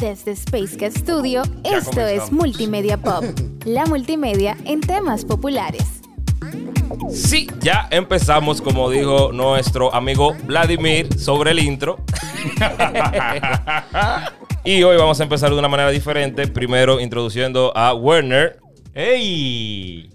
Desde 0.00 0.32
Space 0.32 0.76
Cat 0.78 0.92
Studio, 0.96 1.42
esto 1.64 2.00
es 2.00 2.32
Multimedia 2.32 2.96
Pop, 2.96 3.24
la 3.64 3.84
multimedia 3.86 4.56
en 4.64 4.80
temas 4.80 5.24
populares. 5.24 6.00
Sí, 7.10 7.46
ya 7.60 7.86
empezamos, 7.90 8.60
como 8.62 8.88
dijo 8.90 9.32
nuestro 9.32 9.94
amigo 9.94 10.34
Vladimir, 10.44 11.18
sobre 11.18 11.50
el 11.52 11.58
intro. 11.60 11.98
y 14.64 14.82
hoy 14.82 14.96
vamos 14.96 15.20
a 15.20 15.22
empezar 15.22 15.50
de 15.50 15.58
una 15.58 15.68
manera 15.68 15.90
diferente. 15.90 16.46
Primero 16.48 17.00
introduciendo 17.00 17.76
a 17.76 17.94
Werner. 17.94 18.58
¡Ey! 18.94 20.10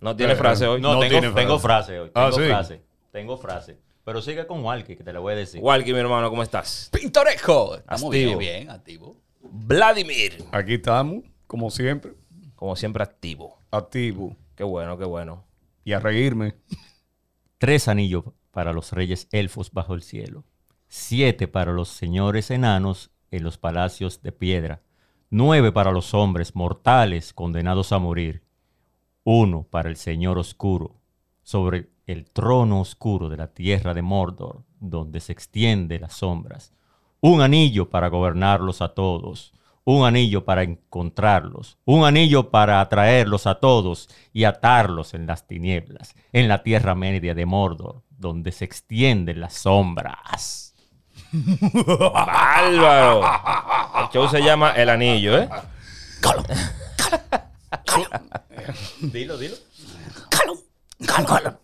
No 0.00 0.14
tiene 0.16 0.32
Eh, 0.34 0.36
frase 0.36 0.66
hoy. 0.66 0.80
No, 0.80 0.94
No 0.94 1.00
tengo, 1.00 1.10
tiene 1.12 1.30
frase. 1.30 1.46
tengo 1.46 1.58
frase 1.58 2.00
hoy. 2.00 2.10
Ah, 2.14 2.28
Tengo 2.30 2.42
sí. 2.42 2.48
frase. 2.48 2.82
Tengo 3.12 3.36
frase. 3.36 3.78
Pero 4.08 4.22
sigue 4.22 4.46
con 4.46 4.64
Walkie, 4.64 4.96
que 4.96 5.04
te 5.04 5.12
la 5.12 5.20
voy 5.20 5.34
a 5.34 5.36
decir. 5.36 5.60
Walkie, 5.62 5.92
mi 5.92 5.98
hermano, 5.98 6.30
¿cómo 6.30 6.42
estás? 6.42 6.88
Pintoresco. 6.90 7.76
Estamos 7.76 8.04
Activo. 8.04 8.38
bien, 8.38 8.38
bien, 8.38 8.70
activo. 8.70 9.20
Vladimir. 9.42 10.46
Aquí 10.50 10.72
estamos, 10.76 11.24
como 11.46 11.70
siempre, 11.70 12.14
Como 12.54 12.74
siempre, 12.74 13.02
activo. 13.02 13.58
activo 13.70 14.34
Qué 14.54 14.64
bueno, 14.64 14.96
qué 14.96 15.04
bueno. 15.04 15.44
y 15.84 15.92
a 15.92 16.00
reírme. 16.00 16.54
Tres 17.58 17.86
anillos 17.86 18.24
para 18.50 18.72
los 18.72 18.92
reyes 18.92 19.28
elfos 19.30 19.70
bajo 19.72 19.92
el 19.92 20.00
cielo. 20.00 20.42
Siete 20.86 21.46
para 21.46 21.72
los 21.74 21.90
señores 21.90 22.50
enanos 22.50 23.10
en 23.30 23.42
los 23.44 23.58
palacios 23.58 24.22
de 24.22 24.32
piedra. 24.32 24.80
Nueve 25.28 25.70
para 25.70 25.92
los 25.92 26.14
hombres 26.14 26.54
mortales 26.56 27.34
condenados 27.34 27.92
a 27.92 27.98
morir. 27.98 28.42
Uno 29.22 29.64
para 29.68 29.90
el 29.90 29.96
señor 29.96 30.38
oscuro 30.38 30.94
sobre 31.42 31.90
el 32.08 32.24
trono 32.24 32.80
oscuro 32.80 33.28
de 33.28 33.36
la 33.36 33.48
tierra 33.48 33.92
de 33.92 34.00
Mordor, 34.02 34.64
donde 34.80 35.20
se 35.20 35.32
extiende 35.32 36.00
las 36.00 36.14
sombras. 36.14 36.72
Un 37.20 37.42
anillo 37.42 37.90
para 37.90 38.08
gobernarlos 38.08 38.80
a 38.80 38.94
todos. 38.94 39.52
Un 39.84 40.06
anillo 40.06 40.44
para 40.44 40.62
encontrarlos. 40.62 41.76
Un 41.84 42.04
anillo 42.04 42.50
para 42.50 42.80
atraerlos 42.80 43.46
a 43.46 43.56
todos 43.56 44.08
y 44.32 44.44
atarlos 44.44 45.12
en 45.12 45.26
las 45.26 45.46
tinieblas, 45.46 46.14
en 46.32 46.48
la 46.48 46.62
tierra 46.62 46.94
media 46.94 47.34
de 47.34 47.44
Mordor, 47.44 48.02
donde 48.08 48.52
se 48.52 48.64
extienden 48.64 49.40
las 49.40 49.54
sombras. 49.54 50.74
¡Bárbaro! 51.32 53.22
El 54.00 54.08
show 54.10 54.28
se 54.28 54.42
llama 54.42 54.72
El 54.72 54.88
Anillo, 54.88 55.38
¿eh? 55.38 55.48
Dilo, 59.00 59.36
dilo. 59.36 59.56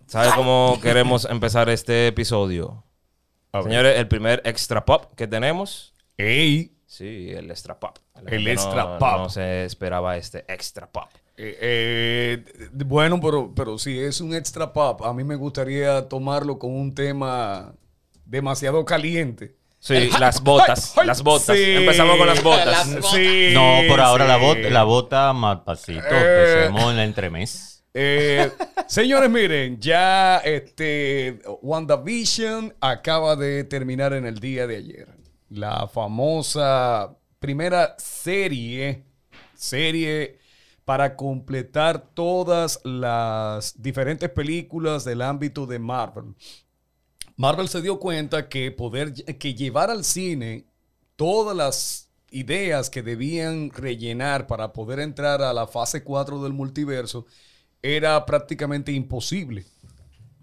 ¿Sabe 0.06 0.30
cómo 0.34 0.78
queremos 0.82 1.24
empezar 1.28 1.68
este 1.68 2.08
episodio? 2.08 2.84
Señores, 3.62 3.98
el 3.98 4.08
primer 4.08 4.42
extra 4.44 4.84
pop 4.84 5.12
que 5.16 5.26
tenemos. 5.26 5.94
¡Ey! 6.16 6.72
Sí, 6.86 7.30
el 7.30 7.50
extra 7.50 7.78
pop. 7.78 7.96
El 8.26 8.46
extra 8.48 8.84
no- 8.84 8.98
pop. 8.98 9.16
No 9.18 9.28
se 9.28 9.64
esperaba 9.64 10.16
este 10.16 10.44
extra 10.48 10.86
pop. 10.90 11.08
Eh, 11.36 11.58
eh, 11.60 12.44
bueno, 12.84 13.20
pero, 13.20 13.52
pero 13.54 13.76
si 13.78 13.98
es 13.98 14.20
un 14.20 14.34
extra 14.34 14.72
pop, 14.72 15.02
a 15.04 15.12
mí 15.12 15.24
me 15.24 15.34
gustaría 15.34 16.08
tomarlo 16.08 16.58
con 16.58 16.70
un 16.72 16.94
tema 16.94 17.74
demasiado 18.24 18.84
caliente. 18.84 19.56
Sí, 19.80 20.08
las 20.18 20.40
botas. 20.42 20.94
Las 21.04 21.22
botas. 21.22 21.56
Sí. 21.56 21.72
Empezamos 21.72 22.16
con 22.16 22.26
las 22.26 22.42
botas. 22.42 22.66
Las 22.66 22.94
botas. 22.94 23.10
Sí, 23.10 23.50
No, 23.52 23.80
por 23.88 24.00
ahora 24.00 24.26
la, 24.26 24.36
bota, 24.36 24.70
la 24.70 24.84
bota 24.84 25.32
más 25.32 25.58
pasito. 25.60 26.00
Eh. 26.10 26.64
Empecemos 26.66 26.90
en 26.92 26.96
la 26.96 27.04
entremés. 27.04 27.73
Eh, 27.96 28.50
señores, 28.88 29.30
miren, 29.30 29.80
ya 29.80 30.38
este 30.38 31.40
WandaVision 31.62 32.74
acaba 32.80 33.36
de 33.36 33.62
terminar 33.62 34.12
en 34.12 34.26
el 34.26 34.40
día 34.40 34.66
de 34.66 34.76
ayer. 34.76 35.08
La 35.48 35.86
famosa 35.86 37.16
primera 37.38 37.94
serie, 37.98 39.04
serie 39.54 40.40
para 40.84 41.14
completar 41.14 42.10
todas 42.14 42.80
las 42.82 43.80
diferentes 43.80 44.28
películas 44.28 45.04
del 45.04 45.22
ámbito 45.22 45.64
de 45.64 45.78
Marvel. 45.78 46.34
Marvel 47.36 47.68
se 47.68 47.80
dio 47.80 48.00
cuenta 48.00 48.48
que 48.48 48.72
poder 48.72 49.14
que 49.14 49.54
llevar 49.54 49.90
al 49.90 50.04
cine 50.04 50.66
todas 51.14 51.56
las 51.56 52.10
ideas 52.32 52.90
que 52.90 53.02
debían 53.02 53.70
rellenar 53.70 54.48
para 54.48 54.72
poder 54.72 54.98
entrar 54.98 55.42
a 55.42 55.52
la 55.52 55.68
fase 55.68 56.02
4 56.02 56.42
del 56.42 56.52
multiverso 56.52 57.26
era 57.84 58.24
prácticamente 58.24 58.92
imposible 58.92 59.66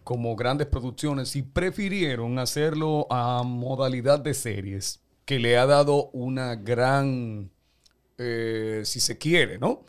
como 0.04 0.36
grandes 0.36 0.68
producciones 0.68 1.36
y 1.36 1.42
prefirieron 1.42 2.38
hacerlo 2.38 3.08
a 3.10 3.42
modalidad 3.44 4.20
de 4.20 4.36
series 4.36 5.02
que 5.26 5.40
le 5.40 5.58
ha 5.58 5.66
dado 5.66 6.12
una 6.12 6.56
gran 6.56 7.50
eh, 8.20 8.84
si 8.86 9.00
se 9.00 9.18
quiere, 9.18 9.58
¿no? 9.58 9.86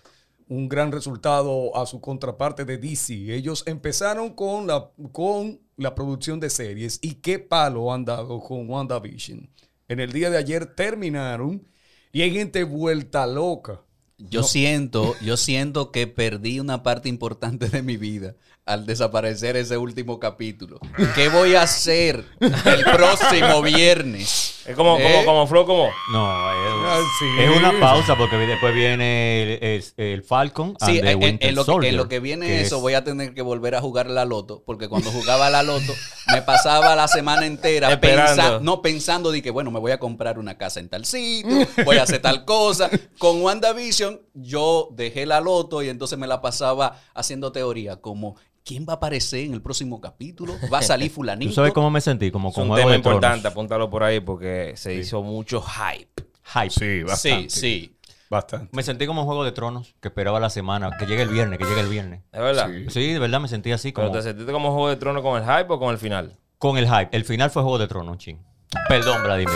Un 0.48 0.66
gran 0.66 0.92
resultado 0.92 1.76
a 1.76 1.84
su 1.84 2.00
contraparte 2.00 2.64
de 2.64 2.78
DC. 2.78 3.34
Ellos 3.34 3.64
empezaron 3.66 4.30
con 4.30 4.66
la, 4.66 4.90
con 5.12 5.60
la 5.76 5.94
producción 5.94 6.40
de 6.40 6.48
series 6.48 7.00
y 7.02 7.16
qué 7.16 7.38
palo 7.38 7.92
han 7.92 8.06
dado 8.06 8.40
con 8.40 8.68
WandaVision. 8.68 9.50
En 9.88 10.00
el 10.00 10.10
día 10.10 10.30
de 10.30 10.38
ayer 10.38 10.74
terminaron 10.74 11.66
y 12.12 12.22
hay 12.22 12.32
gente 12.32 12.64
vuelta 12.64 13.26
loca. 13.26 13.82
Yo 14.30 14.42
siento, 14.42 15.14
yo 15.20 15.36
siento 15.36 15.90
que 15.90 16.06
perdí 16.06 16.60
una 16.60 16.82
parte 16.82 17.08
importante 17.08 17.68
de 17.68 17.82
mi 17.82 17.96
vida 17.96 18.34
al 18.64 18.86
desaparecer 18.86 19.56
ese 19.56 19.76
último 19.76 20.20
capítulo. 20.20 20.78
¿Qué 21.16 21.28
voy 21.28 21.54
a 21.56 21.62
hacer 21.62 22.24
el 22.40 22.84
próximo 22.84 23.60
viernes? 23.62 24.60
Es 24.64 24.76
como, 24.76 24.92
como, 24.94 25.04
¿Eh? 25.08 25.22
como 25.24 25.46
Flo, 25.48 25.66
como. 25.66 25.88
No, 26.12 26.24
Ah, 26.24 26.98
es, 27.00 27.04
sí. 27.18 27.42
es 27.42 27.56
una 27.56 27.80
pausa 27.80 28.16
porque 28.16 28.36
después 28.36 28.72
viene 28.72 29.42
el, 29.42 29.64
el- 29.64 29.84
el 29.96 30.22
Falcon 30.22 30.76
Sí, 30.78 30.98
and 30.98 31.00
the 31.00 31.10
en, 31.10 31.18
en- 31.18 31.24
Winter 31.24 31.48
en 31.48 31.54
lo 31.56 31.62
que, 31.64 31.72
Soldier, 31.72 31.90
en 31.90 31.96
lo 31.96 32.08
que 32.08 32.20
viene 32.20 32.46
que 32.46 32.60
eso 32.60 32.76
es- 32.76 32.82
voy 32.82 32.94
a 32.94 33.02
tener 33.02 33.34
que 33.34 33.42
volver 33.42 33.74
a 33.74 33.80
jugar 33.80 34.08
la 34.08 34.24
loto, 34.24 34.62
porque 34.64 34.88
cuando 34.88 35.10
jugaba 35.10 35.50
la 35.50 35.64
loto 35.64 35.92
me 36.32 36.42
pasaba 36.42 36.94
la 36.94 37.08
semana 37.08 37.46
entera 37.46 37.90
Esperando. 37.92 38.36
pensa- 38.42 38.58
no 38.62 38.80
pensando 38.82 39.32
de 39.32 39.42
que, 39.42 39.50
bueno, 39.50 39.72
me 39.72 39.80
voy 39.80 39.90
a 39.90 39.98
comprar 39.98 40.38
una 40.38 40.56
casa 40.56 40.78
en 40.78 40.88
tal 40.88 41.04
sitio, 41.06 41.66
voy 41.84 41.96
a 41.96 42.04
hacer 42.04 42.22
tal 42.22 42.44
cosa. 42.44 42.88
Con 43.18 43.42
WandaVision 43.42 44.20
yo 44.34 44.88
dejé 44.92 45.26
la 45.26 45.40
loto 45.40 45.82
y 45.82 45.88
entonces 45.88 46.16
me 46.18 46.28
la 46.28 46.40
pasaba 46.40 47.00
haciendo 47.14 47.50
teoría 47.50 47.96
como, 47.96 48.36
¿quién 48.64 48.86
va 48.88 48.94
a 48.94 48.96
aparecer 48.96 49.40
en 49.44 49.54
el 49.54 49.62
próximo 49.62 50.00
capítulo? 50.00 50.54
¿Va 50.72 50.78
a 50.78 50.82
salir 50.82 51.10
fulanito? 51.12 51.50
¿Tú 51.50 51.54
sabes 51.54 51.72
cómo 51.72 51.90
me 51.90 52.00
sentí? 52.00 52.30
Como 52.30 52.48
Es 52.50 52.54
con 52.54 52.64
un 52.64 52.68
Juego 52.70 52.82
tema 52.88 52.96
de 52.96 53.02
Tronos. 53.02 53.16
importante, 53.18 53.48
apúntalo 53.48 53.90
por 53.90 54.02
ahí 54.04 54.20
porque 54.20 54.72
se 54.76 54.94
hizo 54.94 55.22
mucho 55.22 55.62
hype. 55.62 56.22
Hype. 56.54 56.70
Sí, 56.70 56.78
Sí, 56.80 57.02
bastante. 57.02 57.50
sí. 57.50 57.96
Bastante. 58.30 58.68
Me 58.74 58.82
sentí 58.82 59.06
como 59.06 59.20
en 59.20 59.26
Juego 59.26 59.44
de 59.44 59.52
Tronos, 59.52 59.94
que 60.00 60.08
esperaba 60.08 60.40
la 60.40 60.48
semana, 60.48 60.90
que 60.98 61.04
llegue 61.06 61.20
el 61.22 61.28
viernes, 61.28 61.58
que 61.58 61.64
llegue 61.66 61.80
el 61.82 61.88
viernes. 61.88 62.20
¿Es 62.32 62.40
verdad? 62.40 62.68
Sí. 62.70 62.86
Sí, 62.88 63.12
de 63.12 63.18
verdad 63.18 63.40
me 63.40 63.48
sentí 63.48 63.72
así 63.72 63.92
¿Pero 63.92 64.06
como 64.08 64.16
te 64.18 64.22
sentiste 64.22 64.50
como 64.52 64.72
Juego 64.72 64.88
de 64.88 64.96
Tronos 64.96 65.22
con 65.22 65.36
el 65.36 65.44
hype 65.44 65.70
o 65.72 65.78
con 65.78 65.90
el 65.90 65.98
final? 65.98 66.36
con 66.56 66.78
el 66.78 66.86
hype. 66.86 67.08
El 67.14 67.24
final 67.24 67.50
fue 67.50 67.62
Juego 67.62 67.76
de 67.78 67.88
Tronos, 67.88 68.16
ching. 68.18 68.38
Perdón, 68.88 69.22
Vladimir. 69.22 69.54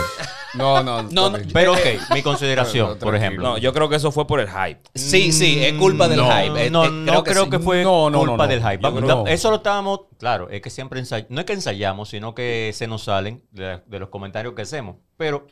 No, 0.54 0.82
no, 0.82 1.02
No. 1.02 1.32
Pero 1.52 1.72
ok, 1.74 1.80
mi 2.14 2.22
consideración, 2.22 2.90
No, 2.90 2.98
por 2.98 3.14
ejemplo. 3.14 3.42
No, 3.42 3.58
yo 3.58 3.72
creo 3.72 3.88
que 3.88 3.96
eso 3.96 4.10
fue 4.12 4.26
por 4.26 4.40
el 4.40 4.48
hype. 4.48 4.80
Sí, 4.94 5.32
sí, 5.32 5.62
es 5.62 5.74
culpa 5.74 6.08
del 6.08 6.18
No, 6.18 6.30
hype. 6.30 6.66
Eh, 6.66 6.70
No, 6.70 6.84
eh, 6.86 6.90
no 6.90 7.22
creo 7.24 7.50
que, 7.50 7.58
sí. 7.58 7.62
fue 7.62 7.82
No, 7.82 8.08
no, 8.10 8.20
no, 8.24 8.26
culpa 8.30 8.44
no. 8.46 8.48
del 8.52 8.60
hype. 8.62 8.78
Vamos, 8.78 9.02
creo- 9.02 9.26
Eso 9.26 9.50
lo 9.50 9.56
estábamos, 9.56 10.00
claro, 10.18 10.48
es 10.48 10.62
que 10.62 10.70
siempre 10.70 10.98
ensayamos, 11.00 11.30
no 11.30 11.40
es 11.40 11.46
que 11.46 11.52
ensayamos, 11.52 12.08
sino 12.08 12.34
que 12.34 12.70
se 12.74 12.86
nos 12.86 13.04
salen 13.04 13.42
de, 13.50 13.80
de 13.86 13.98
los 13.98 14.08
comentarios 14.08 14.54
que 14.54 14.62
hacemos. 14.62 14.96
Pero 15.16 15.46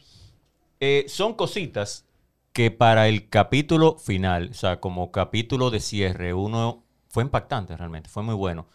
eh, 0.80 1.04
son 1.08 1.34
cositas 1.34 2.06
que 2.52 2.70
para 2.70 3.08
el 3.08 3.28
capítulo 3.28 3.98
final, 3.98 4.50
o 4.52 4.54
sea, 4.54 4.80
como 4.80 5.10
capítulo 5.10 5.70
de 5.70 5.80
cierre, 5.80 6.32
uno 6.32 6.84
fue 7.08 7.22
impactante 7.24 7.76
realmente, 7.76 8.08
fue 8.08 8.22
muy 8.22 8.34
bueno. 8.34 8.68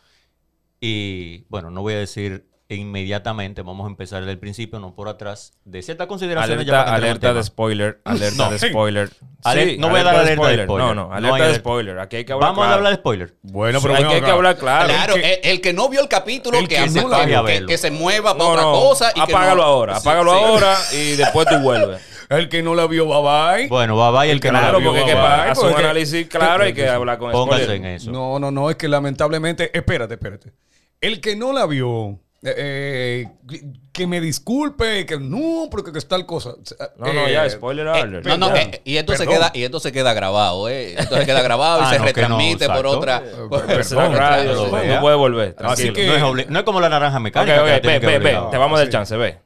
Y 0.82 1.46
bueno, 1.50 1.72
no 1.72 1.82
voy 1.82 1.94
a 1.94 2.00
decir 2.00 2.49
inmediatamente, 2.76 3.62
vamos 3.62 3.86
a 3.86 3.90
empezar 3.90 4.20
desde 4.22 4.32
el 4.34 4.40
principio, 4.40 4.80
no 4.80 4.94
por 4.94 5.08
atrás, 5.10 5.54
de 5.66 5.82
ciertas 5.82 6.08
consideraciones. 6.08 6.66
ya 6.66 6.82
Alerta, 6.82 6.86
para 6.86 6.98
en 6.98 7.04
alerta 7.04 7.34
de 7.34 7.44
spoiler. 7.44 8.02
Alerta 8.06 8.46
No. 8.46 8.52
de 8.52 8.60
spoiler. 8.60 9.10
Ale- 9.44 9.78
no 9.78 9.90
voy 9.90 10.00
a 10.00 10.04
dar 10.04 10.16
alerta 10.16 10.30
de 10.30 10.36
spoiler. 10.36 10.68
No, 10.68 10.78
no, 10.94 11.08
No 11.08 11.14
alerta 11.14 11.48
de 11.48 11.56
spoiler. 11.56 12.00
Aquí 12.00 12.18
hay 12.18 12.26
que 12.26 12.34
hablar 12.34 12.50
Vamos 12.50 12.64
a 12.64 12.68
claro. 12.68 12.78
hablar 12.78 12.92
de 12.94 12.98
spoiler. 13.00 13.36
Bueno, 13.42 13.80
Sí, 13.80 13.84
pero 13.88 13.96
hay, 13.98 14.04
ven 14.04 14.10
que- 14.12 14.16
hay 14.18 14.22
que 14.24 14.32
hablar 14.32 14.58
claro. 14.58 14.88
Claro, 14.94 15.16
El 15.16 15.22
que- 15.22 15.34
el, 15.34 15.40
el 15.52 15.62
que 15.62 15.74
no 15.74 15.90
vio 15.90 16.02
el 16.02 16.08
capítulo, 16.08 16.58
el 16.60 16.68
que, 16.68 16.76
que 16.76 16.90
no 16.92 17.10
que- 17.10 17.60
que, 17.60 17.66
que 17.66 17.78
se 17.78 17.92
mueva 17.92 18.34
para 18.38 18.44
No, 18.44 18.50
otra 18.52 18.62
no, 18.64 18.72
cosa. 18.74 19.12
Y 19.12 19.14
que 19.26 19.34
apágalo 19.34 19.62
no- 19.64 19.68
ahora, 19.68 20.00
Sí, 20.00 20.08
apágalo 20.08 20.32
sí. 20.34 20.40
ahora 20.44 20.78
y 20.94 21.16
después 21.16 21.48
tú 21.48 21.58
vuelves. 21.60 22.02
El 22.30 22.48
que 22.48 22.62
no 22.62 22.76
la 22.76 22.86
vio, 22.86 23.08
bye 23.08 23.58
bye. 23.64 23.68
Bueno, 23.70 23.98
va, 23.98 24.12
va 24.12 24.28
y 24.28 24.30
el 24.30 24.40
que 24.40 24.52
no 24.52 24.60
Claro, 24.60 24.74
la 24.74 24.78
vio, 24.78 24.90
porque 24.94 25.00
hay 25.00 25.06
va, 25.08 25.12
que 25.14 25.16
va. 25.20 25.36
pa- 25.46 25.52
hacer 25.52 25.64
un 25.66 25.70
porque- 25.72 25.84
análisis 25.84 26.28
claro 26.28 26.64
hay 26.64 26.74
que 26.74 26.88
hablar 26.88 27.18
con 27.18 27.32
Póngase 27.32 27.64
spoiler. 27.64 27.88
en 27.88 27.96
eso. 27.96 28.12
No, 28.12 28.38
no, 28.38 28.52
no, 28.52 28.70
es 28.70 28.76
que 28.76 28.88
lamentablemente, 28.88 29.76
espérate, 29.76 30.14
espérate. 30.14 30.54
El 31.02 31.22
que 31.22 31.36
no 31.36 31.54
la 31.54 31.66
vio, 31.66 32.20
eh, 32.44 33.26
eh, 33.52 33.62
que 33.92 34.08
me 34.08 34.22
disculpe, 34.22 35.06
que 35.06 35.18
no, 35.20 35.68
porque 35.70 35.92
que 35.92 35.98
es 36.00 36.08
tal 36.08 36.26
cosa. 36.26 36.52
No, 36.98 37.12
no, 37.14 37.28
Eh, 37.28 37.34
ya, 37.34 37.50
spoiler 37.50 37.88
Eh, 37.88 37.90
alert. 38.02 38.26
no, 38.26 38.38
no, 38.38 38.56
eh, 38.56 38.82
y, 38.86 38.98
esto 38.98 39.16
se 39.16 39.28
queda, 39.28 39.52
y 39.54 39.64
esto 39.64 39.80
se 39.80 39.92
queda 39.92 40.14
grabado, 40.14 40.70
¿eh? 40.70 40.94
Esto 40.98 41.18
se 41.18 41.26
queda 41.26 41.42
grabado 41.42 41.82
y 41.82 41.84
Ah, 41.88 41.90
se 41.90 41.96
no, 41.96 42.00
no, 42.00 42.06
retransmite 42.06 42.68
por 42.70 42.86
otra. 42.88 43.24
por- 43.50 43.66
Perdón, 43.66 44.16
radio, 44.16 44.72
vea. 44.72 45.02
puedes 45.02 45.18
volver. 45.18 45.56
Así 45.60 45.92
que- 45.92 46.08
No 46.08 46.38
es, 46.38 46.50
no 46.50 46.64
como 46.66 46.80
la 46.80 46.90
naranja 46.90 47.20
mecánica. 47.20 47.62
ok, 47.62 47.82
que 47.82 47.88
la 48.00 48.00
ve, 48.00 48.20
ve. 48.20 48.40
Te 48.52 48.58
vamos 48.58 48.80
a 48.80 48.84
dar 48.84 48.90
chance, 48.90 49.16
ve. 49.18 49.38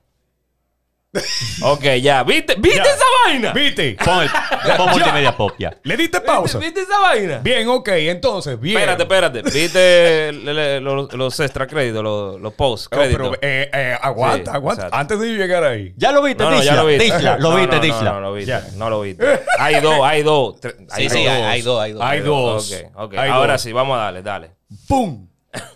Ok, 1.62 1.84
ya. 2.02 2.24
¿Viste, 2.24 2.56
¿Viste 2.58 2.78
Ya. 2.84 2.92
esa 2.92 3.04
vaina? 3.26 3.54
¿Viste? 3.54 3.96
Pon, 4.04 4.24
el, 4.24 4.30
pon 4.78 4.90
multimedia 4.90 5.36
pop 5.38 5.52
ya. 5.60 5.70
¿Le 5.84 5.96
diste 5.96 6.18
¿Viste, 6.18 6.22
pausa? 6.32 6.58
¿Viste 6.58 6.82
esa 6.82 7.00
vaina? 7.00 7.38
Bien, 7.44 7.68
ok, 7.68 7.88
entonces, 7.90 8.60
bien. 8.60 8.78
Espérate, 8.78 9.04
espérate. 9.04 9.42
¿Viste 9.44 10.32
le- 10.34 10.54
le- 10.54 10.82
los, 10.82 11.14
los 11.14 11.40
extra 11.40 11.68
créditos, 11.68 12.04
los, 12.04 12.42
los 12.42 12.54
post 12.54 12.88
créditos? 12.92 13.38
pero, 13.40 13.40
eh, 13.42 13.70
eh, 13.72 13.98
aguanta, 14.02 14.52
Sí, 14.52 14.58
aguanta. 14.58 14.82
exacto. 14.88 14.98
Antes 14.98 15.20
de 15.20 15.28
llegar 15.38 15.64
ahí. 15.64 15.94
Ya 15.98 16.12
lo 16.12 16.24
viste, 16.24 16.44
No, 16.44 16.50
no, 16.50 16.58
Disla. 16.58 16.72
ya 16.74 16.82
lo 16.82 16.88
viste. 16.88 17.04
Disla, 17.04 17.38
lo 17.38 17.50
No, 17.52 17.56
viste, 17.58 17.68
no, 17.76 17.78
no, 17.78 17.84
Disla. 17.84 18.12
No, 18.12 18.20
lo 18.20 18.34
viste. 18.34 18.52
Ya. 18.52 18.68
No 18.76 18.90
lo 18.90 19.02
viste. 19.02 19.40
Hay 19.60 19.82
dos, 19.82 20.00
hay 20.04 20.24
dos. 20.24 20.60
tres- 20.60 20.76
Sí, 20.96 21.10
sí, 21.10 21.18
hay, 21.20 21.28
hay 21.44 21.62
dos, 21.62 21.80
hay 21.80 21.92
dos. 21.94 22.02
Hay 22.04 22.20
dos. 22.22 22.72
Ok, 22.72 22.92
ok. 22.96 23.14
Hay 23.18 23.30
Ahora 23.30 23.54
dos. 23.54 23.62
sí, 23.62 23.72
vamos 23.72 23.98
a 23.98 24.02
darle, 24.06 24.22
dale. 24.24 24.52
¡Pum! 24.88 25.28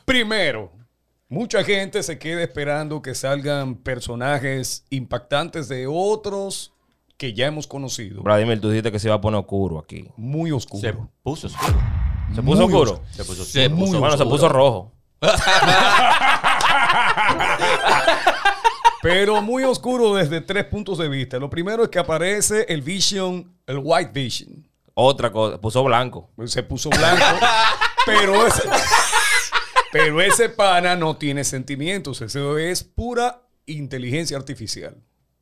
Primero, 0.04 0.72
mucha 1.30 1.64
gente 1.64 2.04
se 2.04 2.18
queda 2.20 2.44
esperando 2.44 3.02
que 3.02 3.16
salgan 3.16 3.76
personajes 3.76 4.86
impactantes 4.90 5.68
de 5.68 5.88
otros 5.88 6.74
que 7.18 7.34
ya 7.34 7.48
hemos 7.48 7.68
conocido. 7.68 8.22
Vladimir, 8.22 8.62
tú 8.62 8.70
dijiste 8.70 8.92
que 8.92 9.00
se 9.00 9.08
iba 9.08 9.16
a 9.16 9.22
poner 9.22 9.40
oscuro 9.40 9.80
aquí. 9.80 10.08
Muy 10.18 10.52
oscuro. 10.52 10.82
Se 10.82 10.94
puso 11.24 11.48
oscuro. 11.48 11.80
¿Se 12.34 12.42
puso 12.44 12.68
Muy 12.68 12.76
oscuro? 12.76 13.02
Se 13.12 13.24
puso 13.26 13.46
Se 13.46 13.66
oscuro. 13.66 13.86
puso 13.86 14.00
bueno, 14.00 14.18
se 14.18 14.26
puso 14.26 14.50
rojo. 14.50 14.92
Pero 19.02 19.42
muy 19.42 19.64
oscuro 19.64 20.16
desde 20.16 20.42
tres 20.42 20.66
puntos 20.66 20.98
de 20.98 21.08
vista. 21.08 21.38
Lo 21.40 21.50
primero 21.50 21.84
es 21.84 21.90
que 21.90 22.00
aparece 22.00 22.66
el 22.70 22.82
Vision, 22.82 23.56
el 23.66 23.80
White 23.82 24.12
Vision. 24.14 24.68
Otra 24.94 25.32
cosa, 25.32 25.62
puso 25.62 25.84
blanco. 25.84 26.30
Se 26.46 26.64
puso 26.64 26.90
blanco. 26.90 27.24
pero 28.06 28.48
ese, 28.48 28.64
pero 29.92 30.22
ese 30.22 30.50
pana 30.50 30.96
no 30.96 31.18
tiene 31.18 31.44
sentimientos. 31.44 32.22
Eso 32.22 32.58
es 32.58 32.84
pura 32.84 33.42
inteligencia 33.66 34.38
artificial. 34.38 34.96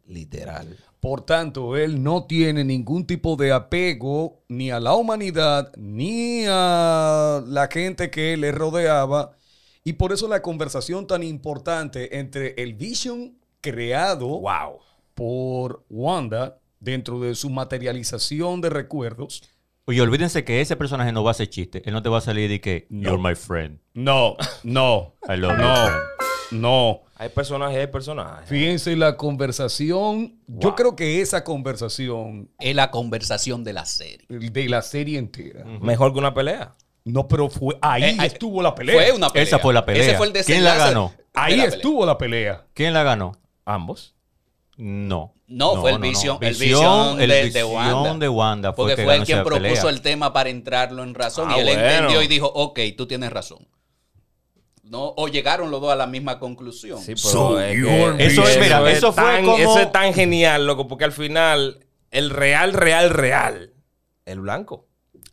Literal. 0.08 0.78
Por 1.00 1.26
tanto, 1.26 1.78
él 1.78 2.02
no 2.02 2.26
tiene 2.26 2.64
ningún 2.64 3.06
tipo 3.06 3.36
de 3.36 3.52
apego 3.52 4.44
ni 4.48 4.72
a 4.72 4.80
la 4.80 4.96
humanidad 4.96 5.72
ni 5.78 6.46
a 6.48 7.44
la 7.46 7.68
gente 7.72 8.10
que 8.10 8.36
le 8.38 8.52
rodeaba. 8.52 9.38
Y 9.84 9.94
por 9.94 10.14
eso 10.14 10.28
la 10.28 10.42
conversación 10.42 11.06
tan 11.06 11.22
importante 11.22 12.18
entre 12.18 12.56
el 12.58 12.74
Vision 12.74 13.38
creado 13.62 14.28
Wow. 14.28 14.80
por 15.14 15.86
Wanda 15.90 16.58
dentro 16.80 17.20
de 17.20 17.36
su 17.36 17.50
materialización 17.52 18.62
de 18.62 18.70
recuerdos. 18.70 19.44
Oye, 19.88 20.02
olvídense 20.02 20.44
que 20.44 20.62
ese 20.62 20.76
personaje 20.76 21.12
no 21.12 21.24
va 21.24 21.30
a 21.30 21.32
hacer 21.32 21.48
chiste. 21.50 21.84
Él 21.86 21.94
no 21.94 22.02
te 22.02 22.10
va 22.10 22.18
a 22.18 22.22
salir 22.22 22.50
de 22.50 22.60
que, 22.60 22.88
No. 22.90 23.12
you're 23.12 23.22
my 23.22 23.36
friend. 23.36 23.80
No, 23.94 24.36
no, 24.64 25.14
I 25.30 25.38
love 25.38 25.52
you, 25.58 25.64
no, 25.64 25.90
no. 26.52 27.02
Hay 27.18 27.30
personajes 27.30 27.78
y 27.78 27.80
hay 27.82 27.88
personajes. 27.88 28.50
Fíjense 28.50 28.96
la 28.96 29.16
conversación. 29.16 30.40
Yo 30.48 30.76
creo 30.76 30.96
que 30.96 31.22
esa 31.22 31.44
conversación 31.44 32.50
Es 32.60 32.76
la 32.76 32.92
conversación 32.92 33.64
de 33.64 33.74
la 33.74 33.86
serie. 33.86 34.26
de 34.28 34.70
la 34.70 34.82
serie 34.82 35.18
entera. 35.20 35.64
Mejor 35.66 36.12
que 36.14 36.20
una 36.20 36.34
pelea. 36.34 36.74
No, 37.06 37.28
pero 37.28 37.50
fue 37.50 37.78
ahí 37.82 38.04
Eh, 38.04 38.18
estuvo 38.26 38.62
la 38.64 38.74
pelea. 38.74 38.96
Fue 38.96 39.12
una 39.12 39.30
pelea. 39.30 39.44
Esa 39.44 39.60
fue 39.60 39.74
la 39.74 39.86
pelea. 39.86 40.02
Ese 40.02 40.18
fue 40.18 40.28
el 40.28 40.34
¿Quién 40.34 40.64
la 40.64 40.76
ganó? 40.76 41.14
ahí 41.36 41.56
la 41.56 41.66
estuvo 41.66 42.06
la 42.06 42.18
pelea. 42.18 42.66
¿Quién 42.74 42.94
la 42.94 43.04
ganó? 43.04 43.34
Ambos. 43.64 44.16
No. 44.76 45.35
No, 45.48 45.76
fue 45.80 45.92
el 45.92 46.00
Vision- 46.00 46.40
el 46.42 46.56
Vision 46.56 47.22
el 47.22 47.30
de- 47.30 47.36
de 47.36 47.44
Visión 47.44 47.72
Wanda. 47.72 48.14
de 48.18 48.30
Wanda 48.30 48.74
fue 48.74 48.76
Porque 48.76 48.92
el 48.94 48.98
que 48.98 49.04
fue 49.04 49.16
el 49.16 49.24
quien 49.26 49.44
propuso 49.44 49.62
pelea. 49.82 49.90
el 49.90 50.02
tema 50.02 50.34
para 50.34 50.50
entrarlo 50.50 51.04
en 51.04 51.14
razón. 51.14 51.50
Ah, 51.52 51.58
y 51.58 51.60
él 51.60 51.66
bueno. 51.68 51.82
entendió 51.82 52.22
y 52.24 52.28
dijo, 52.28 52.48
ok, 52.48 52.80
tú 52.98 53.06
tienes 53.06 53.32
razón. 53.32 53.68
No, 54.84 55.14
o 55.18 55.28
llegaron 55.28 55.72
los 55.72 55.82
dos 55.82 55.92
a 55.92 55.96
la 55.96 56.08
misma 56.08 56.40
conclusión. 56.40 57.00
Sí, 57.00 57.14
pero 57.16 57.18
So 57.30 57.60
es 57.60 57.78
you're 57.78 58.18
que 58.18 58.26
Eso 58.28 58.48
es, 58.48 58.60
mira, 58.60 58.92
eso 58.92 59.12
fue 59.14 59.24
tan, 59.24 59.46
como- 59.46 59.58
Eso 59.58 59.80
es 59.80 59.92
tan 59.92 60.14
genial, 60.14 60.66
loco, 60.68 60.88
porque 60.88 61.06
al 61.06 61.12
final, 61.12 61.80
el 62.12 62.30
real, 62.30 62.74
real, 62.74 63.10
real, 63.10 63.74
el 64.26 64.40
blanco. 64.42 64.88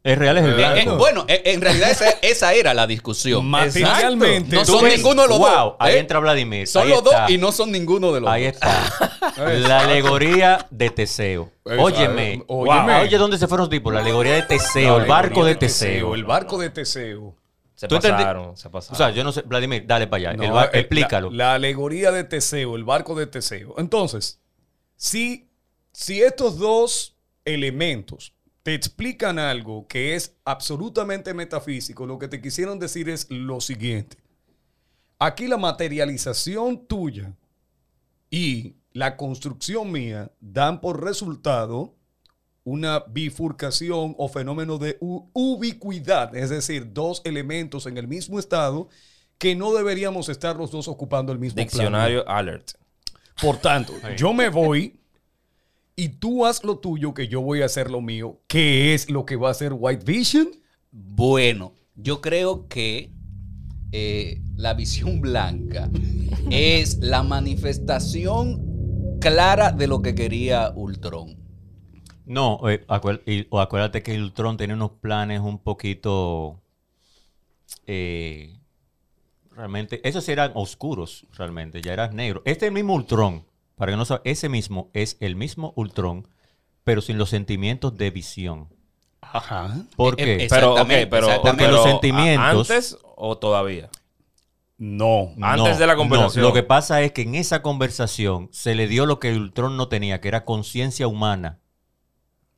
El 0.04 0.16
real 0.16 0.36
es 0.38 0.44
el 0.44 0.50
Eh, 0.50 0.54
blanco. 0.54 0.80
eh, 0.94 0.96
bueno, 0.96 1.24
eh, 1.28 1.42
en 1.46 1.60
realidad 1.60 1.90
esa, 1.90 2.10
esa 2.22 2.52
era 2.54 2.74
la 2.74 2.86
discusión. 2.88 3.46
Materialmente. 3.46 4.56
No 4.56 4.64
son 4.64 4.82
ves- 4.84 4.96
ninguno 4.96 5.22
de 5.22 5.28
los 5.28 5.38
wow, 5.38 5.48
dos. 5.48 5.74
ahí 5.78 5.94
¿eh? 5.94 5.98
entra 5.98 6.18
Vladimir. 6.18 6.66
Son 6.66 6.82
ahí 6.82 6.88
los 6.88 7.04
dos 7.04 7.14
y 7.28 7.38
no 7.38 7.52
son 7.52 7.70
ninguno 7.70 8.12
de 8.12 8.20
los 8.20 8.28
Ahí 8.28 8.44
dos. 8.46 8.54
está. 8.54 9.18
la 9.36 9.80
alegoría 9.80 10.66
de 10.70 10.90
Teseo. 10.90 11.52
Óyeme. 11.64 12.34
eh, 12.34 12.44
óyeme. 12.48 13.00
Oye, 13.02 13.16
¿dónde 13.16 13.38
se 13.38 13.46
fueron 13.46 13.64
los 13.66 13.70
tipos? 13.70 13.92
La 13.94 14.00
alegoría 14.00 14.34
de 14.34 14.42
Teseo, 14.42 14.98
el 15.00 15.06
barco 15.06 15.44
de 15.44 15.54
Teseo. 15.54 16.14
El 16.16 16.24
barco 16.24 16.58
de 16.58 16.70
Teseo. 16.70 17.36
Se 17.74 17.88
pasaron, 17.88 18.56
se 18.56 18.70
pasaron. 18.70 18.94
O 18.94 18.96
sea, 18.96 19.10
yo 19.10 19.24
no 19.24 19.32
sé, 19.32 19.42
Vladimir, 19.42 19.84
dale 19.86 20.06
para 20.06 20.30
allá. 20.30 20.36
No, 20.36 20.60
El 20.60 20.64
eh, 20.66 20.70
explícalo. 20.80 21.30
La, 21.30 21.36
la 21.46 21.54
alegoría 21.54 22.10
de 22.12 22.22
Teseo, 22.24 22.76
el 22.76 22.84
barco 22.84 23.14
de 23.16 23.26
Teseo. 23.26 23.74
Entonces, 23.78 24.40
si, 24.96 25.48
si 25.92 26.22
estos 26.22 26.58
dos 26.58 27.16
elementos 27.44 28.32
te 28.62 28.74
explican 28.74 29.38
algo 29.38 29.86
que 29.88 30.14
es 30.14 30.36
absolutamente 30.44 31.34
metafísico, 31.34 32.06
lo 32.06 32.18
que 32.18 32.28
te 32.28 32.40
quisieron 32.40 32.78
decir 32.78 33.08
es 33.08 33.26
lo 33.30 33.60
siguiente. 33.60 34.18
Aquí 35.18 35.46
la 35.46 35.56
materialización 35.56 36.86
tuya 36.86 37.34
y 38.30 38.76
la 38.92 39.16
construcción 39.16 39.90
mía 39.90 40.30
dan 40.40 40.80
por 40.80 41.02
resultado 41.02 41.94
una 42.64 43.00
bifurcación 43.00 44.14
o 44.18 44.28
fenómeno 44.28 44.78
de 44.78 44.96
ubicuidad, 45.00 46.34
es 46.36 46.50
decir, 46.50 46.92
dos 46.92 47.20
elementos 47.24 47.86
en 47.86 47.98
el 47.98 48.06
mismo 48.06 48.38
estado 48.38 48.88
que 49.38 49.56
no 49.56 49.72
deberíamos 49.74 50.28
estar 50.28 50.54
los 50.54 50.70
dos 50.70 50.86
ocupando 50.86 51.32
el 51.32 51.40
mismo 51.40 51.56
plano. 51.56 51.68
Diccionario 51.68 52.28
alert. 52.28 52.72
Por 53.40 53.56
tanto, 53.56 53.94
yo 54.16 54.32
me 54.32 54.48
voy 54.48 55.01
y 55.96 56.08
tú 56.10 56.46
haz 56.46 56.64
lo 56.64 56.78
tuyo 56.78 57.14
que 57.14 57.28
yo 57.28 57.40
voy 57.42 57.62
a 57.62 57.66
hacer 57.66 57.90
lo 57.90 58.00
mío. 58.00 58.40
¿Qué 58.46 58.94
es 58.94 59.10
lo 59.10 59.24
que 59.26 59.36
va 59.36 59.48
a 59.48 59.52
hacer 59.52 59.72
White 59.76 60.04
Vision? 60.04 60.48
Bueno, 60.90 61.74
yo 61.94 62.20
creo 62.20 62.66
que 62.68 63.12
eh, 63.92 64.40
la 64.56 64.74
visión 64.74 65.20
blanca 65.20 65.90
es 66.50 66.98
la 67.00 67.22
manifestación 67.22 69.18
clara 69.20 69.70
de 69.72 69.86
lo 69.86 70.02
que 70.02 70.14
quería 70.14 70.72
Ultron. 70.74 71.36
No, 72.24 72.60
eh, 72.70 72.84
y- 73.26 73.46
o 73.50 73.60
acuérdate 73.60 74.02
que 74.02 74.16
Ultron 74.16 74.56
tiene 74.56 74.74
unos 74.74 74.92
planes 74.92 75.40
un 75.40 75.58
poquito. 75.58 76.60
eh, 77.86 78.58
realmente, 79.50 80.06
esos 80.08 80.28
eran 80.28 80.52
oscuros, 80.54 81.26
realmente, 81.36 81.82
ya 81.82 81.92
eran 81.92 82.14
negros. 82.16 82.42
Este 82.46 82.70
mismo 82.70 82.94
Ultron, 82.94 83.44
para 83.82 83.90
que 83.90 83.96
no 83.96 84.04
sepa, 84.04 84.20
ese 84.22 84.48
mismo 84.48 84.90
es 84.92 85.16
el 85.18 85.34
mismo 85.34 85.72
Ultron, 85.74 86.28
pero 86.84 87.00
sin 87.02 87.18
los 87.18 87.30
sentimientos 87.30 87.96
de 87.98 88.12
visión. 88.12 88.68
Ajá. 89.20 89.74
¿Por 89.96 90.14
qué? 90.14 90.44
eh, 90.44 90.46
Pero, 90.48 90.76
pero. 91.10 91.26
Porque 91.42 91.66
los 91.66 91.82
sentimientos- 91.82 92.70
¿Antes 92.70 92.96
o 93.16 93.38
todavía? 93.38 93.90
No. 94.78 95.32
antes 95.40 95.78
de 95.80 95.86
la 95.88 95.96
conversación. 95.96 96.42
No, 96.42 96.48
lo 96.50 96.54
que 96.54 96.62
pasa 96.62 97.02
es 97.02 97.10
que 97.10 97.22
en 97.22 97.34
esa 97.34 97.60
conversación 97.60 98.48
se 98.52 98.76
le 98.76 98.86
dio 98.86 99.04
lo 99.04 99.18
que 99.18 99.32
Ultron 99.34 99.76
no 99.76 99.88
tenía, 99.88 100.20
que 100.20 100.28
era 100.28 100.44
conciencia 100.44 101.08
humana. 101.08 101.58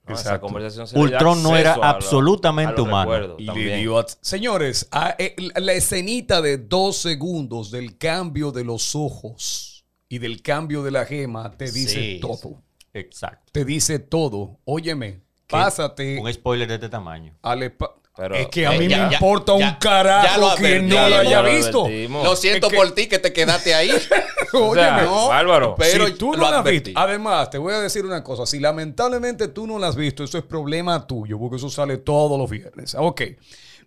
No, 0.07 0.12
esa 0.12 0.25
Exacto. 0.25 0.47
conversación 0.49 0.87
se 0.87 0.95
le 0.95 1.07
dio 1.07 1.11
Ultron 1.11 1.43
no 1.43 1.57
era 1.57 1.71
acceso 1.71 1.85
a 1.87 1.90
lo- 1.90 1.97
absolutamente 1.97 2.81
humano. 2.83 3.37
Y 3.38 3.45
le 3.50 3.76
dio 3.78 3.99
a- 3.99 4.04
Señores, 4.21 4.88
a- 4.90 5.16
eh, 5.19 5.35
la- 5.38 5.61
la 5.61 5.73
escenita 5.73 6.43
de 6.43 6.59
dos 6.59 6.99
segundos 6.99 7.71
del 7.71 7.97
cambio 7.97 8.52
de 8.52 8.64
los 8.64 8.95
ojos 8.95 9.71
y 10.14 10.18
del 10.18 10.42
cambio 10.42 10.83
de 10.85 10.90
la 10.92 11.04
gema 11.06 11.50
te 11.56 11.64
dice 11.73 12.00
Sí, 12.00 12.18
todo. 12.21 12.62
Exacto. 12.92 13.50
Te 13.52 13.64
dice 13.64 13.99
todo. 13.99 14.59
Óyeme, 14.64 15.21
pásate 15.49 16.21
Un 16.21 16.33
spoiler 16.33 16.68
de 16.68 16.75
este 16.75 16.88
tamaño. 16.88 17.37
al 17.42 17.62
espa- 17.62 17.94
Pero- 18.16 18.37
es 18.37 18.47
que 18.47 18.64
a 18.64 18.76
Eh, 18.76 18.78
mí 18.78 18.87
ya- 18.87 19.09
me 19.09 19.14
importa 19.14 19.59
ya- 19.59 19.71
un 19.71 19.75
carajo 19.80 20.40
lo 20.50 20.54
que 20.54 20.78
no 20.80 20.94
lo 21.09 21.16
haya 21.16 21.23
ya 21.30 21.42
lo 21.42 21.50
visto. 21.50 21.88
Lo 22.23 22.37
siento 22.37 22.68
Es 22.68 22.71
que- 22.73 22.76
por 22.78 22.92
ti 22.92 23.09
que 23.09 23.18
te 23.18 23.33
quedaste 23.33 23.75
ahí. 23.75 23.90
Óyeme, 24.52 25.00
sea, 25.00 25.26
Bárbaro. 25.28 25.75
Pero 25.76 26.06
si 26.06 26.12
tú 26.12 26.30
no 26.30 26.37
lo 26.38 26.47
has 26.47 26.64
visto, 26.64 26.90
además 26.94 27.50
te 27.50 27.59
voy 27.59 27.75
a 27.75 27.80
decir 27.80 28.04
una 28.06 28.23
cosa, 28.23 28.47
si 28.47 28.61
lamentablemente 28.61 29.49
tú 29.49 29.66
no 29.66 29.80
la 29.80 29.88
has 29.88 29.97
visto, 29.97 30.23
eso 30.23 30.38
es 30.38 30.44
problema 30.44 31.04
tuyo, 31.09 31.40
porque 31.40 31.56
eso 31.56 31.68
sale 31.68 31.97
todos 31.97 32.38
los 32.38 32.49
viernes. 32.49 32.94
Ok, 32.97 33.23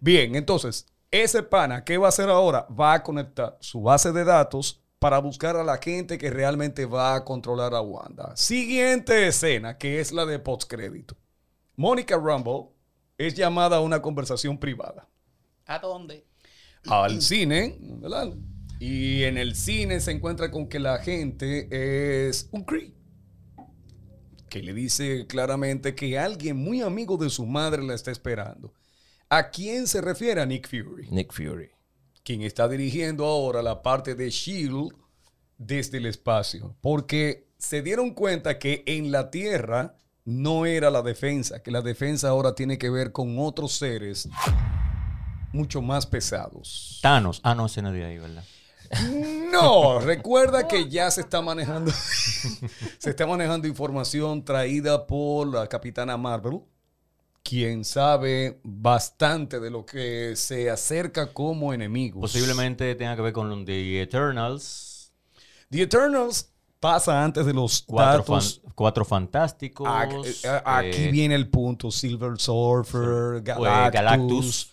bien, 0.01 0.35
entonces, 0.35 0.87
ese 1.09 1.41
pana, 1.43 1.85
¿qué 1.85 1.97
va 1.97 2.07
a 2.07 2.09
hacer 2.09 2.29
ahora? 2.29 2.67
Va 2.77 2.95
a 2.95 3.03
conectar 3.03 3.57
su 3.61 3.81
base 3.81 4.11
de 4.11 4.25
datos 4.25 4.81
para 4.99 5.19
buscar 5.19 5.55
a 5.55 5.63
la 5.63 5.77
gente 5.77 6.17
que 6.17 6.29
realmente 6.29 6.85
va 6.85 7.15
a 7.15 7.23
controlar 7.23 7.73
a 7.73 7.81
Wanda. 7.81 8.35
Siguiente 8.35 9.27
escena, 9.27 9.77
que 9.77 9.99
es 9.99 10.11
la 10.11 10.25
de 10.25 10.39
postcrédito. 10.39 11.15
Mónica 11.75 12.15
Rumble 12.15 12.69
es 13.17 13.35
llamada 13.35 13.77
a 13.77 13.81
una 13.81 14.01
conversación 14.01 14.57
privada 14.59 15.07
¿A 15.65 15.79
dónde? 15.79 16.25
al 16.87 17.21
cine, 17.21 17.77
¿verdad? 17.79 18.33
Y 18.79 19.23
en 19.23 19.37
el 19.37 19.55
cine 19.55 19.99
se 19.99 20.11
encuentra 20.11 20.49
con 20.51 20.67
que 20.67 20.79
la 20.79 20.99
gente 20.99 21.67
es 22.29 22.47
un 22.51 22.63
Cree. 22.63 22.93
Que 24.49 24.63
le 24.63 24.73
dice 24.73 25.27
claramente 25.27 25.93
que 25.93 26.17
alguien 26.17 26.55
muy 26.57 26.81
amigo 26.81 27.17
de 27.17 27.29
su 27.29 27.45
madre 27.45 27.83
la 27.83 27.93
está 27.95 28.11
esperando. 28.11 28.73
¿A 29.29 29.49
quién 29.49 29.87
se 29.87 29.99
refiere 29.99 30.39
a 30.41 30.45
Nick 30.45 30.69
Fury? 30.69 31.09
Nick 31.11 31.33
Fury. 31.33 31.69
Quien 32.27 32.41
está 32.41 32.67
dirigiendo 32.67 33.25
ahora 33.25 33.61
la 33.61 33.81
parte 33.81 34.13
de 34.13 34.29
Shield 34.29 34.93
desde 35.57 35.99
el 35.99 36.07
espacio. 36.07 36.75
Porque 36.81 37.47
se 37.57 37.81
dieron 37.81 38.09
cuenta 38.09 38.59
que 38.59 38.83
en 38.85 39.13
la 39.13 39.31
Tierra 39.31 39.95
no 40.25 40.65
era 40.65 40.89
la 40.89 41.01
defensa, 41.03 41.63
que 41.63 41.71
la 41.71 41.81
defensa 41.81 42.27
ahora 42.27 42.53
tiene 42.53 42.77
que 42.77 42.89
ver 42.89 43.13
con 43.13 43.39
otros 43.39 43.77
seres 43.77 44.27
mucho 45.53 45.81
más 45.81 46.05
pesados. 46.05 46.99
Thanos. 47.01 47.39
Ah, 47.45 47.55
no, 47.55 47.67
ese 47.67 47.81
no 47.81 47.93
de 47.93 48.03
ahí, 48.03 48.17
¿verdad? 48.17 48.43
No, 49.49 50.01
recuerda 50.01 50.67
que 50.67 50.89
ya 50.89 51.09
se 51.09 51.21
está 51.21 51.41
manejando 51.41 51.93
se 52.97 53.09
está 53.09 53.25
manejando 53.25 53.69
información 53.69 54.43
traída 54.43 55.07
por 55.07 55.47
la 55.47 55.65
capitana 55.67 56.17
Marvel, 56.17 56.59
quien 57.47 57.85
sabe 57.85 58.59
bastante 58.63 59.59
de 59.59 59.69
lo 59.69 59.85
que 59.85 60.35
se 60.35 60.69
acerca 60.69 61.31
como 61.33 61.73
enemigos. 61.73 62.19
Posiblemente 62.21 62.93
tenga 62.95 63.15
que 63.15 63.21
ver 63.21 63.33
con 63.33 63.63
The 63.65 64.01
Eternals. 64.01 65.13
The 65.69 65.83
Eternals 65.83 66.51
pasa 66.79 67.23
antes 67.23 67.45
de 67.45 67.53
los 67.53 67.83
Cuatro, 67.83 68.23
fan- 68.23 68.71
cuatro 68.75 69.05
fantásticos. 69.05 69.87
Ac- 69.87 70.25
eh, 70.43 70.61
Aquí 70.65 71.03
eh, 71.03 71.11
viene 71.11 71.35
el 71.35 71.49
punto. 71.49 71.89
Silver 71.89 72.37
Surfer. 72.37 73.41
Galactus, 73.43 73.93
Galactus. 73.93 74.71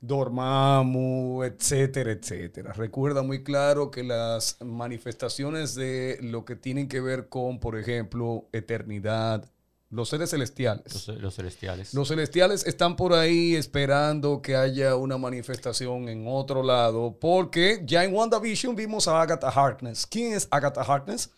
Dormammu, 0.00 1.42
etcétera, 1.44 2.12
etcétera. 2.12 2.72
Recuerda 2.74 3.22
muy 3.22 3.42
claro 3.42 3.90
que 3.90 4.02
las 4.02 4.58
manifestaciones 4.62 5.74
de 5.74 6.18
lo 6.20 6.44
que 6.44 6.56
tienen 6.56 6.88
que 6.88 7.00
ver 7.00 7.28
con, 7.28 7.58
por 7.58 7.78
ejemplo, 7.78 8.46
eternidad, 8.52 9.50
los 9.94 10.08
seres 10.08 10.30
celestiales. 10.30 11.06
los, 11.08 11.18
los 11.20 11.34
celestiales. 11.34 11.94
Los 11.94 12.08
celestiales 12.08 12.66
están 12.66 12.96
por 12.96 13.12
ahí 13.12 13.54
esperando 13.54 14.42
que 14.42 14.56
haya 14.56 14.96
una 14.96 15.16
manifestación 15.18 16.08
en 16.08 16.24
otro 16.26 16.62
lado, 16.62 17.16
porque 17.20 17.82
ya 17.86 18.04
en 18.04 18.12
WandaVision 18.14 18.74
vimos 18.76 19.06
a 19.08 19.20
Agatha 19.22 19.48
Harkness. 19.48 20.06
¿Quién 20.06 20.32
es 20.34 20.48
Agatha 20.50 20.82
Harkness? 20.82 21.30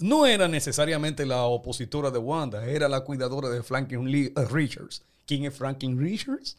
No 0.00 0.24
era 0.26 0.48
necesariamente 0.48 1.26
la 1.26 1.42
opositora 1.44 2.10
de 2.10 2.18
Wanda, 2.18 2.64
era 2.66 2.88
la 2.88 3.00
cuidadora 3.02 3.48
de 3.50 3.62
Franklin 3.62 4.10
Lee- 4.10 4.32
eh, 4.36 4.44
Richards. 4.50 5.02
¿Quién 5.26 5.44
es 5.44 5.54
Franklin 5.54 5.98
Richards? 5.98 6.56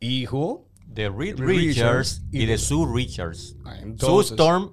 Hijo 0.00 0.68
de 0.86 1.08
Reed 1.10 1.36
Richards 1.38 1.48
Richards 1.48 2.22
y, 2.30 2.42
y 2.42 2.46
de 2.46 2.52
de- 2.52 2.58
Sue 2.58 2.86
Richards. 2.94 3.56
Sue 3.98 4.22
Storm, 4.22 4.72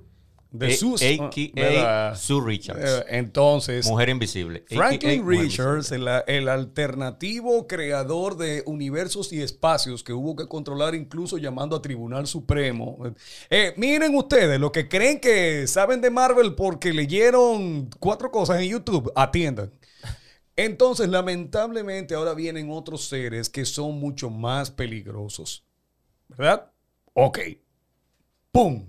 de 0.54 0.68
a- 0.68 0.78
sus- 0.78 1.02
a.k.a. 1.02 1.52
¿verdad? 1.56 2.16
Sue 2.16 2.40
Richards. 2.46 2.80
Eh, 2.84 3.06
entonces, 3.10 3.88
Mujer 3.88 4.10
invisible. 4.10 4.64
Franklin 4.70 5.28
Richards, 5.28 5.92
el, 5.92 6.08
el 6.28 6.48
alternativo 6.48 7.68
creador 7.68 8.38
de 8.38 8.62
universos 8.68 9.34
y 9.34 9.42
espacios 9.42 10.04
que 10.04 10.14
hubo 10.14 10.36
que 10.36 10.48
controlar 10.48 10.94
incluso 10.94 11.38
llamando 11.40 11.76
a 11.76 11.82
Tribunal 11.82 12.28
Supremo. 12.28 12.98
Eh, 13.50 13.74
miren 13.78 14.16
ustedes, 14.16 14.60
lo 14.60 14.72
que 14.72 14.88
creen 14.88 15.20
que 15.20 15.66
saben 15.68 16.00
de 16.02 16.12
Marvel 16.12 16.54
porque 16.54 16.94
leyeron 16.94 17.90
cuatro 18.00 18.30
cosas 18.32 18.62
en 18.62 18.70
YouTube, 18.70 19.12
atiendan. 19.16 19.72
Entonces, 20.56 21.10
lamentablemente, 21.10 22.14
ahora 22.14 22.36
vienen 22.36 22.70
otros 22.70 23.08
seres 23.10 23.50
que 23.50 23.66
son 23.66 24.00
mucho 24.00 24.30
más 24.30 24.70
peligrosos. 24.70 25.66
¿Verdad? 26.28 26.70
Ok. 27.14 27.40
¡Pum! 28.52 28.86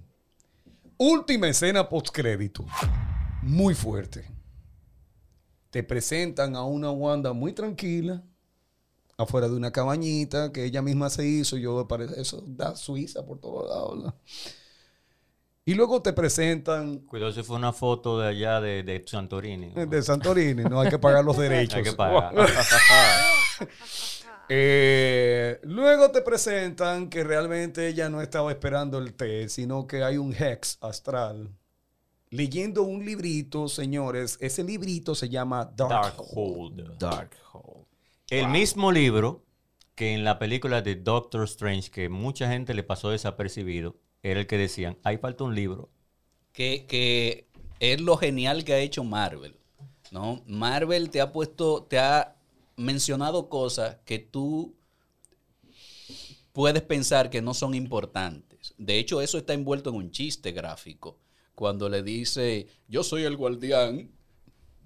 Última 0.96 1.48
escena 1.48 1.88
postcrédito. 1.88 2.64
Muy 3.42 3.74
fuerte 3.74 4.34
te 5.74 5.82
presentan 5.82 6.54
a 6.54 6.62
una 6.62 6.92
Wanda 6.92 7.32
muy 7.32 7.52
tranquila, 7.52 8.22
afuera 9.18 9.48
de 9.48 9.56
una 9.56 9.72
cabañita 9.72 10.52
que 10.52 10.64
ella 10.66 10.82
misma 10.82 11.10
se 11.10 11.26
hizo. 11.26 11.56
Yo 11.56 11.88
parece 11.88 12.20
eso 12.20 12.44
da 12.46 12.76
Suiza 12.76 13.26
por 13.26 13.40
todos 13.40 13.68
lados. 13.68 13.96
¿verdad? 13.96 14.14
Y 15.64 15.74
luego 15.74 16.00
te 16.00 16.12
presentan 16.12 16.98
Cuidado 16.98 17.32
si 17.32 17.42
fue 17.42 17.56
una 17.56 17.72
foto 17.72 18.20
de 18.20 18.28
allá 18.28 18.60
de, 18.60 18.84
de 18.84 19.02
Santorini. 19.04 19.70
de 19.70 20.00
Santorini, 20.00 20.62
no 20.62 20.80
hay 20.80 20.90
que 20.90 20.98
pagar 21.00 21.24
los 21.24 21.36
derechos. 21.36 21.74
Hay 21.78 21.82
que 21.82 21.92
pagar. 21.92 22.32
Eh, 24.48 25.60
luego 25.62 26.10
te 26.10 26.20
presentan 26.22 27.08
que 27.08 27.24
realmente 27.24 27.88
ella 27.88 28.08
no 28.08 28.20
estaba 28.20 28.50
esperando 28.50 28.98
el 28.98 29.14
té, 29.14 29.48
sino 29.48 29.86
que 29.86 30.02
hay 30.02 30.18
un 30.18 30.34
hex 30.34 30.78
astral. 30.80 31.50
Leyendo 32.30 32.82
un 32.82 33.04
librito, 33.04 33.68
señores, 33.68 34.38
ese 34.40 34.64
librito 34.64 35.14
se 35.14 35.28
llama 35.28 35.64
Dark, 35.64 36.16
Darkhold. 36.16 36.98
Darkhold. 36.98 37.86
El 38.28 38.48
mismo 38.48 38.90
libro 38.90 39.44
que 39.94 40.14
en 40.14 40.24
la 40.24 40.38
película 40.38 40.82
de 40.82 40.96
Doctor 40.96 41.44
Strange, 41.44 41.90
que 41.90 42.08
mucha 42.08 42.48
gente 42.48 42.74
le 42.74 42.82
pasó 42.82 43.10
desapercibido, 43.10 43.96
era 44.22 44.40
el 44.40 44.46
que 44.46 44.58
decían, 44.58 44.98
ahí 45.04 45.18
falta 45.18 45.44
un 45.44 45.54
libro. 45.54 45.90
que, 46.52 46.86
que 46.86 47.46
es 47.78 48.00
lo 48.00 48.16
genial 48.16 48.64
que 48.64 48.72
ha 48.74 48.78
hecho 48.78 49.04
Marvel. 49.04 49.56
¿no? 50.10 50.42
Marvel 50.46 51.10
te 51.10 51.20
ha 51.20 51.32
puesto, 51.32 51.84
te 51.84 51.98
ha 51.98 52.36
mencionado 52.76 53.48
cosas 53.48 53.98
que 54.04 54.18
tú 54.18 54.74
puedes 56.52 56.82
pensar 56.82 57.30
que 57.30 57.42
no 57.42 57.54
son 57.54 57.74
importantes. 57.74 58.74
De 58.78 58.98
hecho, 58.98 59.20
eso 59.20 59.38
está 59.38 59.52
envuelto 59.54 59.90
en 59.90 59.96
un 59.96 60.10
chiste 60.10 60.52
gráfico. 60.52 61.18
Cuando 61.54 61.88
le 61.88 62.02
dice, 62.02 62.68
yo 62.88 63.04
soy 63.04 63.24
el 63.24 63.36
guardián 63.36 64.10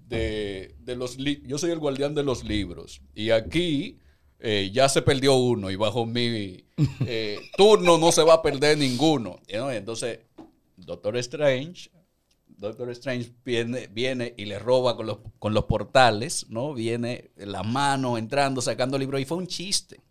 de, 0.07 0.75
de 0.79 0.95
los 0.95 1.17
yo 1.17 1.57
soy 1.57 1.71
el 1.71 1.79
guardián 1.79 2.15
de 2.15 2.23
los 2.23 2.43
libros. 2.43 3.01
Y 3.13 3.29
aquí 3.29 3.99
eh, 4.39 4.71
ya 4.73 4.87
se 4.87 5.01
perdió 5.01 5.35
uno 5.35 5.69
y 5.69 5.75
bajo 5.75 6.05
mi 6.05 6.63
eh, 7.05 7.39
turno 7.57 7.97
no 7.97 8.11
se 8.11 8.23
va 8.23 8.35
a 8.35 8.41
perder 8.41 8.77
ninguno. 8.77 9.39
¿no? 9.53 9.71
Entonces, 9.71 10.19
Doctor 10.77 11.17
Strange, 11.17 11.89
Doctor 12.59 12.89
Strange 12.89 13.31
viene, 13.45 13.87
viene 13.87 14.33
y 14.37 14.43
le 14.43 14.59
roba 14.59 14.97
con 14.97 15.07
los, 15.07 15.19
con 15.39 15.53
los 15.53 15.63
portales, 15.63 16.45
¿no? 16.49 16.73
Viene 16.73 17.31
la 17.37 17.63
mano 17.63 18.17
entrando, 18.17 18.61
sacando 18.61 18.97
libros 18.97 19.21
y 19.21 19.25
fue 19.25 19.37
un 19.37 19.47
chiste. 19.47 20.01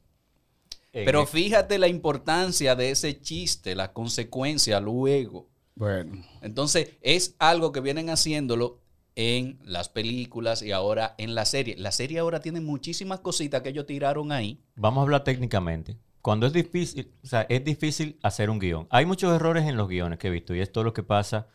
En 0.93 1.05
Pero 1.05 1.27
fíjate 1.27 1.79
la 1.79 1.89
importancia 1.89 2.75
de 2.75 2.91
ese 2.91 3.21
chiste, 3.21 3.75
la 3.75 3.93
consecuencia 3.93 4.81
luego. 4.81 5.51
Bueno, 5.75 6.25
Entonces, 6.41 6.97
es 7.03 7.37
algo 7.39 7.71
que 7.71 7.81
vienen 7.81 8.09
haciéndolo 8.09 8.81
en 9.15 9.59
las 9.63 9.91
películas 9.91 10.63
y 10.63 10.73
ahora 10.73 11.15
en 11.19 11.35
la 11.35 11.45
serie. 11.45 11.77
La 11.77 11.93
serie 11.93 12.19
ahora 12.19 12.41
tiene 12.41 12.63
muchísimas 12.63 13.21
cositas 13.21 13.61
que 13.61 13.69
ellos 13.69 13.85
tiraron 13.85 14.33
ahí. 14.33 14.59
Vamos 14.75 15.03
a 15.03 15.03
hablar 15.03 15.23
técnicamente. 15.23 15.99
Cuando 16.23 16.47
es 16.47 16.53
difícil, 16.55 17.13
o 17.23 17.27
sea, 17.27 17.43
es 17.43 17.63
difícil 17.63 18.19
hacer 18.23 18.49
un 18.49 18.59
guion. 18.59 18.87
Hay 18.91 19.05
muchos 19.05 19.35
errores 19.35 19.67
en 19.67 19.77
los 19.77 19.89
guiones 19.89 20.19
que 20.19 20.29
he 20.29 20.31
visto 20.31 20.55
y 20.55 20.61
es 20.61 20.73
todo 20.73 20.85
lo 20.85 20.95
que 20.95 21.03
pasa 21.03 21.49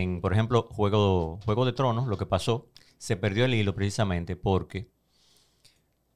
en, 0.00 0.20
por 0.20 0.32
ejemplo, 0.32 0.68
Juego, 0.70 1.38
Juego 1.44 1.64
de 1.64 1.72
Tronos, 1.72 2.06
lo 2.06 2.18
que 2.18 2.26
pasó, 2.26 2.68
se 2.98 3.16
perdió 3.16 3.44
el 3.44 3.54
hilo 3.54 3.74
precisamente 3.74 4.34
porque 4.34 4.90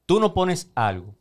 tú 0.05 0.19
no 0.19 0.33
pones 0.33 0.71
algo. 0.75 1.15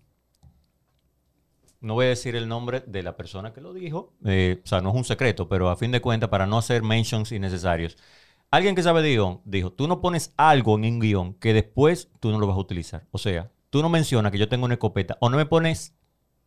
No 1.80 1.94
voy 1.94 2.06
a 2.06 2.08
decir 2.08 2.34
el 2.34 2.48
nombre 2.48 2.82
de 2.86 3.02
la 3.04 3.16
persona 3.16 3.52
que 3.52 3.60
lo 3.60 3.72
dijo, 3.72 4.14
eh, 4.24 4.60
o 4.64 4.66
sea, 4.66 4.80
no 4.80 4.90
es 4.90 4.96
un 4.96 5.04
secreto, 5.04 5.48
pero 5.48 5.68
a 5.68 5.76
fin 5.76 5.92
de 5.92 6.00
cuentas, 6.00 6.28
para 6.28 6.46
no 6.46 6.58
hacer 6.58 6.82
mentions 6.82 7.30
innecesarios, 7.30 7.96
alguien 8.50 8.74
que 8.74 8.82
sabe 8.82 9.02
de 9.02 9.10
guion 9.10 9.40
dijo, 9.44 9.70
tú 9.72 9.86
no 9.86 10.00
pones 10.00 10.34
algo 10.36 10.74
en 10.76 10.84
un 10.84 10.98
guion 10.98 11.34
que 11.34 11.52
después 11.52 12.10
tú 12.18 12.32
no 12.32 12.38
lo 12.40 12.48
vas 12.48 12.56
a 12.56 12.60
utilizar. 12.60 13.06
O 13.12 13.18
sea, 13.18 13.52
tú 13.70 13.82
no 13.82 13.88
mencionas 13.88 14.32
que 14.32 14.38
yo 14.38 14.48
tengo 14.48 14.64
una 14.64 14.74
escopeta 14.74 15.16
o 15.20 15.28
no 15.28 15.36
me 15.36 15.46
pones 15.46 15.94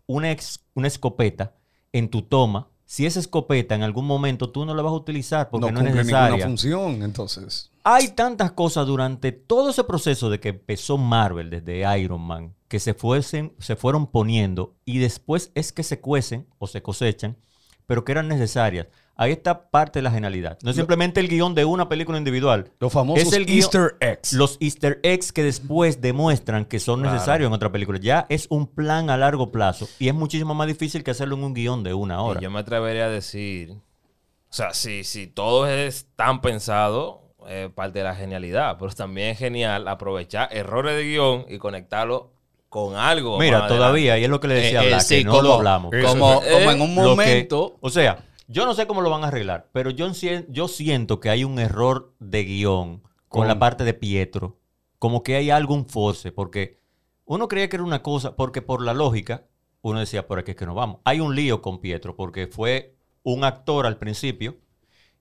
una, 0.07 0.35
una 0.73 0.87
escopeta 0.87 1.55
en 1.93 2.09
tu 2.09 2.23
toma. 2.23 2.70
Si 2.91 3.05
esa 3.05 3.21
escopeta 3.21 3.73
en 3.73 3.83
algún 3.83 4.05
momento 4.05 4.49
tú 4.49 4.65
no 4.65 4.75
la 4.75 4.81
vas 4.81 4.91
a 4.91 4.95
utilizar 4.95 5.49
porque 5.49 5.67
no 5.67 5.71
no, 5.71 5.79
es 5.79 5.85
cumple 5.85 6.03
ninguna 6.03 6.23
necesaria. 6.23 6.45
función, 6.45 7.03
entonces. 7.03 7.71
Hay 7.85 8.09
tantas 8.09 8.51
cosas 8.51 8.85
durante 8.85 9.31
todo 9.31 9.69
ese 9.69 9.85
proceso 9.85 10.29
de 10.29 10.41
que 10.41 10.49
empezó 10.49 10.97
Marvel, 10.97 11.49
desde 11.49 12.01
Iron 12.01 12.19
Man, 12.19 12.53
que 12.67 12.81
se, 12.81 12.93
fuesen, 12.93 13.53
se 13.59 13.77
fueron 13.77 14.07
poniendo 14.07 14.75
y 14.83 14.97
después 14.97 15.53
es 15.55 15.71
que 15.71 15.83
se 15.83 16.01
cuecen 16.01 16.49
o 16.59 16.67
se 16.67 16.81
cosechan, 16.81 17.37
pero 17.85 18.03
que 18.03 18.11
eran 18.11 18.27
necesarias. 18.27 18.87
Ahí 19.21 19.31
está 19.33 19.69
parte 19.69 19.99
de 19.99 20.03
la 20.03 20.09
genialidad. 20.11 20.57
No 20.63 20.71
es 20.71 20.75
simplemente 20.75 21.19
el 21.19 21.27
guion 21.27 21.53
de 21.53 21.63
una 21.63 21.87
película 21.87 22.17
individual. 22.17 22.71
Los 22.79 22.91
famosos 22.91 23.27
Es 23.27 23.33
el 23.33 23.45
guión- 23.45 23.57
Easter 23.57 23.95
eggs. 23.99 24.33
Los 24.33 24.57
easter 24.59 24.99
eggs 25.03 25.31
que 25.31 25.43
después 25.43 26.01
demuestran 26.01 26.65
que 26.65 26.79
son 26.79 27.01
Claro. 27.01 27.13
necesarios 27.13 27.47
en 27.47 27.53
otra 27.53 27.71
película. 27.71 27.99
Ya 28.01 28.25
es 28.29 28.47
un 28.49 28.65
plan 28.65 29.11
a 29.11 29.17
largo 29.17 29.51
plazo 29.51 29.87
y 29.99 30.07
es 30.07 30.15
muchísimo 30.15 30.55
más 30.55 30.65
difícil 30.65 31.03
que 31.03 31.11
hacerlo 31.11 31.35
en 31.35 31.43
un 31.43 31.53
guion 31.53 31.83
de 31.83 31.93
una 31.93 32.21
hora. 32.23 32.39
Y 32.39 32.43
yo 32.43 32.49
me 32.49 32.59
atrevería 32.61 33.05
a 33.05 33.09
decir, 33.09 33.73
o 33.73 34.53
sea, 34.53 34.73
si, 34.73 35.03
si 35.03 35.27
todo 35.27 35.67
es 35.67 36.07
tan 36.15 36.41
pensado, 36.41 37.21
es 37.47 37.69
parte 37.69 37.99
de 37.99 38.05
la 38.05 38.15
genialidad, 38.15 38.77
pero 38.79 38.91
también 38.91 39.29
es 39.29 39.37
genial 39.37 39.87
aprovechar 39.87 40.49
errores 40.51 40.95
de 40.95 41.03
guion 41.03 41.45
y 41.47 41.59
conectarlo 41.59 42.31
con 42.69 42.95
algo. 42.95 43.37
Mira, 43.37 43.67
todavía, 43.67 44.17
y 44.17 44.23
es 44.23 44.29
lo 44.29 44.39
que 44.39 44.47
le 44.47 44.53
decía 44.55 44.79
Eh, 44.79 44.83
a 44.83 44.83
eh, 44.85 44.87
Black, 44.87 45.01
sí, 45.01 45.17
que 45.19 45.23
no 45.25 45.31
como- 45.33 45.43
lo 45.43 45.53
hablamos. 45.55 45.91
Como, 46.07 46.35
como 46.35 46.41
eh, 46.43 46.63
en 46.71 46.81
un 46.81 46.95
que- 46.95 47.01
momento. 47.01 47.77
o 47.81 47.89
sea, 47.89 48.23
yo 48.51 48.65
no 48.65 48.73
sé 48.73 48.87
cómo 48.87 49.01
lo 49.01 49.09
van 49.09 49.23
a 49.23 49.27
arreglar, 49.27 49.69
pero 49.73 49.89
yo, 49.91 50.07
sien- 50.13 50.45
yo 50.49 50.67
siento 50.67 51.19
que 51.19 51.29
hay 51.29 51.43
un 51.43 51.59
error 51.59 52.13
de 52.19 52.43
guion 52.43 53.03
con 53.29 53.47
la 53.47 53.59
parte 53.59 53.83
de 53.83 53.93
Pietro. 53.93 54.59
Como 54.99 55.23
que 55.23 55.35
hay 55.35 55.49
algún 55.49 55.85
force, 55.87 56.31
porque 56.31 56.79
uno 57.25 57.47
creía 57.47 57.69
que 57.69 57.77
era 57.77 57.83
una 57.83 58.03
cosa, 58.03 58.35
porque 58.35 58.61
por 58.61 58.83
la 58.83 58.93
lógica, 58.93 59.47
uno 59.81 59.99
decía, 59.99 60.27
por 60.27 60.39
aquí 60.39 60.51
es 60.51 60.57
que 60.57 60.65
no 60.65 60.75
vamos. 60.75 60.99
Hay 61.05 61.19
un 61.19 61.35
lío 61.35 61.61
con 61.61 61.79
Pietro, 61.81 62.15
porque 62.15 62.47
fue 62.47 62.95
un 63.23 63.43
actor 63.43 63.85
al 63.85 63.97
principio 63.97 64.57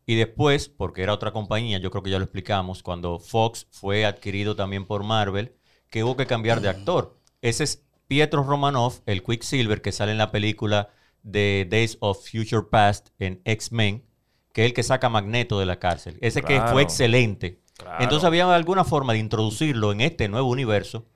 Y 0.07 0.17
después, 0.17 0.69
porque 0.69 1.03
era 1.03 1.15
otra 1.15 1.33
compañía, 1.33 1.79
yo 1.79 1.91
creo 1.91 2.03
que 2.03 2.11
ya 2.11 2.19
lo 2.19 2.25
explicamos, 2.25 2.83
cuando 2.83 3.19
Fox 3.21 3.67
fue 3.71 4.05
adquirido 4.05 4.57
también 4.57 4.85
por 4.87 5.05
Marvel, 5.05 5.55
que 5.89 6.03
hubo 6.05 6.17
que 6.17 6.27
cambiar 6.27 6.61
de 6.61 6.69
actor. 6.69 7.17
Ese 7.43 7.65
es 7.65 7.85
Pietro 8.09 8.43
Romanoff, 8.43 9.01
el 9.07 9.23
Quicksilver 9.23 9.83
que 9.83 9.93
sale 9.93 10.13
en 10.13 10.19
la 10.19 10.33
película 10.33 10.91
de 11.23 11.67
Days 11.71 11.97
of 12.01 12.19
Future 12.29 12.63
Past 12.71 13.09
en 13.19 13.41
X-Men, 13.45 14.05
que 14.53 14.63
es 14.63 14.67
el 14.69 14.75
que 14.75 14.83
saca 14.83 15.09
a 15.09 15.11
Magneto 15.11 15.59
de 15.61 15.67
la 15.67 15.79
cárcel. 15.79 16.19
Ese 16.21 16.43
que 16.43 16.61
fue 16.73 16.83
excelente. 16.83 17.61
Claro. 17.77 18.03
Entonces 18.03 18.27
había 18.27 18.53
alguna 18.55 18.85
forma 18.85 19.13
de 19.15 19.19
introducirlo 19.21 19.93
en 19.93 20.01
este 20.03 20.29
nuevo 20.29 20.49
universo, 20.49 21.07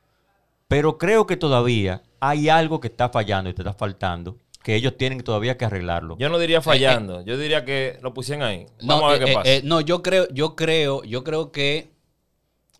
pero 0.68 0.96
creo 0.99 1.26
que 1.26 1.37
todavía 1.37 2.02
hay 2.20 2.49
algo 2.49 2.80
que 2.80 2.88
está 2.88 3.08
fallando 3.11 3.50
y 3.50 3.54
te 3.54 3.62
está 3.62 3.75
faltando, 3.75 4.38
que 4.62 4.75
ellos 4.75 4.96
tienen 4.96 5.20
todavía 5.23 5.58
que 5.58 5.66
arreglarlo. 5.66 6.16
Yo 6.18 6.28
no 6.30 6.38
diría 6.38 6.62
fallando. 6.62 7.23
Yo 7.23 7.37
diría 7.37 7.64
que 7.66 7.99
lo 8.00 8.14
pusieron 8.14 8.44
ahí. 8.44 8.64
Vamos 8.82 9.02
No, 9.02 9.08
a 9.08 9.12
ver 9.12 9.23
eh, 9.23 9.25
qué 9.26 9.30
eh, 9.30 9.34
pasa. 9.34 9.50
eh, 9.50 9.61
no, 9.64 9.80
yo 9.82 10.02
creo, 10.02 10.26
yo 10.32 10.56
creo, 10.56 11.04
yo 11.04 11.23
creo 11.23 11.52
que 11.52 11.90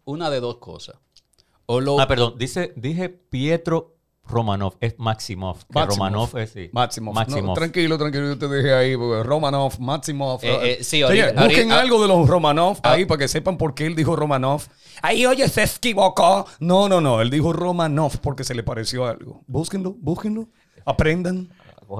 una 0.05 0.31
de 0.31 0.41
dos 0.41 0.57
cosas. 0.57 0.97
O 1.67 1.81
lo, 1.81 1.99
Ah, 2.01 2.07
perdón, 2.09 2.35
dice, 2.39 2.73
dije 2.77 3.09
Pietro 3.11 3.94
Romanov, 4.27 4.75
es 4.81 4.95
Maximov. 4.99 5.59
Que 5.59 5.65
Maximov. 5.75 5.89
Romanov 6.09 6.39
es 6.39 6.51
sí. 6.51 6.71
Máximo. 6.73 7.13
Maximov. 7.13 7.55
tranquilo, 7.55 7.99
tranquilo, 7.99 8.27
yo 8.29 8.39
te 8.39 8.49
dejé 8.49 8.73
ahí. 8.75 8.97
porque 8.97 9.23
Romanov, 9.23 9.79
Maximov. 9.79 10.41
Eh, 10.43 10.59
eh, 10.81 10.85
sí, 10.85 11.03
ahorita- 11.03 11.33
busquen 11.33 11.71
ahorita- 11.71 11.81
algo 11.81 12.03
de 12.03 12.09
los 12.09 12.29
Romanov 12.29 12.79
Ah. 12.83 12.93
ahí 12.93 13.05
para 13.05 13.19
que 13.19 13.29
sepan 13.29 13.57
por 13.59 13.75
qué 13.75 13.87
él 13.87 13.95
dijo 13.95 14.17
Romanov. 14.17 14.63
Ahí, 15.03 15.27
oye, 15.27 15.49
se 15.49 15.65
equivocó. 15.65 16.47
No, 16.61 16.89
no, 16.89 17.01
no. 17.01 17.21
Él 17.21 17.29
dijo 17.31 17.53
Romanov 17.53 18.19
porque 18.21 18.45
se 18.45 18.55
le 18.55 18.63
pareció 18.63 19.07
algo. 19.07 19.43
Búsquenlo, 19.47 19.95
búsquenlo. 19.99 20.49
Aprendan. 20.87 21.51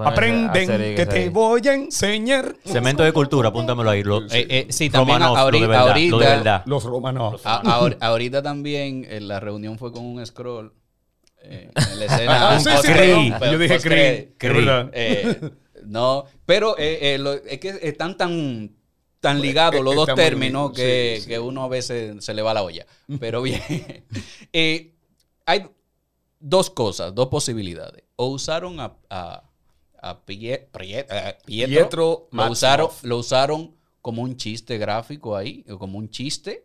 Aprenden 0.03 0.67
que 0.95 1.05
te 1.05 1.19
ahí. 1.23 1.29
voy 1.29 1.61
a 1.67 1.73
enseñar. 1.75 2.55
Cemento 2.65 3.03
de 3.03 3.13
cultura, 3.13 3.49
apúntamelo 3.49 3.89
ahí. 3.89 4.03
Lo- 4.03 4.23
eh, 4.23 4.27
eh, 4.49 4.67
sí, 4.69 4.89
también 4.89 5.19
Romanov, 5.19 5.35
lo 5.35 5.35
de 5.35 5.41
ahorita, 5.43 5.67
verdad, 5.67 5.85
lo 5.85 5.93
de 5.93 6.09
ahorita- 6.25 6.29
verdad. 6.37 6.63
Los 6.65 6.83
Romanov. 6.85 7.39
a- 7.43 7.61
ahor- 7.61 7.97
ahorita 8.01 8.41
también 8.41 9.05
la 9.27 9.39
reunión 9.39 9.77
fue 9.77 9.91
con 9.91 10.03
un 10.03 10.25
scroll. 10.25 10.73
Eh, 11.49 11.69
en 11.75 11.99
la 11.99 12.05
escena. 12.05 12.49
Ah, 12.49 12.53
un 12.55 12.59
sí, 12.63 12.69
sí, 12.69 12.75
post- 12.75 12.87
perdón. 12.87 13.39
post- 13.39 13.51
Yo 13.51 13.57
dije 13.59 13.79
Cree. 14.37 14.89
Eh, 14.93 15.39
no, 15.85 16.25
pero 16.45 16.77
eh, 16.77 17.13
eh, 17.13 17.17
lo- 17.17 17.33
es 17.33 17.59
que 17.59 17.77
están 17.81 18.17
tan, 18.17 18.71
tan 19.19 19.41
ligados 19.41 19.83
los 19.83 19.95
dos 19.95 20.09
términos 20.15 20.73
bien, 20.73 20.87
que, 20.87 21.17
sí, 21.21 21.27
que 21.27 21.39
uno 21.39 21.63
a 21.63 21.67
veces 21.67 22.23
se 22.23 22.33
le 22.33 22.41
va 22.41 22.53
la 22.53 22.63
olla. 22.63 22.85
Pero 23.19 23.41
bien, 23.41 23.61
hay 25.45 25.67
dos 26.39 26.69
cosas, 26.69 27.13
dos 27.13 27.27
posibilidades. 27.27 28.03
O 28.15 28.27
usaron 28.27 28.79
a, 28.79 28.93
a, 29.09 29.43
a 30.01 30.25
Pie- 30.25 30.67
Pietro, 30.71 31.37
Pietro 31.45 32.27
lo 32.31 32.51
usaron, 32.51 32.89
lo 33.03 33.17
usaron 33.17 33.75
como 34.01 34.21
un 34.21 34.37
chiste 34.37 34.77
gráfico 34.77 35.35
ahí, 35.35 35.63
como 35.79 35.97
un 35.97 36.09
chiste 36.09 36.64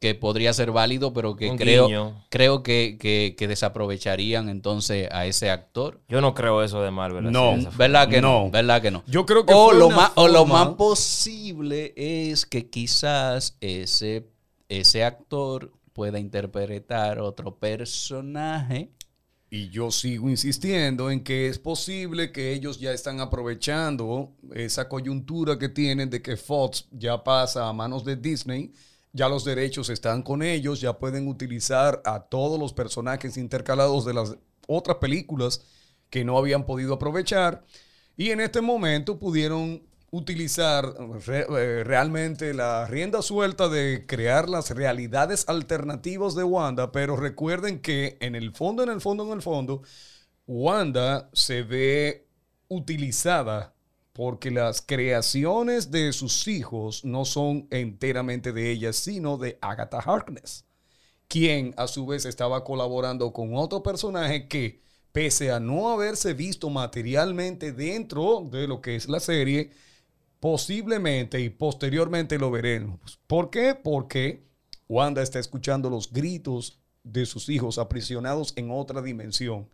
que 0.00 0.14
podría 0.14 0.52
ser 0.52 0.70
válido, 0.70 1.12
pero 1.12 1.34
que 1.34 1.50
Un 1.50 1.56
creo, 1.56 1.86
guiño. 1.86 2.24
creo 2.30 2.62
que, 2.62 2.96
que- 3.00 3.34
que 3.36 3.48
desaprovecharían 3.48 4.48
entonces 4.48 5.08
a 5.10 5.26
ese 5.26 5.50
actor. 5.50 6.00
Yo 6.08 6.20
no 6.20 6.34
creo 6.34 6.62
eso 6.62 6.80
de 6.82 6.90
Marvel. 6.92 7.32
No. 7.32 7.56
¿Verdad 7.76 8.08
que 8.08 8.20
no? 8.20 8.44
No. 8.44 8.50
¿Verdad 8.50 8.80
que 8.80 8.90
no? 8.92 9.02
Yo 9.08 9.26
creo 9.26 9.44
que 9.44 9.52
o 9.52 9.72
lo, 9.72 9.90
más, 9.90 10.12
o 10.14 10.28
lo 10.28 10.46
más 10.46 10.68
posible 10.68 11.92
es 11.96 12.46
que 12.46 12.68
quizás 12.70 13.56
ese, 13.60 14.28
ese 14.68 15.02
actor 15.02 15.72
pueda 15.92 16.20
interpretar 16.20 17.18
otro 17.18 17.56
personaje. 17.58 18.90
Y 19.50 19.70
yo 19.70 19.90
sigo 19.90 20.28
insistiendo 20.28 21.10
en 21.10 21.24
que 21.24 21.48
es 21.48 21.58
posible 21.58 22.30
que 22.32 22.52
ellos 22.52 22.78
ya 22.78 22.92
están 22.92 23.18
aprovechando 23.20 24.32
esa 24.54 24.88
coyuntura 24.90 25.58
que 25.58 25.70
tienen 25.70 26.10
de 26.10 26.20
que 26.20 26.36
Fox 26.36 26.86
ya 26.92 27.24
pasa 27.24 27.66
a 27.66 27.72
manos 27.72 28.04
de 28.04 28.14
Disney, 28.16 28.72
ya 29.12 29.28
los 29.28 29.44
derechos 29.44 29.88
están 29.88 30.22
con 30.22 30.42
ellos, 30.42 30.80
ya 30.80 30.98
pueden 30.98 31.28
utilizar 31.28 32.02
a 32.04 32.20
todos 32.20 32.58
los 32.58 32.72
personajes 32.72 33.36
intercalados 33.36 34.04
de 34.04 34.14
las 34.14 34.36
otras 34.66 34.98
películas 34.98 35.62
que 36.10 36.24
no 36.24 36.38
habían 36.38 36.66
podido 36.66 36.94
aprovechar. 36.94 37.64
Y 38.16 38.30
en 38.30 38.40
este 38.40 38.60
momento 38.60 39.18
pudieron 39.18 39.82
utilizar 40.10 40.94
eh, 41.28 41.82
realmente 41.84 42.54
la 42.54 42.86
rienda 42.86 43.20
suelta 43.22 43.68
de 43.68 44.06
crear 44.06 44.48
las 44.48 44.70
realidades 44.70 45.48
alternativas 45.48 46.34
de 46.34 46.44
Wanda, 46.44 46.92
pero 46.92 47.16
recuerden 47.16 47.80
que 47.80 48.16
en 48.20 48.34
el 48.34 48.54
fondo, 48.54 48.82
en 48.82 48.88
el 48.88 49.00
fondo, 49.00 49.24
en 49.24 49.32
el 49.32 49.42
fondo, 49.42 49.82
Wanda 50.46 51.28
se 51.32 51.62
ve 51.62 52.26
utilizada 52.68 53.74
porque 54.18 54.50
las 54.50 54.82
creaciones 54.82 55.92
de 55.92 56.12
sus 56.12 56.48
hijos 56.48 57.04
no 57.04 57.24
son 57.24 57.68
enteramente 57.70 58.52
de 58.52 58.72
ella, 58.72 58.92
sino 58.92 59.38
de 59.38 59.58
Agatha 59.60 60.00
Harkness, 60.00 60.64
quien 61.28 61.72
a 61.76 61.86
su 61.86 62.04
vez 62.04 62.24
estaba 62.24 62.64
colaborando 62.64 63.32
con 63.32 63.54
otro 63.54 63.84
personaje 63.84 64.48
que, 64.48 64.82
pese 65.12 65.52
a 65.52 65.60
no 65.60 65.90
haberse 65.90 66.34
visto 66.34 66.68
materialmente 66.68 67.70
dentro 67.70 68.40
de 68.50 68.66
lo 68.66 68.80
que 68.80 68.96
es 68.96 69.08
la 69.08 69.20
serie, 69.20 69.70
posiblemente 70.40 71.40
y 71.40 71.48
posteriormente 71.48 72.40
lo 72.40 72.50
veremos. 72.50 73.20
¿Por 73.28 73.50
qué? 73.50 73.76
Porque 73.76 74.48
Wanda 74.88 75.22
está 75.22 75.38
escuchando 75.38 75.90
los 75.90 76.12
gritos 76.12 76.80
de 77.04 77.24
sus 77.24 77.48
hijos 77.48 77.78
aprisionados 77.78 78.52
en 78.56 78.72
otra 78.72 79.00
dimensión. 79.00 79.68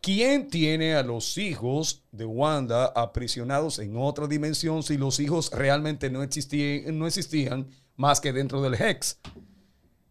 ¿Quién 0.00 0.48
tiene 0.48 0.94
a 0.94 1.02
los 1.02 1.36
hijos 1.36 2.04
de 2.10 2.24
Wanda 2.24 2.86
aprisionados 2.86 3.78
en 3.78 3.96
otra 3.96 4.26
dimensión 4.26 4.82
si 4.82 4.96
los 4.96 5.20
hijos 5.20 5.50
realmente 5.52 6.08
no 6.08 6.22
existían, 6.22 6.98
no 6.98 7.06
existían 7.06 7.68
más 7.96 8.20
que 8.20 8.32
dentro 8.32 8.62
del 8.62 8.74
Hex? 8.74 9.18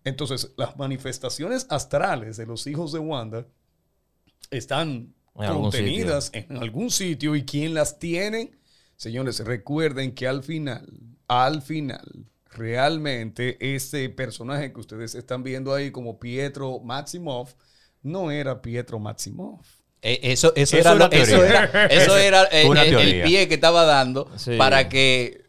Entonces, 0.03 0.51
las 0.57 0.77
manifestaciones 0.77 1.65
astrales 1.69 2.37
de 2.37 2.45
los 2.45 2.67
hijos 2.67 2.91
de 2.91 2.99
Wanda 2.99 3.47
están 4.51 5.13
En 5.35 5.43
algún 5.43 5.63
contenidas 5.63 6.29
en 6.33 6.57
algún 6.57 6.91
sitio 6.91 7.35
y 7.35 7.43
quién 7.43 7.73
las 7.73 7.97
tiene. 7.97 8.51
Señores, 8.95 9.39
recuerden 9.39 10.13
que 10.13 10.27
al 10.27 10.43
final, 10.43 10.87
al 11.27 11.63
final, 11.63 12.27
realmente 12.51 13.57
ese 13.75 14.09
personaje 14.09 14.71
que 14.71 14.79
ustedes 14.79 15.15
están 15.15 15.41
viendo 15.41 15.73
ahí 15.73 15.91
como 15.91 16.19
Pietro 16.19 16.79
Maximoff 16.79 17.55
no 18.01 18.31
era 18.31 18.61
Pietro 18.61 18.99
Maximoff. 18.99 19.78
Eh, 20.01 20.19
Eso, 20.31 20.53
eso, 20.55 20.77
Eso 20.77 20.89
era, 20.89 20.95
lo- 20.95 21.11
eso 21.11 21.37
teoría. 21.37 21.63
era, 21.73 21.85
eso 21.87 22.17
era, 22.17 22.43
eh, 22.51 22.65
Una 22.67 22.83
el, 22.83 23.21
pie 23.23 23.47
que 23.47 23.53
estaba 23.55 23.83
dando 23.83 24.29
Sí. 24.37 24.55
para 24.57 24.87
que 24.89 25.41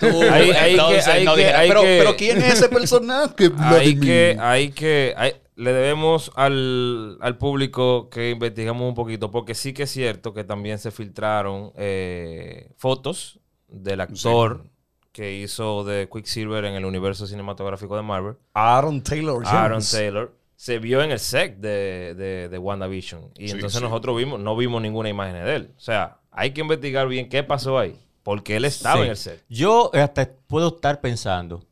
tú 0.00 0.22
Hay- 0.30 0.50
hay 0.50 0.70
entonces 0.72 1.04
que- 1.06 1.10
hay 1.10 1.24
no 1.24 1.34
que- 1.34 1.40
dijeras, 1.40 1.60
hay 1.60 1.68
pero, 1.68 1.80
que- 1.82 1.96
pero 1.98 2.16
¿quién 2.16 2.38
es 2.42 2.54
ese 2.54 2.68
personaje? 2.68 3.34
Hay 3.40 3.48
Vladimir?" 3.48 4.00
que, 4.04 4.36
hay 4.40 4.70
que, 4.70 5.14
hay- 5.16 5.32
le 5.56 5.72
debemos 5.72 6.30
al, 6.34 7.18
al 7.20 7.36
público 7.38 8.08
que 8.10 8.30
investigamos 8.30 8.86
un 8.88 8.94
poquito, 8.94 9.30
porque 9.30 9.54
sí 9.54 9.72
que 9.72 9.84
es 9.84 9.90
cierto 9.90 10.34
que 10.34 10.44
también 10.44 10.78
se 10.78 10.90
filtraron 10.90 11.72
eh, 11.76 12.70
fotos 12.76 13.38
del 13.68 14.00
actor 14.02 14.64
que 15.12 15.32
hizo 15.34 15.84
de 15.84 16.08
Quicksilver 16.10 16.64
en 16.64 16.74
el 16.74 16.84
universo 16.86 17.26
cinematográfico 17.26 17.96
de 17.96 18.02
Marvel, 18.02 18.34
Aaron 18.54 19.02
Taylor 19.02 19.42
Aaron 19.46 19.72
Jones. 19.74 19.90
Taylor. 19.90 20.32
Se 20.62 20.78
vio 20.78 21.02
en 21.02 21.10
el 21.10 21.18
set 21.18 21.56
de, 21.56 22.14
de, 22.16 22.48
de 22.48 22.56
WandaVision. 22.58 23.32
Y 23.36 23.48
Sí, 23.48 23.54
entonces 23.54 23.80
sí. 23.80 23.84
nosotros 23.84 24.16
vimos, 24.16 24.38
no 24.38 24.54
vimos 24.56 24.80
ninguna 24.80 25.08
imagen 25.08 25.34
de 25.44 25.56
él. 25.56 25.74
O 25.76 25.80
sea, 25.80 26.18
hay 26.30 26.52
que 26.52 26.60
investigar 26.60 27.08
bien 27.08 27.28
qué 27.28 27.42
pasó 27.42 27.80
ahí. 27.80 27.98
Porque 28.22 28.54
él 28.54 28.64
estaba 28.64 28.94
Sí. 28.98 29.02
en 29.02 29.08
el 29.10 29.16
set. 29.16 29.44
Yo 29.48 29.90
hasta 29.92 30.30
puedo 30.46 30.68
estar 30.68 31.00
pensando 31.00 31.64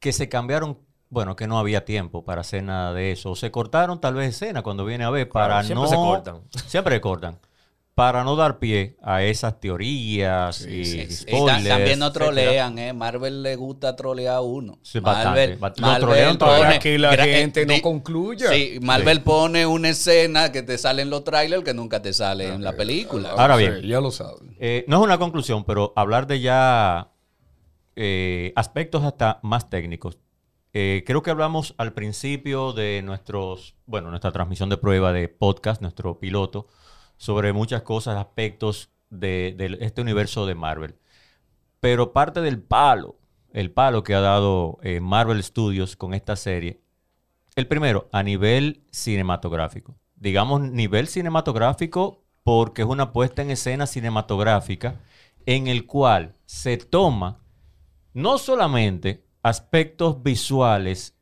que 0.00 0.12
se 0.12 0.28
cambiaron, 0.28 0.76
bueno, 1.08 1.34
que 1.34 1.46
no 1.46 1.58
había 1.58 1.86
tiempo 1.86 2.26
para 2.26 2.42
hacer 2.42 2.62
nada 2.62 2.92
de 2.92 3.12
eso. 3.12 3.30
O 3.30 3.36
se 3.36 3.50
cortaron 3.50 4.02
tal 4.02 4.12
vez 4.12 4.28
escena 4.28 4.60
cuando 4.62 4.84
viene 4.84 5.04
a 5.04 5.10
ver 5.10 5.30
para 5.30 5.62
siempre 5.62 5.84
no... 5.84 5.88
se 5.88 5.96
cortan. 5.96 6.42
Siempre 6.66 7.00
cortan. 7.00 7.38
Para 7.96 8.24
no 8.24 8.36
dar 8.36 8.58
pie 8.58 8.98
a 9.02 9.22
esas 9.22 9.58
teorías 9.58 10.60
y 10.66 10.84
Sí, 10.84 11.10
spoilers. 11.10 11.62
ta- 11.64 11.68
también 11.70 11.98
no 11.98 12.12
trolean, 12.12 12.78
¿eh? 12.78 12.92
Marvel 12.92 13.42
le 13.42 13.56
gusta 13.56 13.96
trolear 13.96 14.34
a 14.34 14.40
uno. 14.42 14.78
Sí, 14.82 15.00
bastante, 15.00 15.56
Marvel 15.56 16.00
trolean 16.00 16.36
todavía. 16.36 16.64
Para 16.66 16.78
que 16.78 16.98
la 16.98 17.14
gra- 17.14 17.24
gente 17.24 17.64
no 17.64 17.80
concluya. 17.80 18.50
Sí, 18.50 18.78
Marvel 18.82 19.22
pone 19.22 19.64
una 19.64 19.88
escena 19.88 20.52
que 20.52 20.62
te 20.62 20.76
sale 20.76 21.00
en 21.00 21.08
los 21.08 21.24
trailers 21.24 21.64
que 21.64 21.72
nunca 21.72 22.02
te 22.02 22.12
sale 22.12 22.48
en 22.52 22.62
la 22.62 22.74
película. 22.76 23.30
Ahora 23.30 23.56
bien. 23.56 23.78
Sí, 23.80 23.88
ya 23.88 23.98
lo 24.02 24.10
saben. 24.10 24.54
Eh, 24.60 24.84
no 24.88 24.98
es 24.98 25.02
una 25.02 25.16
conclusión, 25.16 25.64
pero 25.64 25.94
hablar 25.96 26.26
de 26.26 26.40
ya 26.40 27.12
eh, 27.96 28.52
aspectos 28.56 29.04
hasta 29.04 29.40
más 29.42 29.70
técnicos. 29.70 30.18
Eh, 30.74 31.02
creo 31.06 31.22
que 31.22 31.30
hablamos 31.30 31.74
al 31.78 31.94
principio 31.94 32.74
de 32.74 33.00
nuestros, 33.02 33.74
bueno, 33.86 34.10
nuestra 34.10 34.32
transmisión 34.32 34.68
de 34.68 34.76
prueba 34.76 35.14
de 35.14 35.28
podcast, 35.30 35.80
nuestro 35.80 36.18
piloto, 36.20 36.66
sobre 37.16 37.52
muchas 37.52 37.82
cosas, 37.82 38.16
aspectos 38.16 38.90
de, 39.10 39.54
de 39.56 39.78
este 39.80 40.00
universo 40.02 40.46
de 40.46 40.54
Marvel. 40.54 40.96
Pero 41.80 42.12
parte 42.12 42.40
del 42.40 42.60
palo, 42.60 43.16
el 43.52 43.70
palo 43.70 44.02
que 44.02 44.14
ha 44.14 44.20
dado 44.20 44.78
eh, 44.82 45.00
Marvel 45.00 45.42
Studios 45.42 45.96
con 45.96 46.14
esta 46.14 46.36
serie, 46.36 46.80
el 47.54 47.66
primero, 47.66 48.08
a 48.12 48.22
nivel 48.22 48.82
cinematográfico. 48.90 49.96
Digamos 50.14 50.60
nivel 50.60 51.08
cinematográfico 51.08 52.22
porque 52.42 52.82
es 52.82 52.88
una 52.88 53.12
puesta 53.12 53.42
en 53.42 53.50
escena 53.50 53.86
cinematográfica 53.86 55.00
en 55.46 55.66
el 55.66 55.86
cual 55.86 56.36
se 56.44 56.76
toma 56.76 57.40
no 58.12 58.38
solamente 58.38 59.24
aspectos 59.42 60.22
visuales 60.22 61.16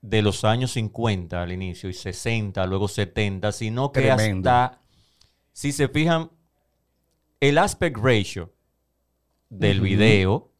de 0.00 0.22
los 0.22 0.44
años 0.44 0.72
50 0.72 1.42
al 1.42 1.52
inicio 1.52 1.88
y 1.88 1.94
60, 1.94 2.64
luego 2.66 2.88
70, 2.88 3.52
sino 3.52 3.90
que 3.90 4.02
Tremendo. 4.02 4.50
hasta, 4.50 4.80
si 5.58 5.72
se 5.72 5.88
fijan, 5.88 6.30
el 7.40 7.58
aspect 7.58 7.96
ratio 7.96 8.52
del 9.50 9.80
video 9.80 10.52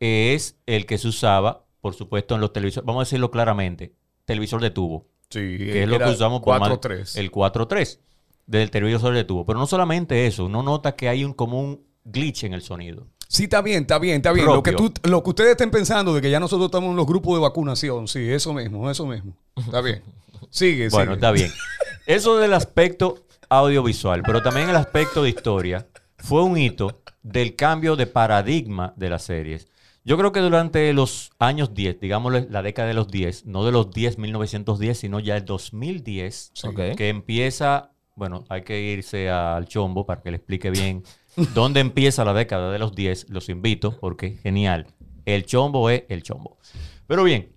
es 0.00 0.56
el 0.66 0.86
que 0.86 0.98
se 0.98 1.06
usaba, 1.06 1.64
por 1.80 1.94
supuesto, 1.94 2.34
en 2.34 2.40
los 2.40 2.52
televisores, 2.52 2.84
vamos 2.84 3.02
a 3.02 3.04
decirlo 3.04 3.30
claramente, 3.30 3.94
televisor 4.24 4.60
de 4.60 4.70
tubo, 4.72 5.06
Sí, 5.30 5.38
que 5.56 5.84
es 5.84 5.88
lo 5.88 6.00
que 6.00 6.10
usamos 6.10 6.40
por 6.42 6.58
más- 6.58 6.68
4-3. 6.68 7.16
el 7.16 7.30
4.3 7.30 8.00
del 8.48 8.72
televisor 8.72 9.14
de 9.14 9.22
tubo. 9.22 9.46
Pero 9.46 9.60
no 9.60 9.68
solamente 9.68 10.26
eso, 10.26 10.46
uno 10.46 10.64
nota 10.64 10.96
que 10.96 11.08
hay 11.08 11.22
un 11.24 11.32
como 11.32 11.60
un 11.60 11.84
glitch 12.04 12.42
en 12.42 12.54
el 12.54 12.62
sonido. 12.62 13.06
Sí, 13.28 13.44
está 13.44 13.62
bien, 13.62 13.82
está 13.82 14.00
bien, 14.00 14.16
está 14.16 14.32
bien. 14.32 14.46
Lo 14.46 14.64
que, 14.64 14.72
tú, 14.72 14.92
lo 15.04 15.22
que 15.22 15.30
ustedes 15.30 15.50
estén 15.52 15.70
pensando 15.70 16.12
de 16.12 16.20
que 16.20 16.28
ya 16.30 16.40
nosotros 16.40 16.66
estamos 16.66 16.90
en 16.90 16.96
los 16.96 17.06
grupos 17.06 17.34
de 17.36 17.40
vacunación, 17.42 18.08
sí, 18.08 18.28
eso 18.28 18.52
mismo, 18.52 18.90
eso 18.90 19.06
mismo. 19.06 19.36
Está 19.54 19.80
bien. 19.80 20.02
Sigue, 20.50 20.88
Bueno, 20.88 21.12
sigue. 21.12 21.14
está 21.14 21.30
bien. 21.30 21.50
Eso 22.06 22.36
del 22.36 22.52
aspecto 22.52 23.23
audiovisual, 23.48 24.22
pero 24.22 24.42
también 24.42 24.68
el 24.68 24.76
aspecto 24.76 25.22
de 25.22 25.30
historia, 25.30 25.86
fue 26.18 26.42
un 26.42 26.56
hito 26.56 27.02
del 27.22 27.56
cambio 27.56 27.96
de 27.96 28.06
paradigma 28.06 28.92
de 28.96 29.10
las 29.10 29.22
series. 29.24 29.68
Yo 30.04 30.18
creo 30.18 30.32
que 30.32 30.40
durante 30.40 30.92
los 30.92 31.30
años 31.38 31.72
10, 31.74 31.98
digámosle 32.00 32.46
la 32.50 32.60
década 32.62 32.88
de 32.88 32.94
los 32.94 33.08
10, 33.08 33.46
no 33.46 33.64
de 33.64 33.72
los 33.72 33.90
10, 33.90 34.18
1910, 34.18 34.98
sino 34.98 35.18
ya 35.20 35.36
el 35.36 35.44
2010, 35.46 36.52
Ok. 36.64 36.80
que 36.96 37.08
empieza, 37.08 37.92
bueno, 38.14 38.44
hay 38.50 38.62
que 38.62 38.80
irse 38.80 39.30
al 39.30 39.66
chombo 39.66 40.04
para 40.04 40.20
que 40.20 40.30
le 40.30 40.36
explique 40.36 40.70
bien 40.70 41.02
dónde 41.54 41.80
empieza 41.80 42.24
la 42.24 42.34
década 42.34 42.70
de 42.70 42.78
los 42.78 42.94
10, 42.94 43.30
los 43.30 43.48
invito 43.48 43.98
porque 43.98 44.26
es 44.26 44.40
genial. 44.42 44.86
El 45.24 45.46
chombo 45.46 45.88
es 45.88 46.04
el 46.10 46.22
chombo. 46.22 46.58
Pero 47.06 47.24
bien, 47.24 47.52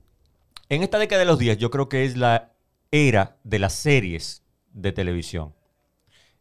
en 0.70 0.84
esta 0.84 1.00
década 1.00 1.20
de 1.20 1.26
los 1.26 1.40
10 1.40 1.58
yo 1.58 1.70
creo 1.70 1.90
que 1.90 2.06
es 2.06 2.16
la 2.16 2.54
era 2.92 3.38
de 3.44 3.60
las 3.60 3.74
series 3.74 4.44
de 4.72 4.94
televisión. 4.94 5.54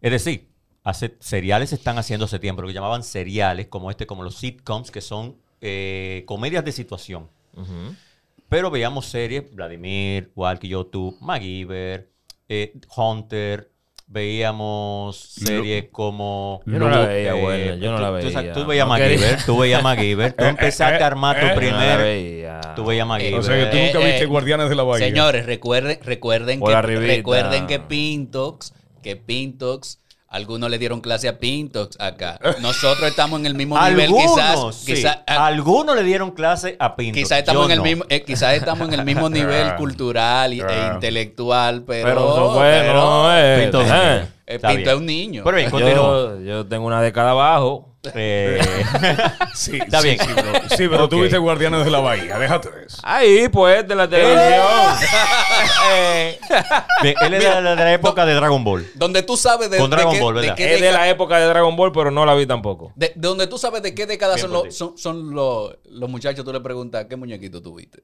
Es 0.00 0.10
decir, 0.12 0.48
hace, 0.84 1.16
seriales 1.20 1.70
se 1.70 1.76
están 1.76 1.98
haciendo 1.98 2.26
hace 2.26 2.38
tiempo, 2.38 2.62
lo 2.62 2.68
que 2.68 2.74
llamaban 2.74 3.02
seriales, 3.02 3.66
como 3.68 3.90
este, 3.90 4.06
como 4.06 4.22
los 4.22 4.36
sitcoms, 4.36 4.90
que 4.90 5.00
son 5.00 5.36
eh, 5.60 6.22
comedias 6.26 6.64
de 6.64 6.72
situación. 6.72 7.28
Pero 8.48 8.70
veíamos 8.70 9.06
series, 9.06 9.52
Vladimir, 9.54 10.30
Walkie, 10.36 10.68
Yo, 10.68 10.86
Tú, 10.86 11.16
MacGyver, 11.20 12.08
eh, 12.48 12.74
Hunter, 12.94 13.70
veíamos 14.06 15.16
series 15.18 15.86
como... 15.90 16.60
Yo 16.66 16.78
no 16.78 16.88
la 16.88 17.04
eh, 17.04 17.06
veía, 17.06 17.34
bueno, 17.34 17.74
yo 17.76 17.90
no 17.90 17.98
la 17.98 18.20
tú- 18.20 18.28
tú- 18.28 18.34
veía. 18.36 18.52
Tú, 18.52 18.66
veías 18.66 18.86
No. 18.86 18.92
MacGyver, 18.92 19.44
tú 19.46 19.58
veías 19.58 19.82
MacGyver, 19.82 20.32
tú 20.34 20.44
empezaste 20.56 21.02
a 21.02 21.06
armar 21.06 21.40
tu 21.40 21.46
eh, 21.46 21.48
Yo 21.48 21.54
no 21.54 21.60
la 21.60 21.76
primer... 21.78 21.98
veía. 21.98 22.60
Tú 22.76 22.84
veías 22.84 23.06
MacGyver. 23.06 23.40
O 23.40 23.42
sea 23.42 23.56
que 23.56 23.66
tú 23.70 23.76
nunca 23.84 23.98
Eh, 24.00 24.04
viste 24.10 24.22
eh, 24.24 24.26
Guardianes 24.26 24.68
de 24.68 24.74
la 24.76 24.82
Bahía. 24.84 25.06
Señores, 25.06 25.46
recuerden, 25.46 25.98
recuerden, 26.04 26.60
que, 26.60 26.82
recuerden 26.82 27.66
que 27.66 27.80
Pintox, 27.80 28.72
que 29.06 29.14
Pintox, 29.14 30.00
algunos 30.28 30.68
le 30.68 30.78
dieron 30.78 31.00
clase 31.00 31.28
a 31.28 31.38
Pintox 31.38 31.96
acá. 32.00 32.40
Nosotros 32.60 33.08
estamos 33.08 33.38
en 33.38 33.46
el 33.46 33.54
mismo 33.54 33.78
nivel, 33.80 34.06
Algunos, 34.06 34.34
quizás. 34.34 34.74
sí. 34.74 34.94
quizás 34.94 35.18
ah, 35.28 35.46
Algunos 35.46 35.94
le 35.94 36.02
dieron 36.02 36.32
clase 36.32 36.76
a 36.80 36.96
Pinto. 36.96 37.14
Quizás 37.14 37.38
estamos, 37.38 37.60
Yo 37.62 37.66
en 37.66 37.70
el 37.70 37.78
no. 37.78 37.84
mismo, 37.84 38.04
eh, 38.08 38.22
quizás 38.24 38.54
estamos 38.54 38.88
en 38.88 38.94
el 38.98 39.04
mismo 39.04 39.30
nivel 39.30 39.76
cultural 39.76 40.52
y- 40.52 40.60
e 40.60 40.90
intelectual, 40.94 41.84
pero, 41.86 42.08
Pero 42.08 42.94
no, 42.94 43.36
eh, 43.38 43.60
Pinto, 43.62 43.82
eh. 43.82 44.26
eh, 44.48 44.58
Pinto 44.58 44.90
es 44.90 44.96
un 44.96 45.06
niño. 45.06 45.42
Pero 45.44 45.56
bien, 45.56 45.70
continúa. 45.70 45.94
Yo, 45.94 46.40
yo 46.40 46.66
tengo 46.66 46.84
una 46.86 47.00
década 47.00 47.30
abajo. 47.30 47.95
Eh, 48.14 48.60
Sí, 49.54 49.78
Está 49.78 50.00
sí, 50.00 50.08
bien. 50.08 50.18
Sí, 50.20 50.26
pero, 50.34 50.52
sí, 50.76 50.88
pero 50.88 51.08
tú 51.08 51.20
viste 51.22 51.38
Guardianes 51.38 51.84
de 51.84 51.90
la 51.90 52.00
Bahía. 52.00 52.38
Déjate 52.38 52.70
de 52.70 52.84
eso. 52.86 52.98
Ahí, 53.02 53.48
pues, 53.48 53.86
de 53.88 53.94
la 53.94 54.08
televisión. 54.08 54.66
Eh. 55.88 56.38
bien, 57.02 57.14
él 57.22 57.34
es 57.34 57.42
de 57.44 57.48
la, 57.48 57.74
de 57.76 57.76
la 57.84 57.92
época 57.92 58.26
de 58.26 58.34
Dragon 58.34 58.62
Ball. 58.64 58.86
donde 58.94 59.22
tú 59.22 59.36
sabes 59.36 59.70
de, 59.70 59.78
Con 59.78 59.90
de 59.90 59.96
Dragon 59.96 60.14
qué- 60.14 60.20
Ball, 60.20 60.34
de 60.34 60.40
¿verdad? 60.42 60.56
qué 60.56 60.74
es 60.74 60.80
de 60.80 60.92
la 60.92 61.08
época 61.08 61.38
de 61.38 61.46
Dragon 61.46 61.74
Ball, 61.76 61.92
pero 61.92 62.10
no 62.10 62.26
la 62.26 62.34
vi 62.34 62.46
tampoco. 62.46 62.92
de- 62.96 63.12
de 63.14 63.28
donde 63.28 63.46
tú 63.46 63.56
sabes 63.58 63.82
de 63.82 63.94
qué 63.94 64.06
década 64.06 64.36
son, 64.38 64.52
los, 64.52 64.74
son, 64.76 64.98
son 64.98 65.34
los, 65.34 65.76
los 65.90 66.08
muchachos, 66.10 66.44
tú 66.44 66.52
le 66.52 66.60
preguntas, 66.60 67.06
¿qué 67.08 67.16
muñequito 67.16 67.62
tuviste? 67.62 68.02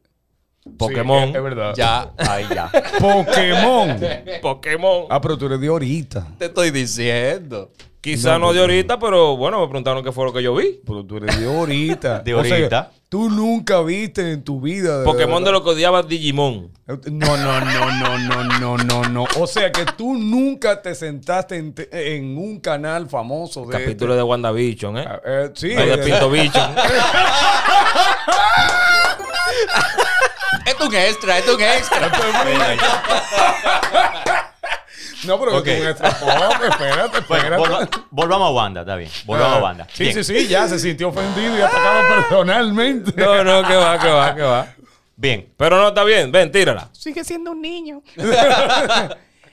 Pokémon. 0.78 1.30
Sí, 1.30 1.36
es 1.36 1.42
verdad. 1.42 1.74
Ya, 1.76 2.12
Ahí 2.16 2.46
ya. 2.54 2.70
Pokémon. 3.00 4.00
Pokémon. 4.42 5.06
Ah, 5.10 5.20
pero 5.20 5.36
tú 5.36 5.46
eres 5.46 5.60
de 5.60 5.66
ahorita. 5.66 6.26
te 6.38 6.44
estoy 6.46 6.70
diciendo. 6.70 7.72
Quizá 8.02 8.36
no, 8.36 8.52
de 8.52 8.58
ahorita, 8.60 8.98
pero 8.98 9.36
bueno, 9.36 9.60
me 9.60 9.68
preguntaron 9.68 10.02
qué 10.02 10.10
fue 10.10 10.24
lo 10.24 10.32
que 10.32 10.42
yo 10.42 10.54
vi. 10.56 10.80
Pero 10.84 11.06
tú 11.06 11.18
eres 11.18 11.38
de 11.40 11.46
ahorita. 11.46 12.18
De 12.24 12.34
O 12.34 12.42
sea, 12.42 12.56
ahorita. 12.56 12.90
tú 13.08 13.30
nunca 13.30 13.80
viste 13.82 14.32
en 14.32 14.42
tu 14.42 14.60
vida. 14.60 15.04
Pokémon 15.04 15.44
de 15.44 15.52
lo 15.52 15.62
que 15.62 15.70
odiaba 15.70 16.02
Digimon. 16.02 16.72
No, 16.88 17.36
no, 17.36 17.60
no, 17.60 17.90
no, 17.92 18.18
no, 18.18 18.44
no, 18.58 18.76
no, 18.78 19.02
no. 19.08 19.24
O 19.38 19.46
sea 19.46 19.70
que 19.70 19.84
tú 19.96 20.14
nunca 20.14 20.82
te 20.82 20.96
sentaste 20.96 21.56
en, 21.56 21.74
te- 21.74 22.16
en 22.16 22.36
un 22.36 22.58
canal 22.58 23.08
famoso 23.08 23.64
de. 23.66 23.78
Capítulo 23.78 24.16
de 24.16 24.22
WandaVision, 24.24 24.98
¿eh? 24.98 25.04
Ah, 25.08 25.20
eh, 25.24 25.50
sí. 25.54 25.70
Ahí 25.72 25.90
de 25.90 25.98
Pinto. 25.98 26.28
Esto 30.66 30.84
es 30.84 30.88
un 30.88 30.94
extra, 30.94 31.38
esto 31.38 31.50
es 31.52 31.56
un 31.56 31.62
extra. 31.62 32.10
No, 35.24 35.38
pero 35.38 35.58
Ok. 35.58 35.64
que 35.64 35.76
tú 35.76 35.82
un 35.82 35.88
extra 35.88 36.10
pop, 36.18 36.28
espérate, 36.68 37.20
Bueno, 37.28 37.44
espérate. 37.44 37.56
volva- 37.56 37.88
volvamos 38.10 38.48
a 38.48 38.50
Wanda, 38.52 38.80
está 38.80 38.96
bien. 38.96 39.10
Volvamos 39.24 39.58
a 39.58 39.62
Wanda. 39.62 39.86
Sí, 39.92 40.04
Bien. 40.04 40.14
sí, 40.14 40.24
sí, 40.24 40.48
ya 40.48 40.66
se 40.68 40.78
sintió 40.78 41.08
ofendido 41.10 41.56
y 41.58 41.60
atacado 41.60 42.00
personalmente. 42.14 43.12
No, 43.16 43.44
no, 43.44 43.66
que 43.66 43.74
va, 43.76 43.98
que 43.98 44.08
va, 44.08 44.34
que 44.34 44.42
va. 44.42 44.66
Bien. 45.16 45.52
Pero 45.56 45.76
no, 45.80 45.88
está 45.88 46.02
bien. 46.04 46.32
Ven, 46.32 46.50
tírala. 46.50 46.88
Sigue 46.92 47.22
siendo 47.24 47.52
un 47.52 47.60
niño. 47.62 48.02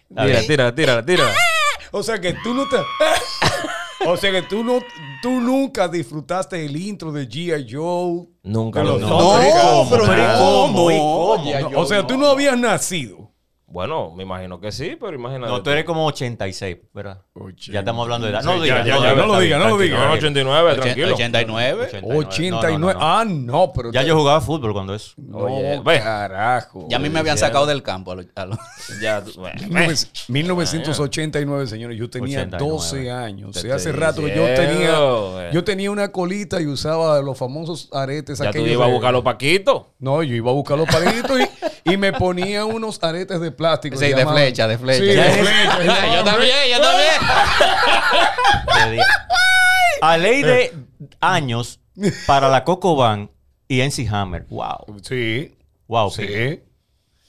Bien. 0.10 0.48
tírala, 0.48 0.74
tírala, 0.74 1.06
tírala. 1.06 1.32
O 1.92 2.02
sea 2.04 2.20
que 2.20 2.34
tú 2.44 2.54
no 2.54 2.68
te. 2.68 2.78
O 4.08 4.16
sea 4.18 4.32
que 4.32 4.42
tú 4.44 4.64
no, 4.64 4.80
tú 5.22 5.30
nunca 5.42 5.88
disfrutaste 5.88 6.64
el 6.66 6.76
intro 6.78 7.12
de 7.12 7.28
G.I. 7.28 7.68
Joe. 7.70 8.28
Nunca 8.44 8.82
lo 8.84 8.98
vi. 8.98 9.06
No, 9.06 9.10
pero 9.38 9.44
¿y 9.44 9.52
cómo? 9.52 9.90
pero 9.90 10.04
Pero 10.06 10.24
¿y 10.24 10.28
no, 10.28 10.38
cómo? 10.40 10.92
¿Y 10.92 10.98
no, 11.62 11.70
No, 11.70 11.80
o 11.82 11.86
sea, 11.86 12.08
tú 12.08 12.18
no 12.18 12.28
habías 12.28 12.58
nacido. 12.58 13.29
Bueno, 13.72 14.12
me 14.16 14.24
imagino 14.24 14.60
que 14.60 14.72
sí, 14.72 14.98
pero 15.00 15.14
imagínate. 15.14 15.52
No, 15.52 15.62
tú 15.62 15.70
eres 15.70 15.86
como 15.86 16.06
86, 16.08 16.78
¿verdad? 16.94 17.22
Ya 17.72 17.80
estamos 17.80 18.04
hablando 18.04 18.26
de 18.28 18.34
edad. 18.34 18.44
No 18.44 18.56
lo 18.56 18.64
digas. 18.64 18.86
no, 18.88 18.94
lo 18.96 19.40
digas, 19.40 19.60
no 19.60 19.70
lo 19.70 19.78
tranquilo. 19.78 19.78
diga. 19.98 20.08
No, 20.08 20.14
89, 20.14 20.72
Ochen- 20.72 20.82
tranquilo. 20.82 21.14
89. 21.14 21.90
89. 22.04 22.50
No, 22.50 22.62
no, 22.62 22.80
no, 22.80 22.94
no. 22.94 23.00
Ah, 23.02 23.26
no, 23.26 23.72
pero. 23.74 23.92
Ya 23.92 24.04
yo 24.04 24.16
jugaba 24.18 24.42
fútbol 24.42 24.74
cuando 24.74 24.94
eso. 24.96 25.14
Oye, 25.34 25.78
No, 25.78 25.84
ve. 25.84 26.00
carajo. 26.00 26.86
Ya 26.90 26.98
a 26.98 27.00
mí 27.00 27.10
me 27.10 27.20
habían 27.20 27.38
sacado 27.38 27.66
del 27.66 27.84
campo. 27.84 28.12
a 28.12 28.16
lo- 28.16 28.24
a 28.36 28.46
lo- 28.46 28.58
Ya, 29.02 29.24
tú- 29.24 29.40
ve, 29.42 29.52
ve. 29.70 29.96
1989, 30.64 31.68
señores, 31.68 31.98
yo 31.98 32.10
tenía 32.10 32.40
89. 32.40 32.72
12 32.72 33.12
años. 33.12 33.52
Te 33.52 33.60
O 33.60 33.62
sea, 33.62 33.76
hace 33.76 33.92
rato 33.92 34.22
que 34.24 34.36
yo 34.36 34.46
tenía, 34.56 35.52
yo 35.52 35.64
tenía 35.64 35.92
una 35.92 36.12
colita 36.12 36.62
y 36.62 36.66
usaba 36.68 37.22
los 37.22 37.38
famosos 37.38 37.90
aretes 37.92 38.40
Ya 38.40 38.52
tú 38.52 38.66
ibas 38.66 38.88
a 38.88 38.92
buscar 38.92 39.14
los 39.14 39.24
paquitos. 39.24 39.84
No, 40.00 40.24
yo 40.24 40.36
iba 40.36 40.50
a 40.50 40.54
buscar 40.54 40.78
los 40.78 40.88
palitos 40.88 41.40
y, 41.86 41.92
y 41.94 41.98
me 41.98 42.14
ponía 42.14 42.66
unos 42.66 43.02
aretes 43.04 43.40
de 43.40 43.52
plástico. 43.60 43.96
Sí, 43.98 44.06
de 44.08 44.16
llaman- 44.16 44.34
flecha, 44.34 44.68
de 44.68 44.78
flecha. 44.80 45.00
Sí, 45.00 45.06
de 45.06 45.24
flecha. 45.44 46.16
yo 46.16 46.24
también, 46.24 46.56
yo 46.72 46.82
también. 46.82 47.14
A 50.02 50.18
ley 50.18 50.42
de 50.42 50.74
años 51.20 51.80
para 52.26 52.50
la 52.50 52.64
Coco 52.64 52.96
Van 52.96 53.30
y 53.68 53.82
NC 53.82 54.08
Hammer. 54.12 54.46
Wow. 54.50 55.00
Sí, 55.04 55.56
Wow. 55.88 56.10
sí. 56.12 56.62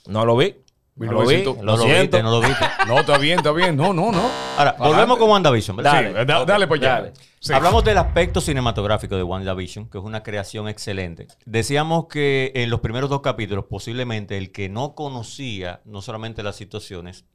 No 0.07 0.25
lo 0.25 0.37
vi. 0.37 0.55
No 0.95 1.11
lo 1.13 1.19
vi. 1.21 1.37
1900. 1.37 1.57
Lo 1.57 1.63
No 1.63 1.77
lo 1.77 1.83
siento. 1.83 2.01
viste, 2.01 2.23
no 2.23 2.31
lo 2.31 2.41
viste. 2.41 2.65
No, 2.87 2.99
está 2.99 3.17
bien, 3.17 3.37
está 3.39 3.51
bien. 3.51 3.75
No, 3.75 3.93
no, 3.93 4.11
no. 4.11 4.29
Ahora, 4.57 4.75
volvemos 4.77 5.17
con 5.17 5.29
WandaVision, 5.29 5.77
¿verdad? 5.77 6.03
Sí, 6.07 6.25
da- 6.25 6.45
dale 6.45 6.67
para 6.67 6.79
allá. 6.81 6.89
dale. 7.01 7.13
Sí. 7.39 7.53
Hablamos 7.53 7.83
del 7.83 7.97
aspecto 7.97 8.39
cinematográfico 8.41 9.15
de 9.15 9.23
WandaVision, 9.23 9.89
que 9.89 9.97
es 9.97 10.03
una 10.03 10.21
creación 10.21 10.67
excelente. 10.67 11.27
Decíamos 11.45 12.05
que 12.07 12.51
en 12.55 12.69
los 12.69 12.81
primeros 12.81 13.09
dos 13.09 13.21
capítulos, 13.21 13.65
posiblemente 13.69 14.37
el 14.37 14.51
que 14.51 14.69
no 14.69 14.93
conocía 14.93 15.81
no 15.85 16.01
solamente 16.01 16.43
las 16.43 16.55
situaciones, 16.55 17.25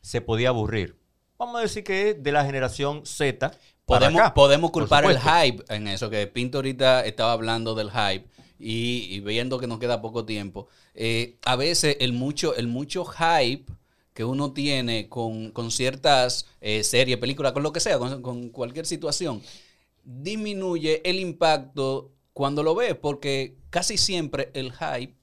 se 0.00 0.20
podía 0.22 0.48
aburrir. 0.50 0.98
Vamos 1.38 1.56
a 1.56 1.60
decir 1.60 1.84
que 1.84 2.10
es 2.10 2.22
de 2.22 2.32
la 2.32 2.44
generación 2.46 3.04
Z. 3.04 3.50
Podemos, 3.84 4.20
acá, 4.20 4.32
podemos 4.34 4.70
culpar 4.70 5.04
el 5.04 5.18
hype 5.18 5.62
en 5.68 5.86
eso, 5.88 6.08
que 6.08 6.26
Pinto 6.28 6.58
ahorita 6.58 7.04
estaba 7.04 7.32
hablando 7.32 7.74
del 7.74 7.90
hype 7.90 8.26
y, 8.58 9.06
y 9.10 9.20
viendo 9.20 9.58
que 9.58 9.66
nos 9.66 9.78
queda 9.78 10.00
poco 10.00 10.24
tiempo. 10.24 10.66
eh, 10.94 11.36
a 11.44 11.56
veces 11.56 11.96
el 12.00 12.12
mucho, 12.12 12.54
el 12.56 12.68
mucho 12.68 13.04
hype 13.04 13.64
que 14.14 14.24
uno 14.24 14.52
tiene 14.52 15.08
con, 15.10 15.50
con 15.50 15.70
ciertas 15.70 16.46
eh, 16.62 16.82
series, 16.82 17.18
películas, 17.18 17.52
con 17.52 17.62
lo 17.62 17.72
que 17.72 17.80
sea, 17.80 17.98
con, 17.98 18.22
con 18.22 18.48
cualquier 18.48 18.86
situación, 18.86 19.42
disminuye 20.04 21.02
el 21.08 21.18
impacto 21.20 22.12
cuando 22.32 22.62
lo 22.62 22.74
ves, 22.74 22.94
porque 22.94 23.56
casi 23.70 23.98
siempre 23.98 24.50
el 24.54 24.72
hype 24.72 25.14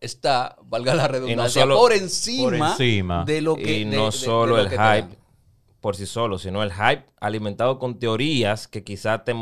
está, 0.00 0.56
valga 0.64 0.94
la 0.94 1.08
redundancia, 1.08 1.62
solo- 1.62 1.76
por, 1.78 1.92
encima 1.92 2.44
por 2.44 2.54
encima. 2.54 3.24
de 3.24 3.40
lo 3.42 3.56
que... 3.56 3.78
y 3.80 3.84
de- 3.84 3.96
no 3.96 4.04
de- 4.10 4.18
de 4.18 4.24
solo 4.24 4.56
lo 4.56 4.62
el 4.62 4.68
hype, 4.70 5.16
por 5.80 5.96
sí 5.96 6.06
solo, 6.06 6.38
sino 6.38 6.62
el 6.62 6.72
hype 6.72 7.04
alimentado 7.20 7.78
con 7.78 7.98
teorías 7.98 8.68
que 8.68 8.84
quizás 8.84 9.24
te, 9.24 9.34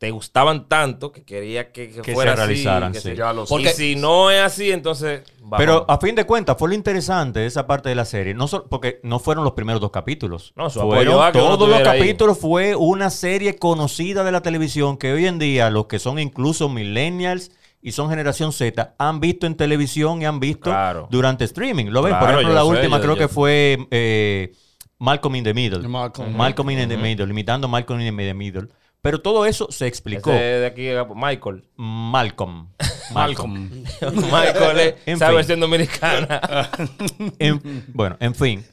te 0.00 0.10
gustaban 0.10 0.66
tanto 0.66 1.12
que 1.12 1.24
quería 1.24 1.72
que, 1.72 1.90
que 1.90 2.00
Que 2.00 2.14
fuera 2.14 2.34
se 2.34 2.40
así, 2.40 2.48
realizaran, 2.48 2.92
que 2.92 3.00
sí. 3.00 3.08
se- 3.10 3.16
Ya 3.16 3.34
lo 3.34 3.44
sé. 3.44 3.50
Porque- 3.50 3.68
y 3.68 3.72
si 3.74 3.96
no 3.96 4.30
es 4.30 4.40
así, 4.40 4.72
entonces... 4.72 5.24
vamos. 5.42 5.58
Pero 5.58 5.84
a 5.88 5.98
fin 5.98 6.14
de 6.14 6.24
cuentas, 6.24 6.56
fue 6.58 6.70
lo 6.70 6.74
interesante 6.74 7.40
de 7.40 7.46
esa 7.46 7.66
parte 7.66 7.90
de 7.90 7.94
la 7.94 8.06
serie. 8.06 8.32
No 8.32 8.48
solo, 8.48 8.64
porque 8.70 9.00
no 9.02 9.18
fueron 9.18 9.44
los 9.44 9.52
primeros 9.52 9.78
dos 9.78 9.90
capítulos. 9.90 10.54
No, 10.56 10.70
su 10.70 10.80
fueron 10.80 10.94
apoyo 11.16 11.22
a 11.22 11.32
que 11.32 11.38
uno 11.38 11.58
todos 11.58 11.68
los 11.68 11.78
ahí. 11.80 11.84
capítulos. 12.00 12.38
Fue 12.38 12.74
una 12.74 13.10
serie 13.10 13.56
conocida 13.58 14.24
de 14.24 14.32
la 14.32 14.40
televisión 14.40 14.96
que 14.96 15.12
hoy 15.12 15.26
en 15.26 15.38
día 15.38 15.68
los 15.68 15.84
que 15.84 15.98
son 15.98 16.18
incluso 16.18 16.70
millennials 16.70 17.50
y 17.82 17.92
son 17.92 18.08
generación 18.08 18.54
Z 18.54 18.94
han 18.98 19.20
visto 19.20 19.46
en 19.46 19.54
televisión 19.54 20.22
y 20.22 20.24
han 20.24 20.40
visto 20.40 20.70
Claro. 20.70 21.08
durante 21.10 21.44
streaming. 21.44 21.86
Lo 21.90 22.00
ven, 22.00 22.18
por 22.18 22.30
ejemplo, 22.30 22.54
la 22.54 22.62
sé, 22.62 22.66
última 22.68 22.96
yo- 22.96 23.02
creo 23.02 23.14
yo- 23.16 23.18
que 23.20 23.28
fue 23.28 23.86
eh, 23.90 24.52
Malcolm 24.98 25.36
in 25.36 25.44
the 25.44 25.52
Middle. 25.52 25.86
Malcolm. 25.88 26.34
Malcolm 26.34 26.70
in 26.70 26.88
the 26.88 26.96
Middle, 26.96 27.26
limitando 27.26 27.68
Malcolm 27.68 28.00
in 28.00 28.16
the 28.16 28.32
Middle. 28.34 28.68
Pero 29.02 29.20
todo 29.22 29.46
eso 29.46 29.68
se 29.70 29.86
explicó. 29.86 30.30
Ese 30.30 30.40
de 30.40 30.66
aquí, 30.66 30.88
Michael. 31.14 31.64
Malcolm. 31.76 32.68
Malcolm. 33.14 33.70
Michael 34.02 34.78
es 34.80 34.94
En 35.06 35.14
esa 35.16 35.26
fin. 35.28 35.36
versión 35.36 35.60
dominicana. 35.60 36.70
En- 37.38 37.84
bueno, 37.94 38.16
en 38.20 38.34
fin. 38.34 38.64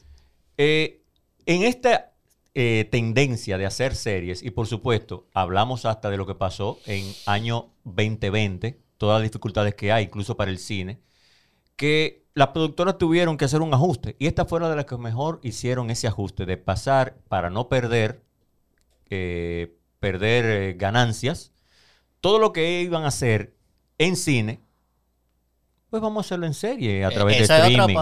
Eh, 0.58 1.02
en 1.46 1.62
esta 1.62 2.12
eh, 2.54 2.88
tendencia 2.90 3.56
de 3.56 3.64
hacer 3.66 3.94
series, 3.94 4.42
y 4.42 4.50
por 4.50 4.66
supuesto, 4.66 5.28
hablamos 5.32 5.86
hasta 5.86 6.10
de 6.10 6.16
lo 6.18 6.26
que 6.26 6.34
pasó 6.34 6.78
en 6.86 7.10
año 7.26 7.70
2020, 7.84 8.78
todas 8.98 9.20
las 9.20 9.30
dificultades 9.30 9.74
que 9.74 9.92
hay, 9.92 10.04
incluso 10.04 10.36
para 10.36 10.50
el 10.50 10.58
cine, 10.58 11.00
que 11.76 12.26
las 12.34 12.48
productoras 12.48 12.98
tuvieron 12.98 13.36
que 13.36 13.44
hacer 13.46 13.62
un 13.62 13.72
ajuste. 13.72 14.16
Y 14.18 14.26
esta 14.26 14.44
fue 14.44 14.60
la 14.60 14.68
de 14.68 14.76
las 14.76 14.84
que 14.84 14.96
mejor 14.98 15.40
hicieron 15.42 15.90
ese 15.90 16.06
ajuste, 16.06 16.44
de 16.46 16.56
pasar 16.56 17.16
para 17.28 17.48
no 17.48 17.68
perder, 17.68 18.22
eh, 19.10 19.74
perder 20.00 20.44
eh, 20.44 20.74
ganancias, 20.74 21.52
todo 22.20 22.38
lo 22.38 22.52
que 22.52 22.82
iban 22.82 23.04
a 23.04 23.08
hacer 23.08 23.54
en 23.98 24.16
cine, 24.16 24.60
pues 25.90 26.02
vamos 26.02 26.24
a 26.24 26.26
hacerlo 26.26 26.46
en 26.46 26.54
serie 26.54 27.04
a 27.04 27.10
través 27.10 27.38
de 27.38 27.44
Esa 27.44 27.66
streaming. 27.66 27.96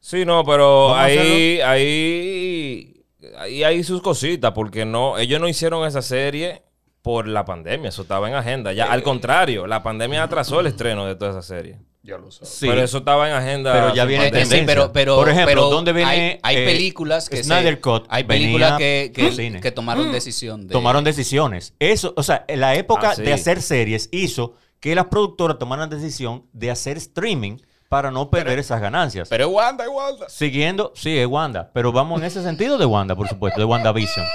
Sí, 0.00 0.24
no, 0.24 0.44
pero 0.44 0.94
ahí, 0.94 1.60
ahí, 1.60 3.04
ahí 3.38 3.64
hay 3.64 3.82
sus 3.84 4.02
cositas, 4.02 4.52
porque 4.52 4.84
no, 4.84 5.16
ellos 5.18 5.40
no 5.40 5.48
hicieron 5.48 5.86
esa 5.86 6.02
serie 6.02 6.62
por 7.00 7.26
la 7.26 7.44
pandemia, 7.44 7.88
eso 7.88 8.02
estaba 8.02 8.28
en 8.28 8.34
agenda. 8.34 8.72
Ya, 8.72 8.86
al 8.86 9.02
contrario, 9.02 9.66
la 9.66 9.82
pandemia 9.82 10.22
atrasó 10.22 10.60
el 10.60 10.66
estreno 10.66 11.06
de 11.06 11.16
toda 11.16 11.30
esa 11.30 11.42
serie. 11.42 11.78
Ya 12.04 12.18
lo 12.18 12.30
sabes. 12.30 12.50
Sí. 12.50 12.66
Pero 12.68 12.82
eso 12.82 12.98
estaba 12.98 13.26
en 13.30 13.34
agenda. 13.34 13.72
Pero 13.72 13.94
ya 13.94 14.04
viene 14.04 14.44
sí, 14.44 14.62
pero, 14.66 14.92
pero, 14.92 15.16
Por 15.16 15.30
ejemplo, 15.30 15.46
pero 15.46 15.70
¿dónde 15.70 15.94
viene, 15.94 16.10
hay, 16.10 16.38
hay 16.42 16.56
eh, 16.58 16.66
películas 16.66 17.30
que 17.30 17.42
Snyder 17.42 17.76
se- 17.76 17.80
Cut 17.80 18.04
hay 18.10 18.24
películas 18.24 18.76
que, 18.76 19.10
que, 19.14 19.72
tomaron 19.72 20.12
decisión 20.12 20.66
de 20.68 20.72
Tomaron 20.72 21.02
decisiones. 21.02 21.72
Eso, 21.78 22.12
o 22.16 22.22
sea, 22.22 22.44
la 22.48 22.74
época 22.74 23.10
Ah, 23.10 23.14
sí. 23.14 23.22
de 23.22 23.32
hacer 23.32 23.62
series 23.62 24.10
hizo 24.12 24.52
que 24.80 24.94
las 24.94 25.06
productoras 25.06 25.58
tomaran 25.58 25.88
decisión 25.88 26.44
de 26.52 26.70
hacer 26.70 26.98
streaming 26.98 27.56
para 27.88 28.10
no 28.10 28.28
perder 28.28 28.58
esas 28.58 28.82
ganancias. 28.82 29.28
pero 29.30 29.46
es 29.46 29.50
Wanda 29.50 29.84
es 29.84 29.90
Wanda 29.90 30.28
Siguiendo, 30.28 30.92
sí, 30.94 31.16
es 31.16 31.26
Wanda, 31.26 31.70
pero 31.72 31.90
vamos 31.90 32.20
en 32.20 32.26
ese 32.26 32.42
sentido 32.42 32.76
de 32.76 32.84
Wanda, 32.84 33.16
por 33.16 33.28
supuesto, 33.28 33.58
de 33.60 33.64
WandaVision. 33.64 34.26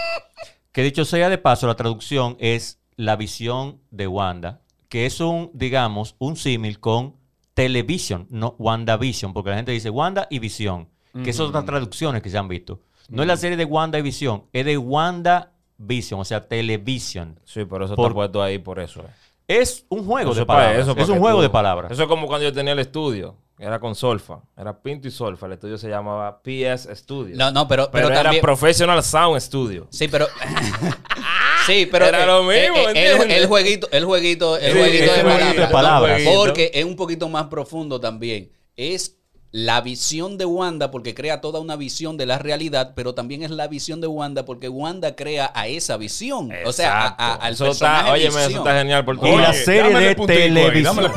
Que 0.71 0.81
dicho 0.81 1.05
sea 1.05 1.29
de 1.29 1.37
paso, 1.37 1.67
la 1.67 1.75
traducción 1.75 2.35
es 2.39 2.79
la 2.95 3.15
visión 3.15 3.79
de 3.91 4.07
Wanda, 4.07 4.61
que 4.87 5.05
es 5.05 5.19
un, 5.19 5.51
digamos, 5.53 6.15
un 6.17 6.35
símil 6.35 6.79
con 6.79 7.18
Television, 7.63 8.25
no 8.29 8.55
WandaVision, 8.57 9.33
porque 9.33 9.49
la 9.49 9.57
gente 9.57 9.73
dice 9.73 9.89
Wanda 9.89 10.27
y 10.29 10.39
Visión, 10.39 10.87
que 11.25 11.33
son 11.33 11.47
otras 11.47 11.65
traducciones 11.65 12.21
que 12.21 12.29
se 12.29 12.37
han 12.37 12.47
visto. 12.47 12.79
No 13.09 13.21
es 13.23 13.27
la 13.27 13.35
serie 13.35 13.57
de 13.57 13.65
Wanda 13.65 13.99
y 13.99 14.01
Visión, 14.01 14.43
es 14.53 14.63
de 14.65 14.77
WandaVision, 14.77 16.19
o 16.21 16.23
sea, 16.25 16.47
Television. 16.47 17.37
Sí, 17.43 17.65
pero 17.65 17.85
eso 17.85 17.95
Por- 17.95 18.05
está 18.07 18.13
puesto 18.15 18.41
ahí 18.41 18.59
por 18.59 18.79
eso. 18.79 19.01
eh. 19.01 19.09
Es 19.47 19.85
un 19.89 20.05
juego 20.05 20.31
Eso 20.31 20.39
de 20.41 20.45
palabras. 20.45 20.79
eso, 20.87 20.95
es 20.97 21.09
un 21.09 21.19
juego 21.19 21.37
tú- 21.39 21.41
de 21.43 21.49
palabras. 21.49 21.91
Eso 21.91 22.03
es 22.03 22.07
como 22.07 22.27
cuando 22.27 22.45
yo 22.47 22.53
tenía 22.53 22.73
el 22.73 22.79
estudio, 22.79 23.35
era 23.59 23.79
con 23.79 23.93
Solfa. 23.93 24.39
Era 24.57 24.81
Pinto 24.81 25.07
y 25.07 25.11
Solfa. 25.11 25.45
El 25.45 25.53
estudio 25.53 25.77
se 25.77 25.89
llamaba 25.89 26.41
PS 26.41 26.87
Studio. 26.95 27.35
no 27.35 27.51
no 27.51 27.67
pero 27.67 27.89
pero, 27.91 28.07
pero, 28.07 28.07
era 28.13 28.23
también 28.23 28.41
Professional 28.41 29.03
Sound 29.03 29.39
Studio. 29.41 29.87
sí 29.91 30.07
pero 30.07 30.27
sí 31.67 31.87
pero 31.91 32.05
Era 32.05 32.23
eh, 32.23 32.27
lo 32.27 32.43
mismo, 32.43 32.77
eh, 32.77 32.93
eh, 32.95 33.17
el, 33.21 33.31
el 33.31 33.45
jueguito 33.47 33.87
el 33.91 34.05
jueguito 34.05 34.57
el 34.57 34.71
Sí, 34.73 34.79
jueguito 34.79 35.13
de 35.13 35.23
palabras 35.23 35.71
palabras. 35.71 36.21
porque 36.35 36.71
es 36.73 36.85
un 36.85 36.95
poquito 36.95 37.27
más 37.29 37.45
profundo 37.47 37.99
también 37.99 38.51
es 38.75 39.18
la 39.51 39.81
visión 39.81 40.37
de 40.37 40.45
Wanda 40.45 40.91
porque 40.91 41.15
crea 41.15 41.41
toda 41.41 41.59
una 41.59 41.75
visión 41.75 42.17
de 42.17 42.27
la 42.27 42.37
realidad, 42.37 42.93
pero 42.95 43.15
también 43.15 43.41
es 43.41 43.49
la 43.49 43.67
visión 43.67 43.99
de 43.99 44.05
Wanda 44.07 44.45
porque 44.45 44.69
Wanda 44.69 45.15
crea 45.15 45.51
a 45.55 45.67
esa 45.67 45.97
visión. 45.97 46.51
O 46.65 46.71
sea, 46.71 47.07
a- 47.07 47.33
al 47.35 47.53
eso 47.53 47.65
personaje 47.65 47.99
está, 48.01 48.11
óyeme, 48.13 48.45
eso 48.45 48.57
está 48.59 48.77
genial 48.77 49.03
por 49.05 49.15
Y 49.15 49.35
la 49.37 49.53
serie 49.53 49.99
de 49.99 50.15
televisión. 50.15 51.11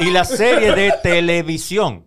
Y 0.00 0.10
la 0.10 0.24
serie 0.24 0.72
de 0.74 0.92
televisión. 1.02 2.06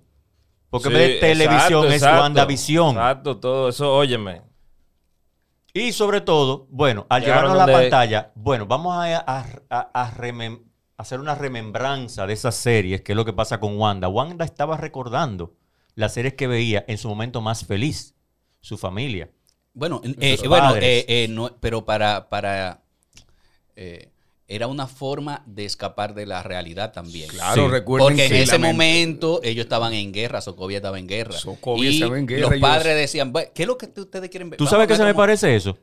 Porque 0.69 0.87
en 0.87 0.93
vez 0.93 1.07
de 1.07 1.13
Sí, 1.15 1.19
televisión 1.19 1.85
exacto, 1.91 2.15
es. 2.15 2.21
WandaVision. 2.21 2.89
Exacto, 2.95 3.37
todo 3.37 3.69
eso, 3.69 3.93
óyeme. 3.95 4.41
Y 5.73 5.91
sobre 5.91 6.21
todo, 6.21 6.67
bueno, 6.69 7.05
al 7.09 7.21
Llegaron 7.21 7.51
llevarnos 7.51 7.63
a 7.63 7.71
la 7.71 7.79
pantalla, 7.81 8.31
bueno, 8.35 8.65
vamos 8.65 8.95
a, 8.95 9.17
a- 9.17 9.45
a- 9.69 9.89
a 9.93 10.11
remem- 10.13 10.63
hacer 10.97 11.19
una 11.19 11.35
remembranza 11.35 12.25
de 12.25 12.31
esas 12.33 12.55
series, 12.55 13.01
que 13.01 13.11
es 13.11 13.15
lo 13.17 13.25
que 13.25 13.33
pasa 13.33 13.59
con 13.59 13.77
Wanda. 13.77 14.07
Wanda 14.07 14.45
estaba 14.45 14.77
recordando 14.77 15.53
las 15.95 16.13
series 16.13 16.33
que 16.35 16.47
veía 16.47 16.83
en 16.87 16.97
su 16.97 17.07
momento 17.09 17.41
más 17.41 17.65
feliz, 17.65 18.13
su 18.61 18.77
familia. 18.77 19.29
Bueno, 19.73 20.01
eh, 20.19 20.37
bueno, 20.47 20.75
eh, 20.77 21.05
eh, 21.07 21.27
no, 21.29 21.55
pero 21.59 21.83
para, 21.85 22.29
para 22.29 22.81
eh, 23.75 24.09
era 24.47 24.67
una 24.67 24.87
forma 24.87 25.43
de 25.45 25.65
escapar 25.65 26.13
de 26.13 26.25
la 26.25 26.43
realidad 26.43 26.93
también. 26.93 27.27
Claro, 27.29 27.65
Sí. 27.65 27.71
recuerden 27.71 28.07
Porque 28.07 28.25
en 28.27 28.35
ese 28.35 28.57
momento 28.57 29.41
ellos 29.43 29.65
estaban 29.65 29.93
en 29.93 30.13
guerra, 30.13 30.39
Sokovia 30.39 30.77
estaba 30.77 30.99
en 30.99 31.07
guerra. 31.07 31.33
Sokovia 31.33 31.89
y 31.89 31.95
estaba 31.95 32.17
en 32.19 32.25
guerra, 32.27 32.41
Los 32.43 32.51
ellos- 32.53 32.61
padres 32.69 32.95
decían, 32.95 33.33
"Bueno, 33.33 33.49
¿qué 33.53 33.63
es 33.63 33.67
lo 33.67 33.77
que 33.77 33.87
ustedes 33.99 34.29
quieren 34.29 34.49
ver? 34.49 34.57
¿Tú 34.57 34.65
sabes 34.67 34.87
qué 34.87 34.95
se 34.95 35.03
me 35.03 35.11
cómo-". 35.11 35.23
parece 35.23 35.55
eso? 35.55 35.77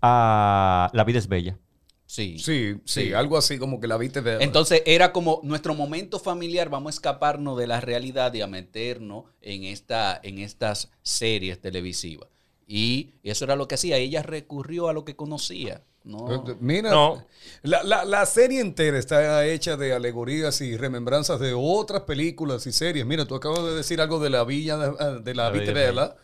A 0.00 0.90
La 0.92 1.04
vida 1.04 1.18
es 1.18 1.28
bella. 1.28 1.58
Sí. 2.06 2.38
Sí, 2.38 2.74
sí, 2.84 3.06
Sí. 3.06 3.12
algo 3.12 3.36
así 3.38 3.58
como 3.58 3.80
que 3.80 3.88
la 3.88 3.96
viste 3.96 4.20
de... 4.22 4.42
Entonces 4.44 4.82
era 4.86 5.12
como 5.12 5.40
nuestro 5.42 5.74
momento 5.74 6.18
familiar, 6.20 6.68
vamos 6.68 6.92
a 6.92 6.94
escaparnos 6.96 7.58
de 7.58 7.66
la 7.66 7.80
realidad 7.80 8.32
y 8.34 8.42
a 8.42 8.46
meternos 8.46 9.24
en, 9.40 9.64
esta, 9.64 10.20
en 10.22 10.38
estas 10.38 10.90
series 11.02 11.60
televisivas. 11.60 12.28
Y 12.66 13.14
eso 13.22 13.44
era 13.44 13.56
lo 13.56 13.68
que 13.68 13.74
hacía. 13.76 13.96
Ella 13.96 14.22
recurrió 14.22 14.88
a 14.88 14.92
lo 14.92 15.04
que 15.04 15.16
conocía. 15.16 15.82
¿no? 16.04 16.34
Eh, 16.50 16.56
Mira, 16.60 16.90
No. 16.90 17.24
la, 17.62 17.82
la- 17.82 18.04
la 18.04 18.26
serie 18.26 18.60
entera 18.60 18.98
está 18.98 19.46
hecha 19.46 19.78
de 19.78 19.94
alegorías 19.94 20.60
y 20.60 20.76
remembranzas 20.76 21.40
de 21.40 21.54
otras 21.56 22.02
películas 22.02 22.66
y 22.66 22.72
series. 22.72 23.06
Mira, 23.06 23.24
tú 23.24 23.34
acabas 23.34 23.64
de 23.64 23.74
decir 23.74 24.02
algo 24.02 24.18
de 24.18 24.28
la 24.28 24.44
villa 24.44 24.76
de, 24.76 25.20
de 25.22 25.34
la 25.34 25.44
La 25.44 25.50
Vista 25.50 25.72
Villa 25.72 25.86
Bella. 25.90 26.16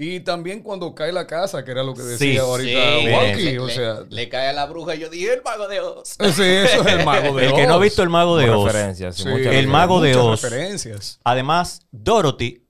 Y 0.00 0.20
también 0.20 0.62
cuando 0.62 0.94
cae 0.94 1.10
la 1.10 1.26
casa, 1.26 1.64
que 1.64 1.72
era 1.72 1.82
lo 1.82 1.92
que 1.92 2.02
Sí, 2.02 2.08
decía 2.10 2.42
ahorita 2.42 2.80
Sí, 3.00 3.08
Walkie, 3.12 3.42
le, 3.50 3.58
o 3.58 3.68
sea... 3.68 4.04
le 4.08 4.28
cae 4.28 4.46
a 4.46 4.52
la 4.52 4.66
bruja 4.66 4.94
y 4.94 5.00
yo 5.00 5.10
dije, 5.10 5.32
el 5.34 5.42
mago 5.42 5.66
de 5.66 5.80
Oz. 5.80 6.10
Sí, 6.10 6.20
eso 6.44 6.82
es 6.82 6.86
el 6.86 7.04
mago 7.04 7.34
de 7.36 7.46
El 7.48 7.52
que 7.52 7.66
no 7.66 7.72
ha 7.74 7.76
Oz. 7.78 7.82
visto 7.82 8.02
El 8.04 8.08
Mago 8.08 8.36
de 8.36 8.48
Oz. 8.48 8.64
referencias, 8.72 9.16
sí, 9.16 9.24
Sí, 9.24 9.28
muchas 9.28 9.52
El 9.54 9.66
mago 9.66 10.00
de 10.00 10.10
muchas 10.10 10.24
Oz. 10.24 10.42
referencias. 10.42 11.20
Además, 11.24 11.80
Dorothy, 11.90 12.64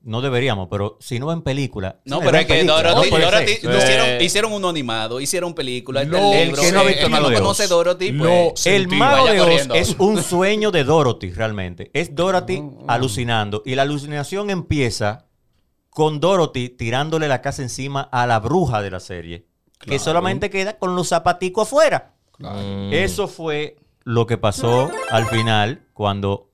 no 0.00 0.22
deberíamos, 0.22 0.68
pero 0.70 0.96
si 0.98 1.18
no 1.18 1.30
en 1.30 1.42
película. 1.42 2.00
No, 2.06 2.20
pero 2.20 2.38
es 2.38 2.46
que 2.46 2.54
película, 2.54 2.82
Dorothy, 2.94 3.10
no 3.10 3.18
Dorothy. 3.18 3.46
Sí. 3.56 3.66
hicieron, 3.68 4.22
hicieron 4.22 4.52
uno 4.54 4.68
animado, 4.70 5.20
hicieron 5.20 5.52
película, 5.54 6.00
el 6.00 6.10
libro. 6.10 6.30
que 6.62 6.72
no 6.72 6.80
ha 6.80 6.84
visto 6.84 7.04
el 7.06 7.12
no 7.12 7.22
conoce 7.34 7.64
Oz. 7.64 7.68
Dorothy, 7.68 8.12
pues, 8.12 8.66
El 8.66 8.88
mago 8.88 9.26
de 9.26 9.40
Oz 9.42 9.68
es 9.74 9.94
un 9.98 10.22
sueño 10.22 10.70
de 10.70 10.84
Dorothy, 10.84 11.32
realmente. 11.32 11.90
Es 11.92 12.14
Dorothy 12.14 12.62
alucinando. 12.88 13.62
Y 13.66 13.74
la 13.74 13.82
alucinación 13.82 14.48
empieza 14.48 15.25
con 15.96 16.20
Dorothy 16.20 16.68
tirándole 16.68 17.26
la 17.26 17.40
casa 17.40 17.62
encima 17.62 18.02
a 18.02 18.26
la 18.26 18.38
bruja 18.38 18.82
de 18.82 18.90
la 18.90 19.00
serie. 19.00 19.46
Que 19.80 19.98
solamente 19.98 20.50
queda 20.50 20.76
con 20.78 20.94
los 20.94 21.08
zapaticos 21.08 21.68
afuera. 21.68 22.12
Mm. 22.38 22.92
Eso 22.92 23.28
fue 23.28 23.78
lo 24.04 24.26
que 24.26 24.36
pasó 24.36 24.90
al 25.08 25.24
final 25.24 25.86
cuando... 25.94 26.50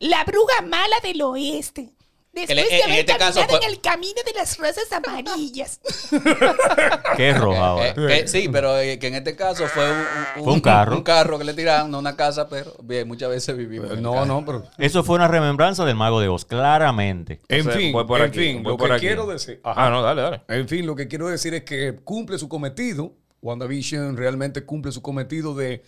La 0.00 0.24
bruja 0.24 0.62
mala 0.62 0.96
del 1.00 1.22
oeste. 1.22 1.92
Después 2.32 2.56
le- 2.56 2.62
de 2.68 2.76
en 2.78 2.84
haber 2.84 2.98
este 3.00 3.16
caso 3.16 3.42
fue- 3.48 3.58
en 3.58 3.64
el 3.70 3.80
camino 3.80 4.20
de 4.24 4.32
las 4.38 4.56
rosas 4.56 4.84
amarillas. 4.92 5.80
¿Qué 7.16 7.32
roja 7.34 7.66
ahora? 7.66 7.88
Eh, 7.88 7.94
que- 7.94 8.28
sí, 8.28 8.48
pero 8.50 8.78
eh, 8.78 8.98
que 8.98 9.08
en 9.08 9.16
este 9.16 9.34
caso 9.34 9.66
fue 9.66 9.84
un, 9.90 10.44
Fue 10.44 10.52
un 10.52 10.60
carro. 10.60 10.96
Un 10.96 11.02
carro 11.02 11.38
que 11.38 11.44
le 11.44 11.54
tiraron, 11.54 11.90
no 11.90 11.98
una 11.98 12.16
casa, 12.16 12.48
pero 12.48 12.72
bien, 12.82 13.08
muchas 13.08 13.30
veces 13.30 13.56
vivimos. 13.56 13.98
No, 13.98 14.24
no, 14.24 14.44
pero... 14.44 14.64
Eso 14.78 15.02
fue 15.02 15.16
una 15.16 15.28
remembranza 15.28 15.84
del 15.84 15.96
mago 15.96 16.20
de 16.20 16.28
Oz, 16.28 16.44
claramente. 16.44 17.40
En 17.48 17.68
fin, 17.68 17.92
voy 17.92 18.04
por 18.04 18.20
en 18.20 18.26
aquí, 18.26 18.38
fin, 18.38 18.62
voy 18.62 18.72
lo 18.72 18.76
por 18.78 18.88
que 18.88 18.94
aquí. 18.94 19.06
quiero 19.06 19.26
decir... 19.26 19.60
Ajá. 19.64 19.86
Ah, 19.86 19.90
no, 19.90 20.02
dale, 20.02 20.22
dale. 20.22 20.42
En 20.48 20.68
fin, 20.68 20.86
lo 20.86 20.94
que 20.94 21.08
quiero 21.08 21.28
decir 21.28 21.54
es 21.54 21.64
que 21.64 21.96
cumple 22.04 22.38
su 22.38 22.48
cometido. 22.48 23.14
WandaVision 23.42 24.16
realmente 24.18 24.64
cumple 24.64 24.92
su 24.92 25.00
cometido 25.02 25.54
de 25.54 25.82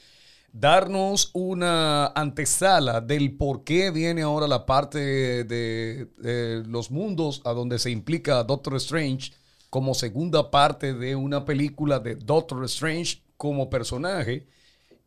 darnos 0.53 1.31
una 1.33 2.09
antesala 2.09 3.01
del 3.01 3.37
por 3.37 3.65
qué 3.65 3.91
viene 3.91 4.23
ahora 4.23 4.47
la 4.47 4.67
parte 4.67 5.45
de, 5.45 6.65
los 6.67 6.91
mundos 6.91 7.41
a 7.45 7.53
donde 7.53 7.79
se 7.79 7.91
implica 7.91 8.45
Doctor 8.45 8.77
Strange 8.77 9.33
como 9.71 9.95
segunda 9.95 10.51
parte 10.51 10.93
de 10.93 11.17
una 11.17 11.45
película 11.45 11.99
de 11.99 12.17
Doctor 12.17 12.65
Strange 12.65 13.23
como 13.37 13.71
personaje 13.71 14.47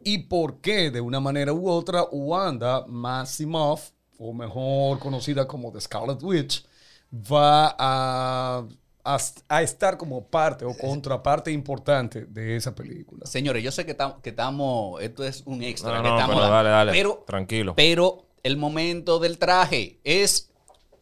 y 0.04 0.20
por 0.20 0.62
qué 0.62 0.90
de 0.90 1.02
una 1.02 1.20
manera 1.20 1.54
u 1.54 1.70
otra 1.70 2.04
Wanda 2.12 2.86
Maximoff, 2.88 3.92
o 4.18 4.34
mejor 4.34 5.00
conocida 5.00 5.48
como 5.48 5.72
The 5.72 5.82
Scarlet 5.82 6.22
Witch, 6.22 6.66
va 7.14 7.76
a, 7.78 8.66
a- 9.06 9.20
a 9.50 9.62
estar 9.62 9.98
como 9.98 10.26
parte 10.28 10.66
o 10.66 10.76
contraparte 10.76 11.52
importante 11.52 12.26
de 12.26 12.56
esa 12.56 12.74
película. 12.76 13.26
Señores, 13.26 13.64
yo 13.64 13.72
sé 13.72 13.86
que 13.86 13.92
estamos, 13.92 14.18
que 14.22 14.32
estamos, 14.32 15.02
esto 15.02 15.24
es 15.24 15.44
un 15.46 15.62
extra. 15.64 15.98
No, 15.98 16.04
que 16.04 16.10
no, 16.10 16.16
estamos 16.20 16.36
pero 16.38 16.50
dale, 16.50 16.70
dale. 16.70 16.92
Pero, 16.92 17.24
Tranquilo. 17.28 17.76
Pero 17.76 18.26
el 18.44 18.58
momento 18.58 19.20
del 19.20 19.38
traje 19.38 20.00
es, 20.04 20.50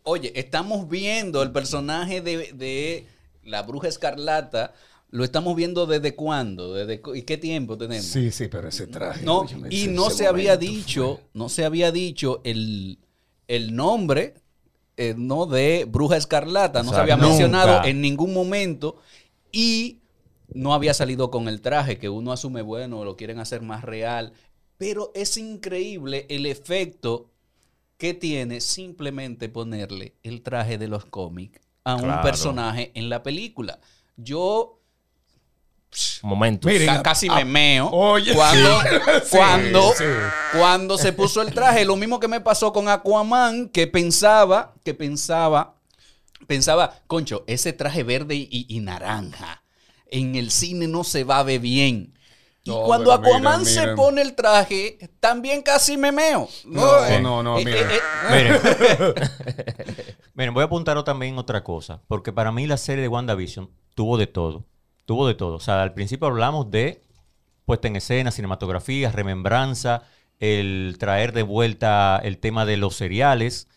oye, 0.03 0.31
estamos 0.39 0.87
viendo 0.89 1.41
el 1.41 1.51
personaje 1.51 2.21
de, 2.21 2.51
de 2.53 3.07
la 3.43 3.61
bruja 3.63 3.87
escarlata, 3.87 4.73
lo 5.09 5.23
estamos 5.23 5.55
viendo 5.55 5.85
desde 5.85 6.15
cuándo, 6.15 6.73
desde 6.73 6.99
cu- 6.99 7.15
y 7.15 7.21
qué 7.21 7.37
tiempo 7.37 7.77
tenemos. 7.77 8.05
Sí, 8.05 8.31
sí, 8.31 8.47
pero 8.47 8.67
ese 8.67 8.87
traje. 8.87 9.23
No, 9.23 9.39
óyeme, 9.41 9.67
y 9.71 9.83
ese- 9.83 9.91
no 9.91 10.07
ese 10.07 10.17
se 10.17 10.27
había 10.27 10.57
dicho, 10.57 11.15
fue- 11.17 11.25
no 11.33 11.49
se 11.49 11.63
había 11.65 11.91
dicho 11.91 12.41
el, 12.43 12.99
el 13.47 13.75
nombre 13.75 14.33
eh, 14.97 15.15
no 15.17 15.45
de 15.45 15.86
Bruja 15.89 16.17
Escarlata, 16.17 16.84
no 16.84 16.91
se 16.91 16.99
había 16.99 17.15
Nunca. 17.15 17.29
mencionado 17.29 17.86
en 17.86 18.01
ningún 18.01 18.34
momento 18.34 18.97
y 19.51 19.99
no 20.53 20.73
había 20.73 20.93
salido 20.93 21.32
con 21.32 21.47
el 21.47 21.62
traje 21.62 21.97
que 21.97 22.10
uno 22.10 22.32
asume 22.32 22.62
bueno, 22.62 23.03
lo 23.03 23.15
quieren 23.15 23.39
hacer 23.39 23.62
más 23.62 23.84
real, 23.84 24.34
pero 24.77 25.12
es 25.15 25.38
increíble 25.38 26.25
el 26.29 26.45
efecto 26.45 27.32
que 27.97 28.13
tiene 28.13 28.62
simplemente 28.62 29.49
ponerle 29.49 30.15
el 30.23 30.41
traje 30.41 30.77
de 30.77 30.88
los 30.88 31.06
cómics 31.06 31.62
a 31.84 31.95
un 31.95 32.21
personaje 32.21 32.91
en 32.95 33.10
la 33.10 33.23
película. 33.23 33.79
Yo 34.17 34.83
Momento. 36.23 36.67
Miren, 36.67 36.88
Ca- 36.88 37.03
casi 37.03 37.27
ah, 37.29 37.36
me 37.36 37.45
meo 37.45 37.89
oye, 37.91 38.34
cuando, 38.34 38.82
sí. 39.23 39.38
cuando, 39.38 39.82
Sí, 39.91 40.03
sí. 40.03 40.58
cuando 40.58 40.97
se 40.97 41.13
puso 41.13 41.41
el 41.41 41.53
traje. 41.53 41.86
Lo 41.86 41.95
mismo 41.95 42.19
que 42.19 42.27
me 42.27 42.41
pasó 42.41 42.71
con 42.73 42.88
Aquaman, 42.89 43.69
que 43.69 43.88
pensaba, 43.88 44.73
que 44.84 44.93
pensaba, 44.93 45.75
pensaba, 46.47 46.95
concho, 47.08 47.43
ese 47.47 47.73
traje 47.73 48.03
verde 48.03 48.36
y, 48.36 48.65
y 48.69 48.79
naranja 48.79 49.62
en 50.10 50.36
el 50.36 50.51
cine 50.51 50.88
no 50.88 51.03
se 51.03 51.23
va 51.23 51.39
a 51.39 51.43
ver 51.43 51.60
bien. 51.60 52.13
Y 52.65 52.69
No, 52.69 52.84
cuando 52.84 53.12
miren, 53.17 53.25
Aquaman 53.36 53.65
se 53.65 53.89
pone 53.89 54.21
el 54.21 54.36
traje, 54.36 54.97
también 55.19 55.62
casi 55.62 55.97
me 55.97 56.12
meo. 56.13 56.47
No, 56.65 57.06
Eh, 57.06 57.19
no, 57.19 57.43
no, 57.43 57.60
eh, 57.60 57.65
miren. 57.65 57.89
eh, 57.89 57.99
eh, 58.32 58.60
Miren. 59.10 59.13
Miren, 60.34 60.53
voy 60.53 60.62
a 60.62 60.65
apuntar 60.65 61.03
también 61.03 61.38
otra 61.38 61.63
cosa, 61.63 62.01
porque 62.08 62.32
para 62.32 62.51
mí 62.51 62.65
la 62.65 62.77
serie 62.77 63.01
de 63.01 63.08
WandaVision 63.10 63.69
tuvo 63.95 64.17
de 64.17 64.27
todo. 64.27 64.65
Tuvo 65.05 65.27
de 65.27 65.33
todo. 65.35 65.55
O 65.55 65.59
sea, 65.59 65.81
al 65.83 65.93
principio 65.93 66.27
hablamos 66.27 66.69
de 66.71 67.01
puesta 67.65 67.87
en 67.87 67.95
escena, 67.95 68.31
cinematografía, 68.31 69.11
remembranza, 69.11 70.03
el 70.39 70.95
traer 70.99 71.31
de 71.33 71.43
vuelta 71.43 72.19
el 72.23 72.37
tema 72.37 72.65
de 72.65 72.77
los 72.77 72.95
seriales. 72.95 73.67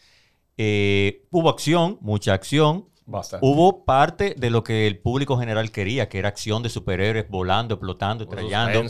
Eh, 0.57 1.25
hubo 1.31 1.49
acción, 1.51 1.99
mucha 2.01 2.33
acción. 2.35 2.87
Bastante. 3.09 3.47
Hubo 3.47 3.85
parte 3.85 4.35
de 4.37 4.51
lo 4.51 4.65
que 4.65 4.89
el 4.89 4.99
público 4.99 5.39
general 5.39 5.71
quería, 5.71 6.09
que 6.09 6.19
era 6.19 6.29
acción 6.29 6.65
de 6.65 6.69
superhéroes 6.71 7.29
volando, 7.29 7.75
explotando, 7.75 8.25
estrellando. 8.25 8.85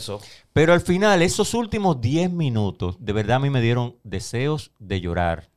Pero 0.53 0.73
al 0.73 0.81
final, 0.81 1.21
esos 1.21 1.53
últimos 1.53 2.01
10 2.01 2.31
minutos, 2.31 2.95
de 2.99 3.13
verdad 3.13 3.35
a 3.35 3.39
mí 3.39 3.51
me 3.51 3.61
dieron 3.61 3.95
deseos 4.03 4.71
de 4.79 5.01
llorar. 5.01 5.49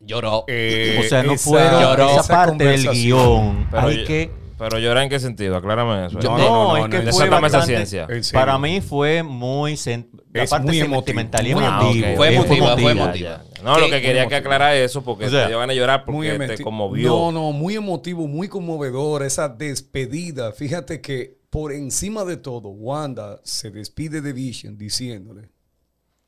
lloró. 0.00 0.44
Eh, 0.46 1.00
O 1.00 1.08
sea, 1.08 1.22
no 1.22 1.32
esa- 1.32 1.50
fueron 1.50 1.82
Lloró. 1.82 2.08
esa 2.10 2.20
esa 2.20 2.34
parte 2.34 2.64
del 2.64 2.88
guion. 2.88 3.66
Pero, 3.70 3.86
Hay 3.88 3.96
yo- 3.98 4.06
que... 4.06 4.30
pero 4.58 4.78
llorar 4.78 5.04
en 5.04 5.08
qué 5.08 5.20
sentido, 5.20 5.56
aclárame 5.56 6.06
eso. 6.06 6.18
No, 6.18 6.36
no, 6.36 6.38
no, 6.38 6.76
es 6.76 6.82
no, 6.84 6.90
que 6.90 7.02
no, 7.04 7.12
fue 7.12 7.28
bastante- 7.28 7.66
ciencia. 7.66 8.08
Para 8.32 8.58
mí 8.58 8.80
fue 8.80 9.22
muy... 9.22 9.74
Es 9.74 10.50
parte 10.50 10.66
muy 10.66 10.78
emotivo, 10.78 10.96
sentimental 11.00 11.46
y 11.46 11.50
emotivo. 11.52 12.16
Fue 12.16 12.28
Es 12.28 12.34
emotiva, 12.34 12.76
fue 12.76 12.92
emotiva. 12.92 13.44
No, 13.64 13.78
lo 13.78 13.86
que 13.86 14.00
quería 14.00 14.12
que 14.28 14.34
emotivo. 14.34 14.36
aclarar 14.38 14.76
eso 14.76 15.02
porque 15.02 15.26
O 15.26 15.30
sea, 15.30 15.48
te 15.48 15.54
van 15.54 15.70
a 15.70 15.74
llorar 15.74 16.04
porque 16.04 16.36
Muy 16.36 16.46
te 16.46 16.62
conmovió. 16.62 17.08
No, 17.08 17.32
no, 17.32 17.52
muy 17.52 17.76
emotivo, 17.76 18.26
muy 18.26 18.48
conmovedor. 18.48 19.22
Esa 19.22 19.48
despedida. 19.48 20.52
Fíjate 20.52 21.00
que 21.00 21.38
por 21.50 21.72
encima 21.72 22.24
de 22.24 22.36
todo, 22.36 22.68
Wanda 22.68 23.40
se 23.42 23.70
despide 23.70 24.20
de 24.20 24.32
Vision 24.32 24.76
diciéndole: 24.76 25.48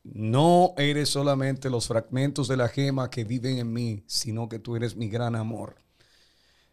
No 0.02 0.72
eres 0.78 1.10
solamente 1.10 1.68
los 1.70 1.86
fragmentos 1.86 2.48
de 2.48 2.56
la 2.56 2.68
gema 2.68 3.10
que 3.10 3.24
viven 3.24 3.58
en 3.58 3.72
mí, 3.72 4.02
sino 4.06 4.48
que 4.48 4.58
tú 4.58 4.76
eres 4.76 4.96
mi 4.96 5.08
gran 5.08 5.36
amor. 5.36 5.76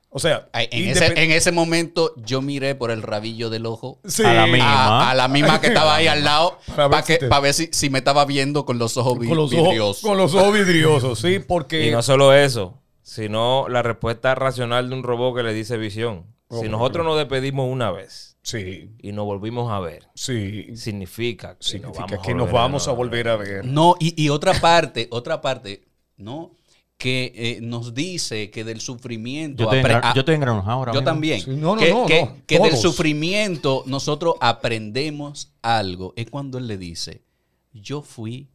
O 0.09 0.19
sea, 0.19 0.47
Ay, 0.53 0.67
En 0.71 0.87
ese, 0.89 1.05
en 1.21 1.31
ese 1.31 1.51
momento 1.51 2.13
yo 2.17 2.41
miré 2.41 2.75
por 2.75 2.91
el 2.91 3.01
rabillo 3.01 3.49
del 3.49 3.65
ojo 3.65 3.99
Sí. 4.05 4.23
a 4.23 4.33
la 4.33 4.47
misma. 4.47 4.65
a, 5.07 5.11
a 5.11 5.15
la 5.15 5.27
misma 5.27 5.59
que 5.61 5.67
estaba 5.67 5.95
ahí 5.95 6.07
al 6.07 6.23
lado 6.23 6.57
Para 6.67 6.89
para 6.89 7.01
ver 7.01 7.03
si 7.05 7.17
te- 7.19 7.39
ver 7.41 7.53
si, 7.53 7.69
si 7.71 7.89
me 7.89 7.99
estaba 7.99 8.25
viendo 8.25 8.65
con 8.65 8.79
los 8.79 8.95
ojos 8.97 9.19
vi- 9.19 9.27
con 9.27 9.37
los 9.37 9.51
vidriosos. 9.51 9.79
ojos, 9.79 10.01
con 10.01 10.17
los 10.17 10.33
ojos 10.33 10.53
vidriosos, 10.53 11.19
sí, 11.19 11.39
porque 11.39 11.87
Y 11.87 11.91
no 11.91 12.01
solo 12.01 12.33
eso, 12.33 12.81
sino 13.03 13.67
la 13.69 13.83
respuesta 13.83 14.33
racional 14.35 14.89
de 14.89 14.95
un 14.95 15.03
robot 15.03 15.35
que 15.35 15.43
le 15.43 15.53
dice 15.53 15.77
visión. 15.77 16.25
Oh, 16.49 16.61
si 16.61 16.69
nosotros 16.69 17.05
nos 17.05 17.17
despedimos 17.17 17.69
una 17.69 17.91
vez 17.91 18.37
sí, 18.41 18.91
y 18.99 19.11
nos 19.11 19.25
volvimos 19.25 19.69
a 19.69 19.81
ver, 19.81 20.07
sí, 20.15 20.67
significa 20.77 21.57
que 21.57 21.63
significa 21.65 21.99
nos 22.03 22.09
vamos, 22.11 22.25
que 22.25 22.31
a, 22.31 22.35
nos 22.35 22.45
volver 22.47 22.53
vamos 22.61 22.87
a 22.87 22.91
ver. 22.91 22.97
volver 22.97 23.27
a 23.27 23.35
ver. 23.35 23.65
No, 23.65 23.95
y, 23.99 24.23
y 24.23 24.29
otra 24.29 24.53
parte, 24.53 25.09
otra 25.11 25.41
parte, 25.41 25.83
¿no? 26.15 26.51
Que 26.97 27.31
eh, 27.35 27.59
nos 27.61 27.93
dice 27.93 28.49
que 28.49 28.63
del 28.63 28.81
sufrimiento... 28.81 29.63
Yo 29.63 29.69
a- 30.11 30.13
yo 30.15 30.25
ahora 30.67 30.91
yo 30.93 30.99
mismo. 31.01 31.05
también. 31.11 31.41
Sí, 31.41 31.51
no, 31.51 31.75
no, 31.75 31.81
que, 31.81 31.89
no, 31.91 32.05
que- 32.07 32.21
no, 32.25 32.37
que 32.47 32.55
del 32.59 32.71
sufrimiento 32.81 33.83
nosotros 33.85 34.35
aprendemos 34.41 35.53
algo. 35.61 36.13
Es 36.15 36.29
cuando 36.31 36.57
él 36.57 36.67
le 36.67 36.77
dice, 36.77 37.23
yo 37.71 38.01
fui 38.01 38.49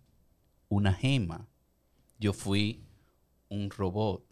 una 0.68 0.92
gema, 0.92 1.46
yo 2.18 2.32
fui 2.32 2.82
un 3.48 3.70
robot, 3.70 4.24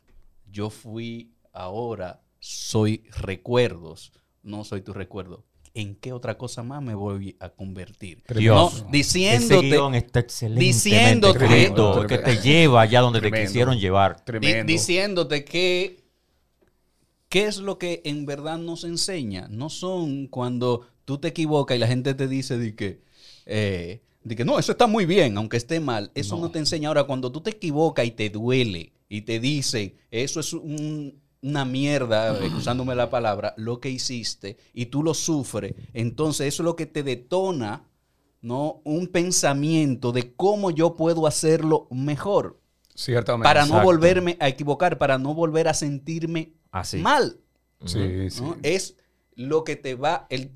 yo 0.51 0.71
fui 0.71 1.33
ahora, 1.53 2.21
soy 2.41 3.05
recuerdos, 3.17 4.13
no 4.43 4.65
soy 4.65 4.81
tu 4.81 4.93
recuerdo. 4.93 5.45
¿En 5.73 5.95
qué 5.95 6.13
otra 6.13 6.37
cosa 6.37 6.63
más 6.65 6.83
me 6.83 6.95
voy 6.95 7.37
a 7.39 7.49
convertir? 7.51 8.23
Dios. 8.35 8.73
No, 8.73 8.79
Ese 8.81 8.91
diciéndote, 8.91 9.69
guion 9.69 9.95
está 9.95 10.25
diciéndote- 10.27 11.45
escrito, 11.45 11.93
porque 11.95 12.19
te 12.19 12.37
lleva 12.39 12.81
allá 12.83 13.01
donde 13.01 13.21
te 13.21 13.29
Tremendo. 13.29 13.47
quisieron 13.49 13.79
llevar. 13.79 14.17
Di- 14.17 14.23
Tremendo. 14.25 14.73
diciéndote 14.73 15.45
que 15.45 16.03
qué 17.29 17.47
es 17.47 17.59
lo 17.59 17.79
que 17.79 18.03
en 18.05 18.27
verdad 18.27 18.59
nos 18.59 18.83
enseña. 18.85 19.47
No 19.49 19.71
son 19.71 20.27
cuando 20.27 20.87
tú 21.05 21.19
te 21.19 21.29
equivocas 21.29 21.77
y 21.77 21.81
la 21.81 21.87
gente 21.87 22.15
te 22.15 22.27
dice 22.27 22.59
de 22.59 22.75
que, 22.75 23.03
eh, 23.47 24.01
de 24.25 24.37
que 24.37 24.45
no, 24.45 24.59
eso 24.59 24.73
está 24.73 24.87
muy 24.89 25.07
bien, 25.07 25.37
aunque 25.39 25.57
esté 25.57 25.79
mal. 25.79 26.11
Eso 26.15 26.37
no. 26.37 26.51
te 26.51 26.59
enseña. 26.59 26.89
Ahora, 26.89 27.05
cuando 27.05 27.31
tú 27.31 27.41
te 27.41 27.51
equivocas 27.51 28.05
y 28.07 28.11
te 28.11 28.29
duele 28.31 28.93
y 29.09 29.23
te 29.23 29.39
dicen, 29.39 29.95
eso 30.11 30.41
es 30.41 30.53
un- 30.53 31.21
una 31.43 31.65
mierda, 31.65 32.39
eh, 32.39 32.51
usándome 32.57 32.95
la 32.95 33.09
palabra, 33.11 33.55
lo 33.57 33.81
que 33.81 33.89
hiciste 33.91 34.57
y 34.75 34.87
tú 34.87 35.03
lo 35.03 35.15
sufres, 35.15 35.75
entonces 35.95 36.49
eso 36.49 36.63
es 36.63 36.65
lo 36.65 36.77
que 36.77 36.87
te 36.87 37.03
detona. 37.03 37.87
¿no? 38.43 38.81
Un 38.85 39.09
pensamiento 39.09 40.13
de 40.13 40.35
cómo 40.35 40.71
yo 40.71 40.97
puedo 40.97 41.27
hacerlo 41.27 41.89
mejor 41.91 42.59
Ciertamente. 42.95 43.45
para 43.45 43.61
no 43.63 43.67
Exacto. 43.67 43.85
volverme 43.85 44.39
a 44.41 44.49
equivocar, 44.49 44.97
para 44.97 45.19
no 45.19 45.35
volver 45.35 45.69
a 45.69 45.75
sentirme 45.75 46.55
Así. 46.71 46.97
mal. 47.01 47.39
Sí, 47.85 48.31
sí. 48.31 48.43
Es 48.63 48.97
lo 49.35 49.63
que 49.63 49.77
te 49.77 49.95
va. 49.95 50.27
El... 50.31 50.53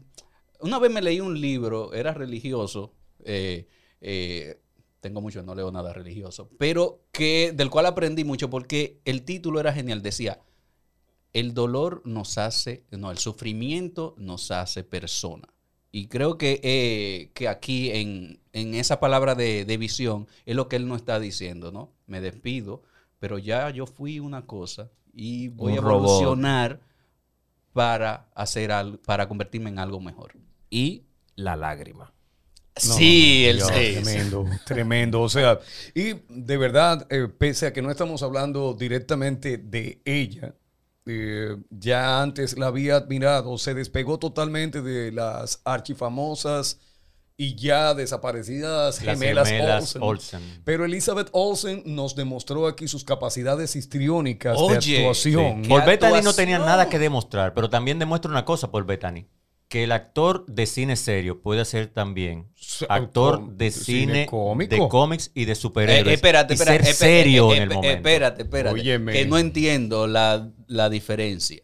Una 0.60 0.78
vez 0.78 0.90
me 0.90 1.02
leí 1.02 1.20
un 1.20 1.38
libro, 1.38 1.92
era 1.92 2.14
religioso. 2.14 2.94
eh, 3.24 3.66
eh, 4.00 4.58
tengo 5.00 5.20
mucho, 5.20 5.42
no 5.42 5.54
leo 5.54 5.70
nada 5.70 5.92
religioso, 5.92 6.48
pero 6.58 7.02
que 7.12 7.52
del 7.54 7.68
cual 7.68 7.84
aprendí 7.84 8.24
mucho 8.24 8.48
porque 8.48 8.98
el 9.04 9.22
título 9.24 9.60
era 9.60 9.74
genial. 9.74 10.00
Decía: 10.00 10.40
El 11.34 11.52
dolor 11.52 12.00
nos 12.06 12.38
hace, 12.38 12.84
no, 12.90 13.10
el 13.10 13.18
sufrimiento 13.18 14.14
nos 14.16 14.50
hace 14.50 14.84
persona. 14.84 15.46
Y 15.92 16.06
creo 16.08 16.38
que, 16.38 16.60
eh, 16.62 17.30
que 17.34 17.46
aquí 17.48 17.90
en, 17.90 18.40
en 18.52 18.74
esa 18.74 18.98
palabra 18.98 19.34
de, 19.34 19.64
de 19.66 19.76
visión 19.76 20.26
es 20.46 20.56
lo 20.56 20.68
que 20.68 20.76
él 20.76 20.88
nos 20.88 20.98
está 20.98 21.20
diciendo, 21.20 21.70
¿no? 21.70 21.92
Me 22.06 22.20
despido, 22.22 22.82
pero 23.18 23.38
ya 23.38 23.68
yo 23.70 23.86
fui 23.86 24.18
una 24.18 24.46
cosa 24.46 24.90
y 25.12 25.48
voy 25.48 25.72
Un 25.74 25.78
a 25.78 25.82
robot. 25.82 26.04
evolucionar 26.04 26.80
para 27.72 28.28
hacer 28.34 28.72
algo, 28.72 28.98
para 29.02 29.28
convertirme 29.28 29.70
en 29.70 29.78
algo 29.78 30.00
mejor. 30.00 30.32
Y 30.70 31.04
la 31.36 31.54
lágrima. 31.56 32.12
sí, 32.76 33.46
el 33.46 33.58
Dios, 33.58 33.68
sí, 33.68 33.94
sí. 33.96 34.02
Tremendo, 34.02 34.44
tremendo. 34.64 35.22
O 35.22 35.28
sea, 35.28 35.60
y 35.94 36.14
de 36.28 36.56
verdad, 36.56 37.06
eh, 37.10 37.28
pese 37.28 37.66
a 37.66 37.72
que 37.72 37.82
no 37.82 37.90
estamos 37.90 38.22
hablando 38.24 38.74
directamente 38.74 39.58
de 39.58 40.00
ella, 40.04 40.54
eh, 41.06 41.56
ya 41.70 42.22
antes 42.22 42.56
la 42.56 42.68
había 42.68 42.96
admirado, 42.96 43.58
se 43.58 43.74
despegó 43.74 44.18
totalmente 44.18 44.82
de 44.82 45.12
las 45.12 45.60
archifamosas 45.64 46.80
y 47.36 47.56
ya 47.56 47.94
desaparecidas 47.94 49.02
Las 49.02 49.18
gemelas, 49.18 49.48
gemelas 49.48 49.82
Olsen. 49.96 50.02
Olsen. 50.02 50.62
Pero 50.64 50.84
Elizabeth 50.84 51.28
Olsen 51.32 51.82
nos 51.84 52.14
demostró 52.14 52.66
aquí 52.66 52.86
sus 52.86 53.04
capacidades 53.04 53.74
histriónicas 53.76 54.56
Oye, 54.58 54.78
de 54.78 54.98
actuación. 54.98 55.62
¿Qué 55.62 55.68
Paul 55.68 55.82
Bettany 55.84 56.22
no 56.22 56.32
tenía 56.32 56.58
nada 56.58 56.88
que 56.88 56.98
demostrar, 56.98 57.54
pero 57.54 57.68
también 57.68 57.98
demuestra 57.98 58.30
una 58.30 58.44
cosa, 58.44 58.70
Paul 58.70 58.84
Bettany. 58.84 59.26
Que 59.74 59.82
el 59.82 59.90
actor 59.90 60.46
de 60.46 60.66
cine 60.66 60.94
serio 60.94 61.42
puede 61.42 61.64
ser 61.64 61.88
también 61.88 62.46
actor 62.88 63.44
de 63.56 63.72
cine 63.72 63.84
cine, 64.12 64.26
cómico. 64.26 64.72
de 64.72 64.88
cómics 64.88 65.32
y 65.34 65.46
de 65.46 65.52
Eh, 65.52 65.56
superhéroes. 65.56 66.14
espérate, 66.14 66.54
y 66.54 66.56
espérate. 66.56 66.84
ser 66.84 66.94
espe- 66.94 66.98
serio 66.98 67.52
eh, 67.52 67.56
en 67.56 67.62
el 67.64 67.72
eh, 67.72 67.74
momento. 67.74 67.96
Espérate, 67.96 68.42
espérate. 68.42 68.74
Óyeme. 68.80 69.12
Que 69.12 69.26
no 69.26 69.36
entiendo 69.36 70.06
la, 70.06 70.48
la 70.68 70.88
diferencia. 70.88 71.60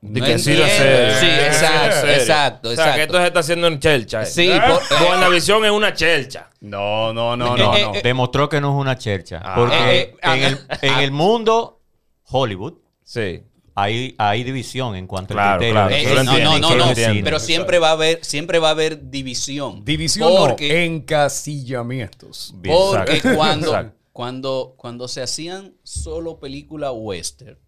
De 0.00 0.18
No 0.18 0.26
que 0.26 0.38
sí 0.40 0.50
exacto, 0.50 2.08
exacto, 2.08 2.70
O 2.70 2.74
sea, 2.74 2.96
que 2.96 3.02
esto 3.02 3.18
se 3.18 3.26
está 3.28 3.38
haciendo 3.38 3.68
en 3.68 3.78
chelcha. 3.78 4.22
eh. 4.22 4.26
Sí, 4.26 4.50
por- 4.66 4.82
WandaVision 5.08 5.64
es 5.64 5.70
una 5.70 5.94
chelcha. 5.94 6.50
No, 6.62 7.12
no, 7.12 7.36
no, 7.36 7.54
Eh, 7.54 7.58
no, 7.60 7.76
eh, 7.76 7.82
no. 7.84 7.94
eh, 7.94 8.00
Demostró 8.02 8.48
que 8.48 8.60
no 8.60 8.70
es 8.76 8.80
una 8.80 8.98
chercha. 8.98 9.40
Ah. 9.44 9.54
porque 9.56 9.76
Eh, 9.76 10.00
eh, 10.00 10.16
en, 10.24 10.42
el, 10.42 10.58
en 10.82 10.98
el 10.98 11.12
mundo 11.12 11.80
Hollywood 12.28 12.74
Sí. 13.04 13.42
Hay, 13.74 14.14
hay 14.18 14.44
división 14.44 14.94
en 14.96 15.06
cuanto 15.06 15.34
Claro, 15.34 15.52
al 15.52 15.58
criterio. 15.58 15.74
claro. 15.74 15.94
Eh, 15.94 16.14
no, 16.14 16.20
entiendo, 16.54 16.76
no, 16.76 16.86
no. 16.86 17.24
Pero 17.24 17.40
siempre 17.40 17.78
va 17.78 17.88
a 17.88 17.92
haber, 17.92 18.24
siempre 18.24 18.58
va 18.58 18.68
a 18.68 18.72
haber 18.72 19.10
división. 19.10 19.84
División 19.84 20.30
Porque- 20.36 20.68
no, 20.68 20.96
encasillamientos. 20.96 22.54
Bien, 22.56 22.76
Porque 22.76 23.12
exacto. 23.16 23.36
cuando, 23.36 23.66
Exacto. 23.68 23.96
cuando, 24.12 24.74
cuando 24.76 25.08
se 25.08 25.22
hacían 25.22 25.74
solo 25.82 26.38
películas 26.38 26.92
western, 26.94 27.58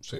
Sí. 0.00 0.16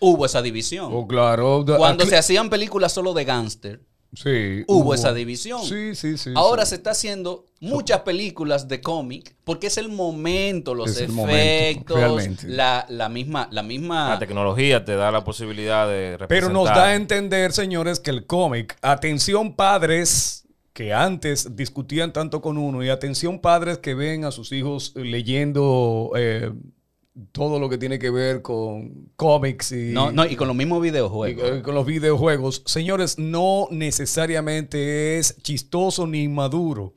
hubo 0.00 0.26
esa 0.26 0.42
división. 0.42 0.90
Oh, 0.92 1.06
claro. 1.06 1.64
Cuando 1.76 2.04
aquí- 2.04 2.10
se 2.10 2.16
hacían 2.16 2.50
películas 2.50 2.92
solo 2.92 3.14
de 3.14 3.24
gángster, 3.24 3.80
Sí, 4.14 4.64
hubo 4.66 4.94
esa 4.94 5.12
división. 5.12 5.62
Sí, 5.64 5.94
sí, 5.94 6.16
sí. 6.18 6.32
Ahora 6.34 6.64
sí. 6.64 6.70
se 6.70 6.74
está 6.76 6.90
haciendo 6.90 7.46
muchas 7.60 8.00
películas 8.00 8.68
de 8.68 8.80
cómic 8.80 9.34
porque 9.44 9.68
es 9.68 9.78
el 9.78 9.88
momento, 9.88 10.74
los 10.74 10.90
Es 10.90 11.00
el 11.00 11.12
momento, 11.12 11.96
efectos, 11.96 12.44
la, 12.44 12.86
la 12.88 13.08
misma, 13.08 13.48
la 13.50 13.62
misma. 13.62 14.10
La 14.10 14.18
tecnología 14.18 14.84
te 14.84 14.94
da 14.94 15.10
la 15.10 15.24
posibilidad 15.24 15.88
de 15.88 16.16
representar. 16.16 16.28
Pero 16.28 16.48
nos 16.50 16.66
da 16.66 16.86
a 16.86 16.94
entender, 16.94 17.52
señores, 17.52 18.00
que 18.00 18.10
el 18.10 18.26
cómic, 18.26 18.76
atención 18.82 19.54
padres 19.54 20.44
que 20.74 20.92
antes 20.92 21.56
discutían 21.56 22.12
tanto 22.12 22.42
con 22.42 22.58
uno 22.58 22.82
y 22.82 22.88
atención 22.88 23.38
padres 23.38 23.78
que 23.78 23.94
ven 23.94 24.24
a 24.24 24.32
sus 24.32 24.50
hijos 24.50 24.92
leyendo 24.96 26.10
eh, 26.16 26.52
todo 27.32 27.60
lo 27.60 27.68
que 27.68 27.78
tiene 27.78 27.98
que 27.98 28.10
ver 28.10 28.42
con 28.42 29.10
cómics 29.16 29.72
y, 29.72 29.92
no, 29.92 30.10
no, 30.10 30.24
y 30.26 30.36
con 30.36 30.48
los 30.48 30.56
mismos 30.56 30.80
y, 30.80 30.90
videojuegos. 30.90 31.50
eh, 31.50 31.62
con 31.62 31.74
los 31.74 31.86
videojuegos. 31.86 32.62
Señores, 32.66 33.18
no 33.18 33.68
necesariamente 33.70 35.18
es 35.18 35.36
chistoso 35.42 36.06
ni 36.06 36.26
maduro. 36.28 36.94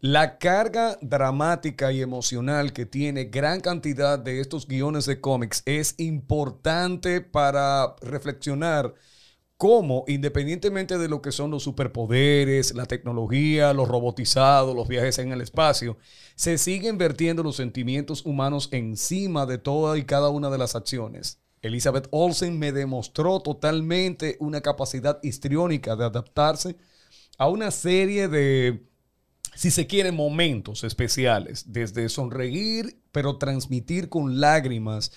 La 0.00 0.38
carga 0.38 0.98
dramática 1.00 1.90
y 1.90 2.00
emocional 2.00 2.72
que 2.72 2.86
tiene 2.86 3.24
gran 3.24 3.60
cantidad 3.60 4.18
de 4.18 4.40
estos 4.40 4.68
guiones 4.68 5.06
de 5.06 5.20
cómics 5.20 5.62
es 5.64 5.94
importante 5.98 7.20
para 7.20 7.96
reflexionar 8.02 8.94
cómo, 9.56 10.04
independientemente 10.06 10.98
de 10.98 11.08
lo 11.08 11.22
que 11.22 11.32
son 11.32 11.50
los 11.50 11.62
superpoderes, 11.62 12.74
la 12.74 12.86
tecnología, 12.86 13.72
los 13.72 13.88
robotizados, 13.88 14.76
los 14.76 14.88
viajes 14.88 15.18
en 15.18 15.32
el 15.32 15.40
espacio, 15.40 15.96
se 16.34 16.58
siguen 16.58 16.98
vertiendo 16.98 17.42
los 17.42 17.56
sentimientos 17.56 18.24
humanos 18.26 18.68
encima 18.72 19.46
de 19.46 19.58
toda 19.58 19.96
y 19.98 20.04
cada 20.04 20.28
una 20.28 20.50
de 20.50 20.58
las 20.58 20.74
acciones. 20.76 21.40
Elizabeth 21.62 22.08
Olsen 22.10 22.58
me 22.58 22.72
demostró 22.72 23.40
totalmente 23.40 24.36
una 24.40 24.60
capacidad 24.60 25.18
histriónica 25.22 25.96
de 25.96 26.04
adaptarse 26.04 26.76
a 27.38 27.48
una 27.48 27.70
serie 27.70 28.28
de, 28.28 28.86
si 29.54 29.70
se 29.70 29.86
quiere, 29.86 30.12
momentos 30.12 30.84
especiales, 30.84 31.72
desde 31.72 32.08
sonreír, 32.08 33.00
pero 33.12 33.38
transmitir 33.38 34.08
con 34.08 34.40
lágrimas. 34.40 35.12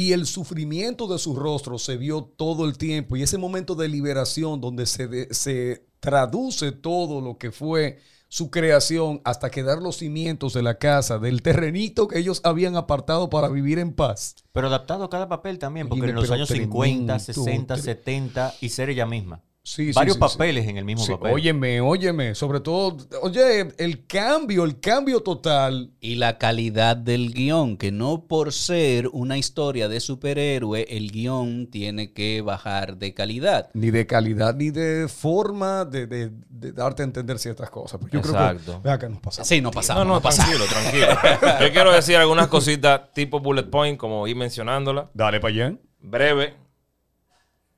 Y 0.00 0.12
el 0.12 0.26
sufrimiento 0.26 1.06
de 1.06 1.18
su 1.18 1.34
rostro 1.36 1.78
se 1.78 1.96
vio 1.96 2.22
todo 2.36 2.64
el 2.66 2.78
tiempo. 2.78 3.16
Y 3.16 3.22
ese 3.22 3.36
momento 3.38 3.74
de 3.74 3.88
liberación 3.88 4.60
donde 4.60 4.86
se, 4.86 5.06
de- 5.08 5.28
se 5.34 5.84
traduce 6.00 6.72
todo 6.72 7.20
lo 7.20 7.36
que 7.36 7.50
fue 7.52 7.98
su 8.28 8.50
creación 8.50 9.20
hasta 9.24 9.50
quedar 9.50 9.82
los 9.82 9.96
cimientos 9.96 10.54
de 10.54 10.62
la 10.62 10.78
casa, 10.78 11.18
del 11.18 11.42
terrenito 11.42 12.06
que 12.08 12.18
ellos 12.20 12.40
habían 12.44 12.76
apartado 12.76 13.28
para 13.28 13.48
vivir 13.48 13.78
en 13.78 13.92
paz. 13.92 14.36
Pero 14.52 14.68
adaptado 14.68 15.04
a 15.04 15.10
cada 15.10 15.28
papel 15.28 15.58
también, 15.58 15.88
porque 15.88 16.06
en 16.10 16.14
los 16.14 16.30
años 16.30 16.48
tremendo, 16.48 16.72
50, 17.18 17.18
60, 17.18 17.76
tre- 17.76 17.80
70 17.80 18.54
y 18.60 18.68
ser 18.68 18.88
ella 18.88 19.04
misma. 19.06 19.42
Sí, 19.62 19.92
Varios 19.92 20.16
sí, 20.16 20.22
sí. 20.22 20.38
papeles 20.38 20.66
en 20.66 20.78
el 20.78 20.86
mismo 20.86 21.04
Sí, 21.04 21.12
papel. 21.12 21.32
óyeme, 21.34 21.82
óyeme, 21.82 22.34
sobre 22.34 22.60
todo, 22.60 22.96
oye, 23.20 23.68
el 23.76 24.06
cambio, 24.06 24.64
el 24.64 24.80
cambio 24.80 25.20
total. 25.20 25.92
Y 26.00 26.14
la 26.14 26.38
calidad 26.38 26.96
del 26.96 27.34
guion, 27.34 27.76
que 27.76 27.92
no 27.92 28.24
por 28.26 28.54
ser 28.54 29.08
una 29.12 29.36
historia 29.36 29.86
de 29.88 30.00
superhéroe, 30.00 30.86
el 30.88 31.12
guion 31.12 31.66
tiene 31.70 32.12
que 32.14 32.40
bajar 32.40 32.96
de 32.96 33.12
calidad. 33.12 33.68
Ni 33.74 33.90
de 33.90 34.06
calidad, 34.06 34.54
ni 34.54 34.70
de 34.70 35.08
forma 35.08 35.84
de, 35.84 36.06
de- 36.06 36.30
de 36.48 36.72
darte 36.72 37.02
a 37.02 37.04
entender 37.04 37.38
ciertas 37.38 37.68
cosas. 37.68 38.00
Pues 38.00 38.10
yo 38.12 38.22
creo 38.22 38.32
Exacto. 38.34 38.80
que, 38.80 38.88
vea 38.88 38.98
que 38.98 39.08
nos 39.10 39.20
pasamos. 39.20 39.46
Sí, 39.46 39.60
no 39.60 39.70
pasamos. 39.70 40.06
No, 40.06 40.14
no, 40.14 40.20
pasamos. 40.22 40.56
tranquilo, 40.68 41.14
tranquilo. 41.20 41.60
Yo 41.66 41.72
quiero 41.72 41.92
decir 41.92 42.16
algunas 42.16 42.48
cositas 42.48 43.12
tipo 43.12 43.40
bullet 43.40 43.64
point, 43.70 43.98
como 43.98 44.26
ir 44.26 44.36
mencionándola. 44.36 45.10
Dale 45.12 45.38
para 45.38 45.52
allá. 45.54 45.74
Breve, 46.02 46.54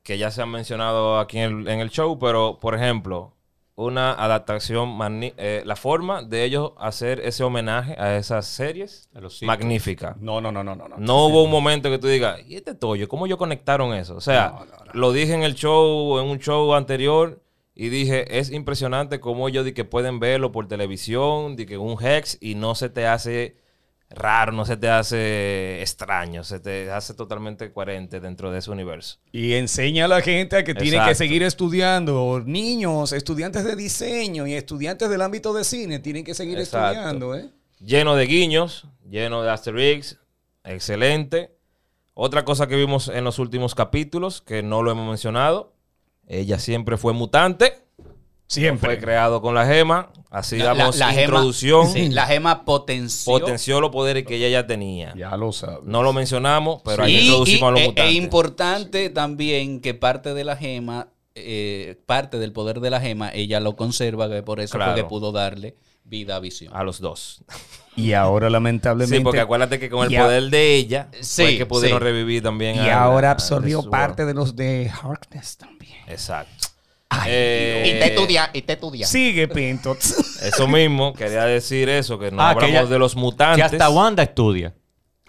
que 0.03 0.17
ya 0.17 0.31
se 0.31 0.41
han 0.41 0.49
mencionado 0.49 1.19
aquí 1.19 1.39
en 1.39 1.61
el, 1.61 1.67
en 1.67 1.79
el 1.79 1.89
show, 1.89 2.19
pero 2.19 2.59
por 2.59 2.75
ejemplo, 2.75 3.33
una 3.75 4.13
adaptación, 4.13 4.99
eh, 5.37 5.63
la 5.65 5.75
forma 5.75 6.21
de 6.21 6.43
ellos 6.43 6.73
hacer 6.77 7.19
ese 7.21 7.43
homenaje 7.43 7.95
a 7.99 8.17
esas 8.17 8.45
series, 8.45 9.09
A 9.15 9.21
los 9.21 9.33
sitcoms. 9.39 9.47
magnífica. 9.59 10.15
No, 10.19 10.41
no, 10.41 10.51
no, 10.51 10.63
no, 10.63 10.75
no. 10.75 10.87
no. 10.89 10.97
No 10.97 11.25
hubo 11.25 11.43
un 11.43 11.49
momento 11.49 11.89
que 11.89 11.97
tú 11.97 12.07
digas, 12.07 12.39
¿y 12.47 12.55
este 12.55 12.75
tollo? 12.75 13.07
¿Cómo 13.07 13.25
ellos 13.25 13.39
conectaron 13.39 13.93
eso? 13.95 14.15
O 14.15 14.21
sea, 14.21 14.59
lo 14.93 15.11
dije 15.11 15.33
en 15.33 15.43
el 15.43 15.55
show, 15.55 16.19
en 16.19 16.27
un 16.27 16.37
show 16.39 16.73
anterior, 16.75 17.41
y 17.73 17.89
dije, 17.89 18.37
es 18.37 18.51
impresionante 18.51 19.19
cómo 19.19 19.47
ellos 19.47 19.65
di 19.65 19.73
que 19.73 19.85
pueden 19.85 20.19
verlo 20.19 20.51
por 20.51 20.67
televisión, 20.67 21.55
de 21.55 21.65
que 21.65 21.77
un 21.79 21.97
hex, 22.03 22.37
y 22.39 22.53
no 22.53 22.75
se 22.75 22.89
te 22.89 23.07
hace 23.07 23.57
raro, 24.13 24.51
no 24.51 24.65
se 24.65 24.77
te 24.77 24.89
hace 24.89 25.81
extraño, 25.81 26.43
se 26.43 26.59
te 26.59 26.91
hace 26.91 27.13
totalmente 27.13 27.71
coherente 27.71 28.19
dentro 28.19 28.51
de 28.51 28.59
ese 28.59 28.71
universo. 28.71 29.17
Y 29.31 29.53
enseña 29.53 30.05
a 30.05 30.07
la 30.07 30.21
gente 30.21 30.57
a 30.57 30.63
que 30.63 30.75
tiene 30.75 31.03
que 31.05 31.15
seguir 31.15 31.43
estudiando. 31.43 32.41
Niños, 32.45 33.11
estudiantes 33.11 33.63
de 33.63 33.75
diseño 33.75 34.47
y 34.47 34.53
estudiantes 34.53 35.09
del 35.09 35.21
ámbito 35.21 35.53
de 35.53 35.63
cine 35.63 35.99
tienen 35.99 36.23
que 36.23 36.33
seguir 36.33 36.59
Exacto. 36.59 36.91
estudiando, 36.91 37.35
¿eh? 37.35 37.49
Lleno 37.79 38.15
de 38.15 38.25
guiños, 38.25 38.87
lleno 39.09 39.43
de 39.43 39.49
Asterix, 39.51 40.17
excelente. 40.63 41.51
Otra 42.13 42.45
cosa 42.45 42.67
que 42.67 42.75
vimos 42.75 43.07
en 43.09 43.23
los 43.23 43.39
últimos 43.39 43.75
capítulos, 43.75 44.41
que 44.41 44.63
no 44.63 44.83
lo 44.83 44.91
hemos 44.91 45.07
mencionado, 45.07 45.73
ella 46.27 46.59
siempre 46.59 46.97
fue 46.97 47.13
mutante. 47.13 47.82
Siempre. 48.53 48.95
Fue 48.95 48.99
creado 48.99 49.41
con 49.41 49.55
la 49.55 49.65
gema. 49.65 50.09
Así 50.29 50.57
La- 50.57 50.65
damos 50.73 50.97
la- 50.97 51.07
la 51.07 51.13
gema- 51.13 51.21
introducción. 51.23 51.87
sí, 51.91 52.09
la 52.09 52.25
gema 52.25 52.65
potenció. 52.65 53.31
Potenció 53.33 53.79
los 53.81 53.91
poderes 53.91 54.25
que 54.25 54.35
ella 54.37 54.49
ya 54.49 54.65
tenía. 54.67 55.13
Ya 55.15 55.35
lo 55.37 55.51
sabes. 55.51 55.79
No 55.83 56.01
lo 56.03 56.11
mencionamos, 56.13 56.81
pero 56.83 57.03
ahí 57.03 57.15
Y- 57.15 57.19
introducimos 57.25 57.61
y- 57.61 57.65
a 57.65 57.71
los 57.71 57.79
e- 57.81 57.85
mutantes. 57.89 58.05
E 58.13 58.17
importante 58.17 59.09
también 59.09 59.79
que 59.79 59.93
parte 59.93 60.33
de 60.33 60.43
la 60.43 60.55
gema, 60.57 61.09
eh, 61.35 61.99
parte 62.05 62.37
del 62.39 62.51
poder 62.51 62.79
de 62.79 62.89
la 62.89 62.99
gema, 62.99 63.31
ella 63.33 63.59
lo 63.59 63.75
conserva, 63.75 64.29
que 64.29 64.41
por 64.43 64.59
eso 64.59 64.71
fue 64.71 64.79
Claro. 64.79 64.95
que 64.95 65.03
pudo 65.03 65.31
darle 65.31 65.75
vida 66.03 66.35
a 66.35 66.39
visión. 66.39 66.75
A 66.75 66.83
los 66.83 66.99
dos. 66.99 67.43
Y 67.95 68.13
ahora, 68.13 68.49
lamentablemente. 68.49 69.17
Sí, 69.17 69.23
porque 69.23 69.39
acuérdate 69.39 69.79
que 69.79 69.89
con 69.89 70.11
el 70.11 70.17
a- 70.19 70.23
poder 70.25 70.49
de 70.49 70.75
ella 70.75 71.09
Sí, 71.21 71.43
fue 71.43 71.57
que 71.57 71.65
pudieron 71.67 71.99
sí. 71.99 72.03
revivir 72.03 72.41
también. 72.41 72.75
Y 72.83 72.89
ahora 72.89 73.29
absorbió 73.31 73.83
parte 73.89 74.25
de 74.25 74.33
los 74.33 74.55
de 74.55 74.91
Harkness 74.91 75.57
también. 75.57 75.93
Exacto. 76.07 76.69
Y 77.25 77.29
Eh, 77.29 77.97
te 78.01 78.05
estudia, 78.13 78.49
y 78.53 78.61
te 78.63 78.73
estudia. 78.73 79.07
Sigue, 79.07 79.47
Pinto. 79.47 79.95
Eso 80.41 80.67
mismo, 80.67 81.13
quería 81.13 81.45
decir 81.45 81.87
eso, 81.89 82.17
que 82.19 82.31
no 82.31 82.41
Ah, 82.41 82.55
que 82.57 82.65
hablamos 82.65 82.89
de 82.89 82.99
los 82.99 83.15
mutantes. 83.15 83.57
Que 83.57 83.63
hasta 83.75 83.89
Wanda 83.89 84.23
estudia. 84.23 84.73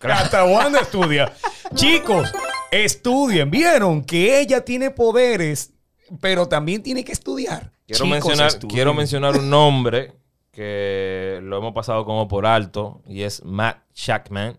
Hasta 0.01 0.45
Wanda 0.45 0.81
estudia. 0.81 1.33
Chicos, 1.75 2.33
estudien. 2.71 3.51
Vieron 3.51 4.03
que 4.05 4.41
ella 4.41 4.65
tiene 4.65 4.91
poderes, 4.91 5.73
pero 6.21 6.47
también 6.49 6.83
tiene 6.83 7.05
que 7.05 7.13
estudiar. 7.13 7.73
Quiero, 7.87 8.05
Chicos, 8.05 8.09
mencionar, 8.11 8.47
estudien. 8.49 8.75
quiero 8.75 8.95
mencionar 8.95 9.37
un 9.37 9.49
nombre 9.51 10.13
que 10.51 11.41
lo 11.43 11.59
hemos 11.59 11.73
pasado 11.75 12.05
como 12.05 12.29
por 12.29 12.47
alto 12.47 13.03
y 13.09 13.23
es 13.23 13.43
Matt 13.45 13.79
Shackman, 13.95 14.59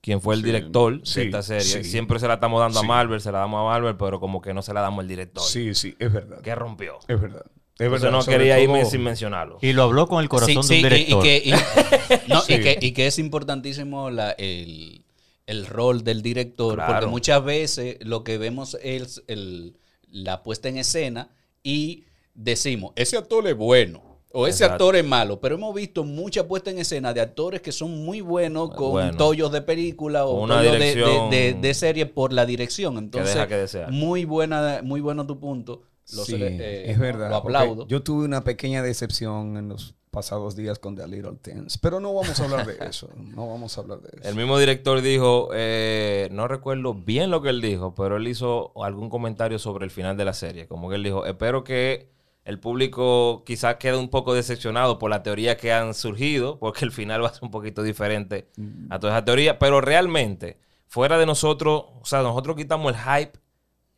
quien 0.00 0.20
fue 0.20 0.34
el 0.34 0.40
Sí, 0.40 0.46
director 0.46 1.00
sí, 1.04 1.20
de 1.20 1.26
esta 1.26 1.42
serie. 1.42 1.62
sí. 1.64 1.84
Siempre 1.84 2.18
se 2.18 2.28
la 2.28 2.34
estamos 2.34 2.60
dando 2.60 2.78
Sí. 2.80 2.84
a 2.84 2.88
Marvel, 2.88 3.20
se 3.20 3.32
la 3.32 3.38
damos 3.40 3.60
a 3.60 3.64
Marvel, 3.64 3.96
pero 3.96 4.20
como 4.20 4.40
que 4.40 4.54
no 4.54 4.62
se 4.62 4.72
la 4.72 4.80
damos 4.80 5.00
al 5.02 5.08
director. 5.08 5.42
Sí, 5.42 5.74
sí, 5.74 5.94
es 5.98 6.12
verdad. 6.12 6.40
Que 6.40 6.54
rompió. 6.54 6.98
Es 7.08 7.20
verdad. 7.20 7.44
Es 7.46 7.84
Entonces 7.84 8.02
verdad. 8.10 8.18
no 8.18 8.24
quería 8.24 8.60
irme 8.60 8.84
sin 8.86 9.02
mencionarlo. 9.04 9.58
Y 9.62 9.72
lo 9.72 9.84
habló 9.84 10.08
con 10.08 10.20
el 10.22 10.28
corazón 10.28 10.48
Sí, 10.48 10.54
de 10.54 10.58
un 10.58 10.64
sí, 10.64 10.74
y- 10.74 10.82
director. 10.82 11.18
Y, 11.18 11.22
que, 11.28 11.42
y- 11.48 11.52
no, 12.28 12.38
y 12.38 12.42
Sí. 12.54 12.60
que- 12.60 12.78
y 12.80 12.92
que 12.92 13.06
es 13.06 13.18
importantísimo 13.20 14.10
la- 14.10 14.32
el, 14.32 15.04
el 15.46 15.66
rol 15.66 16.02
del 16.04 16.20
director, 16.22 16.74
Claro. 16.74 16.92
porque 16.92 17.06
muchas 17.06 17.44
veces 17.44 17.96
lo 18.00 18.24
que 18.24 18.36
vemos 18.38 18.76
es 18.82 19.22
el- 19.28 19.76
la 20.10 20.42
puesta 20.42 20.68
en 20.68 20.78
escena 20.78 21.30
y 21.62 22.04
decimos, 22.34 22.92
ese 22.96 23.16
actor 23.16 23.46
es 23.46 23.56
bueno. 23.56 24.07
O 24.32 24.46
ese 24.46 24.64
Exacto. 24.64 24.84
actor 24.84 24.96
es 24.96 25.04
malo, 25.06 25.40
pero 25.40 25.54
hemos 25.54 25.74
visto 25.74 26.04
mucha 26.04 26.46
puesta 26.46 26.70
en 26.70 26.78
escena 26.78 27.14
de 27.14 27.20
actores 27.22 27.62
que 27.62 27.72
son 27.72 28.04
muy 28.04 28.20
buenos 28.20 28.70
con 28.74 28.90
Bueno. 28.92 29.16
tollos 29.16 29.50
de 29.50 29.62
película 29.62 30.26
o 30.26 30.42
una 30.42 30.56
tollos 30.58 30.72
de, 30.72 30.78
dirección 30.78 31.30
de- 31.30 31.36
de- 31.54 31.60
de 31.60 31.74
serie 31.74 32.06
por 32.06 32.32
la 32.34 32.44
dirección. 32.44 32.98
Entonces, 32.98 33.34
deja 33.34 33.46
que 33.48 33.56
desear. 33.56 33.90
muy 33.90 34.24
buena, 34.26 34.80
muy 34.84 35.00
bueno 35.00 35.26
tu 35.26 35.40
punto. 35.40 35.82
Lo, 36.14 36.24
Sí, 36.24 36.32
cele- 36.34 36.58
eh, 36.60 36.90
es 36.90 36.98
verdad. 36.98 37.30
Lo 37.30 37.36
aplaudo. 37.36 37.86
Yo 37.86 38.02
tuve 38.02 38.24
una 38.24 38.44
pequeña 38.44 38.82
decepción 38.82 39.56
en 39.56 39.68
los 39.70 39.94
pasados 40.10 40.56
días 40.56 40.78
con 40.78 40.96
The 40.96 41.06
Little 41.06 41.36
Things, 41.42 41.76
pero 41.78 42.00
no 42.00 42.12
vamos 42.14 42.38
a 42.40 42.44
hablar 42.44 42.66
de 42.66 42.76
eso. 42.86 43.08
No 43.16 43.48
vamos 43.48 43.76
a 43.76 43.80
hablar 43.82 44.00
de 44.00 44.08
eso. 44.20 44.28
El 44.28 44.34
mismo 44.34 44.58
director 44.58 45.00
dijo, 45.00 45.50
eh, 45.54 46.28
no 46.32 46.48
recuerdo 46.48 46.92
bien 46.94 47.30
lo 47.30 47.40
que 47.42 47.48
él 47.50 47.60
dijo, 47.60 47.94
pero 47.94 48.16
él 48.16 48.26
hizo 48.28 48.72
algún 48.82 49.08
comentario 49.10 49.58
sobre 49.58 49.84
el 49.84 49.90
final 49.90 50.16
de 50.16 50.24
la 50.24 50.32
serie. 50.34 50.66
Como 50.66 50.88
que 50.90 50.96
él 50.96 51.02
dijo, 51.02 51.24
espero 51.26 51.62
que 51.64 52.08
el 52.48 52.58
público 52.58 53.44
quizás 53.44 53.76
quede 53.76 53.98
un 53.98 54.08
poco 54.08 54.32
decepcionado 54.32 54.98
por 54.98 55.10
la 55.10 55.22
teoría 55.22 55.58
que 55.58 55.70
han 55.70 55.92
surgido, 55.92 56.58
porque 56.58 56.86
el 56.86 56.92
final 56.92 57.22
va 57.22 57.28
a 57.28 57.34
ser 57.34 57.44
un 57.44 57.50
poquito 57.50 57.82
diferente 57.82 58.48
a 58.88 58.98
toda 58.98 59.12
esa 59.12 59.24
teoría, 59.26 59.58
pero 59.58 59.82
realmente, 59.82 60.58
fuera 60.86 61.18
de 61.18 61.26
nosotros, 61.26 61.84
o 62.00 62.04
sea, 62.06 62.22
nosotros 62.22 62.56
quitamos 62.56 62.94
el 62.94 62.98
hype, 62.98 63.38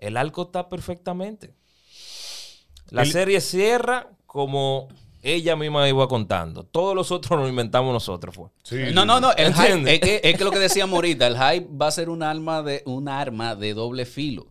el 0.00 0.16
arco 0.16 0.42
está 0.42 0.68
perfectamente. 0.68 1.54
La 2.88 3.02
El- 3.02 3.12
serie 3.12 3.40
cierra 3.40 4.08
como 4.26 4.88
ella 5.22 5.54
misma 5.54 5.88
iba 5.88 6.08
contando. 6.08 6.64
Todos 6.64 6.96
los 6.96 7.12
otros 7.12 7.38
nos 7.38 7.48
inventamos 7.48 7.92
nosotros, 7.92 8.34
fue. 8.34 8.48
No, 8.92 9.04
no, 9.04 9.20
no. 9.20 9.30
El 9.34 9.54
hype, 9.54 9.94
es, 9.94 10.00
que, 10.00 10.20
es 10.24 10.36
que 10.36 10.44
lo 10.44 10.50
que 10.50 10.58
decíamos 10.58 10.96
ahorita, 10.96 11.28
el 11.28 11.36
hype 11.38 11.68
va 11.80 11.86
a 11.86 11.90
ser 11.92 12.08
un 12.08 12.24
arma 12.24 12.62
de, 12.64 12.82
un 12.84 13.08
arma 13.08 13.54
de 13.54 13.74
doble 13.74 14.06
filo. 14.06 14.48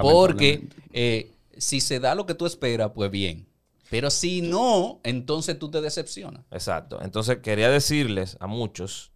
Porque 0.00 0.68
eh, 0.92 1.32
si 1.56 1.80
se 1.80 2.00
da 2.00 2.14
lo 2.14 2.26
que 2.26 2.34
tú 2.34 2.46
esperas, 2.46 2.90
pues 2.94 3.10
bien. 3.10 3.46
Pero 3.90 4.10
si 4.10 4.40
no, 4.42 5.00
entonces 5.04 5.58
tú 5.58 5.70
te 5.70 5.80
decepcionas. 5.80 6.44
Exacto. 6.50 7.00
Entonces 7.02 7.38
quería 7.42 7.68
decirles 7.70 8.36
a 8.40 8.46
muchos 8.46 9.10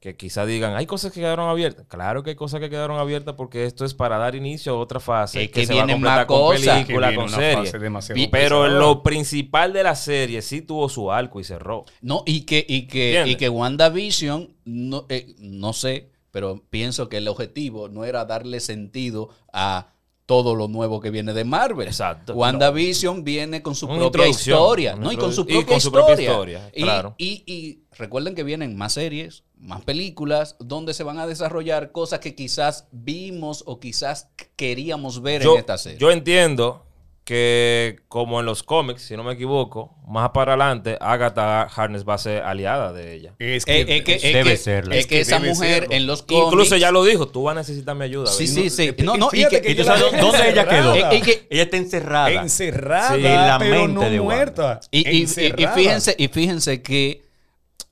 que 0.00 0.16
quizá 0.16 0.46
digan, 0.46 0.76
hay 0.76 0.86
cosas 0.86 1.12
que 1.12 1.18
quedaron 1.20 1.48
abiertas. 1.48 1.84
Claro 1.88 2.22
que 2.22 2.30
hay 2.30 2.36
cosas 2.36 2.60
que 2.60 2.70
quedaron 2.70 2.98
abiertas 2.98 3.34
porque 3.36 3.64
esto 3.64 3.84
es 3.84 3.94
para 3.94 4.16
dar 4.16 4.34
inicio 4.36 4.72
a 4.74 4.78
otra 4.78 5.00
fase 5.00 5.42
Es 5.44 5.50
que 5.50 5.66
se 5.66 5.74
va 5.74 5.82
a 5.82 5.86
completar 5.88 6.26
con 6.26 6.50
película, 6.52 7.08
viene 7.08 7.14
con 7.16 7.24
una 7.28 7.36
serie. 7.36 7.64
fase 7.64 7.78
demasiado 7.80 8.14
Vi- 8.20 8.28
Pero 8.28 8.62
pesada. 8.62 8.78
lo 8.78 9.02
principal 9.02 9.72
de 9.72 9.82
la 9.82 9.96
serie 9.96 10.40
sí 10.42 10.62
tuvo 10.62 10.88
su 10.88 11.10
arco 11.10 11.40
y 11.40 11.44
cerró. 11.44 11.84
No, 12.00 12.22
y 12.26 12.42
que, 12.42 12.64
y 12.68 12.86
que, 12.86 13.08
¿Entiendes? 13.08 13.32
y 13.34 13.36
que 13.38 13.48
WandaVision, 13.48 14.54
no, 14.64 15.06
eh, 15.08 15.34
no 15.40 15.72
sé, 15.72 16.10
pero 16.30 16.62
pienso 16.70 17.08
que 17.08 17.16
el 17.16 17.26
objetivo 17.28 17.88
no 17.88 18.04
era 18.04 18.24
darle 18.24 18.60
sentido 18.60 19.30
a 19.52 19.88
todo 20.28 20.54
lo 20.54 20.68
nuevo 20.68 21.00
que 21.00 21.10
viene 21.10 21.32
de 21.32 21.42
Marvel. 21.44 21.88
Exacto. 21.88 22.34
WandaVision 22.34 23.24
viene 23.24 23.62
con 23.62 23.74
su 23.74 23.86
Una 23.86 23.96
propia 24.10 24.28
historia, 24.28 24.94
¿no? 24.94 25.10
Y 25.10 25.16
con 25.16 25.32
su 25.32 25.40
y 25.40 25.44
propia 25.44 25.66
con 25.66 25.80
su 25.80 25.90
propia 25.90 26.20
historia. 26.20 26.58
historia, 26.58 26.70
Y- 26.74 26.82
claro. 26.82 27.14
y, 27.16 27.42
y 27.46 27.84
recuerden 27.96 28.34
que 28.34 28.42
vienen 28.42 28.76
más 28.76 28.92
series, 28.92 29.44
más 29.56 29.80
películas, 29.84 30.56
donde 30.60 30.92
se 30.92 31.02
van 31.02 31.18
a 31.18 31.26
desarrollar 31.26 31.92
cosas 31.92 32.18
que 32.20 32.34
quizás 32.34 32.88
vimos 32.92 33.62
o 33.64 33.80
quizás 33.80 34.28
queríamos 34.56 35.22
ver 35.22 35.42
Yo, 35.42 35.54
en 35.54 35.60
esta 35.60 35.78
serie. 35.78 35.98
yo 35.98 36.10
entiendo 36.10 36.84
que 37.28 37.96
como 38.08 38.40
en 38.40 38.46
los 38.46 38.62
cómics, 38.62 39.02
si 39.02 39.14
no 39.14 39.22
me 39.22 39.34
equivoco, 39.34 39.94
más 40.08 40.30
para 40.30 40.52
adelante, 40.54 40.96
Agatha 40.98 41.64
Harness 41.64 42.08
va 42.08 42.14
a 42.14 42.18
ser 42.18 42.42
aliada 42.42 42.94
de 42.94 43.12
ella. 43.14 43.34
Es 43.38 43.64
Eh, 43.66 43.84
es 43.86 44.02
que, 44.02 44.14
es 44.14 44.22
Debe 44.22 44.50
que- 44.52 44.56
serla. 44.56 44.94
es 44.94 45.00
Es 45.02 45.06
que 45.08 45.16
que 45.16 45.20
esa 45.20 45.38
mujer 45.38 45.80
serlo. 45.82 45.94
en 45.94 46.06
los 46.06 46.22
cómics... 46.22 46.46
Incluso 46.46 46.76
ya 46.78 46.90
lo 46.90 47.04
dijo, 47.04 47.28
tú 47.28 47.42
vas 47.42 47.52
a 47.54 47.60
necesitar 47.60 47.94
mi 47.94 48.04
ayuda. 48.04 48.28
Sí, 48.28 48.46
sí, 48.46 48.70
sí. 48.70 48.94
No, 49.00 49.12
No, 49.12 49.16
no, 49.18 49.28
y 49.32 49.36
fíjate 49.36 49.56
que, 49.60 49.66
que 49.66 49.72
¿Y 49.72 49.74
tú 49.76 49.84
sabes 49.84 50.04
dónde 50.18 50.50
ella 50.50 50.66
quedó? 50.66 50.94
que- 50.94 51.46
Ella 51.50 51.62
está 51.64 51.76
encerrada. 51.76 52.30
encerrada, 52.32 53.08
Sí, 53.14 53.26
en 53.26 53.34
la 53.34 53.56
pero 53.58 53.74
mente 53.82 53.92
no 53.94 54.10
de 54.10 54.20
muerta. 54.22 54.80
Y, 54.90 54.98
y- 54.98 55.10
y- 55.10 55.18
y 55.18 55.20
Encerrada. 55.24 55.74
fíjense, 55.74 56.14
y 56.18 56.28
fíjense 56.28 56.80
que 56.82 57.27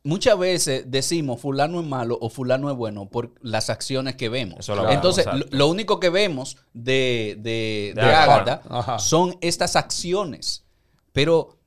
muchas 0.06 0.38
veces 0.38 0.84
decimos 0.90 1.40
fulano 1.40 1.80
es 1.80 1.86
malo 1.86 2.16
o 2.20 2.30
fulano 2.30 2.70
es 2.70 2.76
bueno 2.76 3.08
por 3.10 3.32
las 3.42 3.68
acciones 3.70 4.16
que 4.16 4.28
vemos. 4.28 4.60
Eso 4.60 4.74
lo 4.74 4.88
Entonces, 4.90 5.26
lo, 5.50 5.68
único 5.68 6.00
que 6.00 6.08
vemos 6.10 6.56
de, 6.72 7.36
de, 7.38 7.92
De 7.94 8.02
de 8.02 8.14
Agatha. 8.14 8.98
Son 8.98 9.36
estas 9.40 9.76
acciones. 9.76 10.64
Pero 11.12 11.58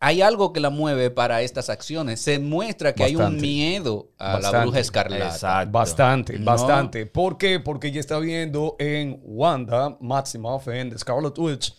hay 0.00 0.22
algo 0.22 0.52
que 0.52 0.60
la 0.60 0.70
mueve 0.70 1.10
para 1.10 1.42
estas 1.42 1.70
acciones. 1.70 2.20
Se 2.20 2.38
muestra 2.38 2.94
que 2.94 3.04
hay 3.04 3.16
un 3.16 3.36
miedo 3.36 4.10
a 4.18 4.26
la 4.26 4.32
Bastante. 4.34 4.60
bruja 4.62 4.80
escarlata. 4.80 5.26
Exacto. 5.34 5.70
Bastante, 5.72 6.38
No. 6.38 6.44
bastante. 6.46 7.06
¿Por 7.06 7.38
qué? 7.38 7.60
Porque 7.60 7.88
ella 7.88 8.00
está 8.00 8.18
viendo 8.18 8.76
en 8.78 9.20
Wanda 9.24 9.96
Maximoff, 10.00 10.66
en 10.68 10.90
The 10.90 10.98
Scarlet 10.98 11.38
Witch, 11.38 11.74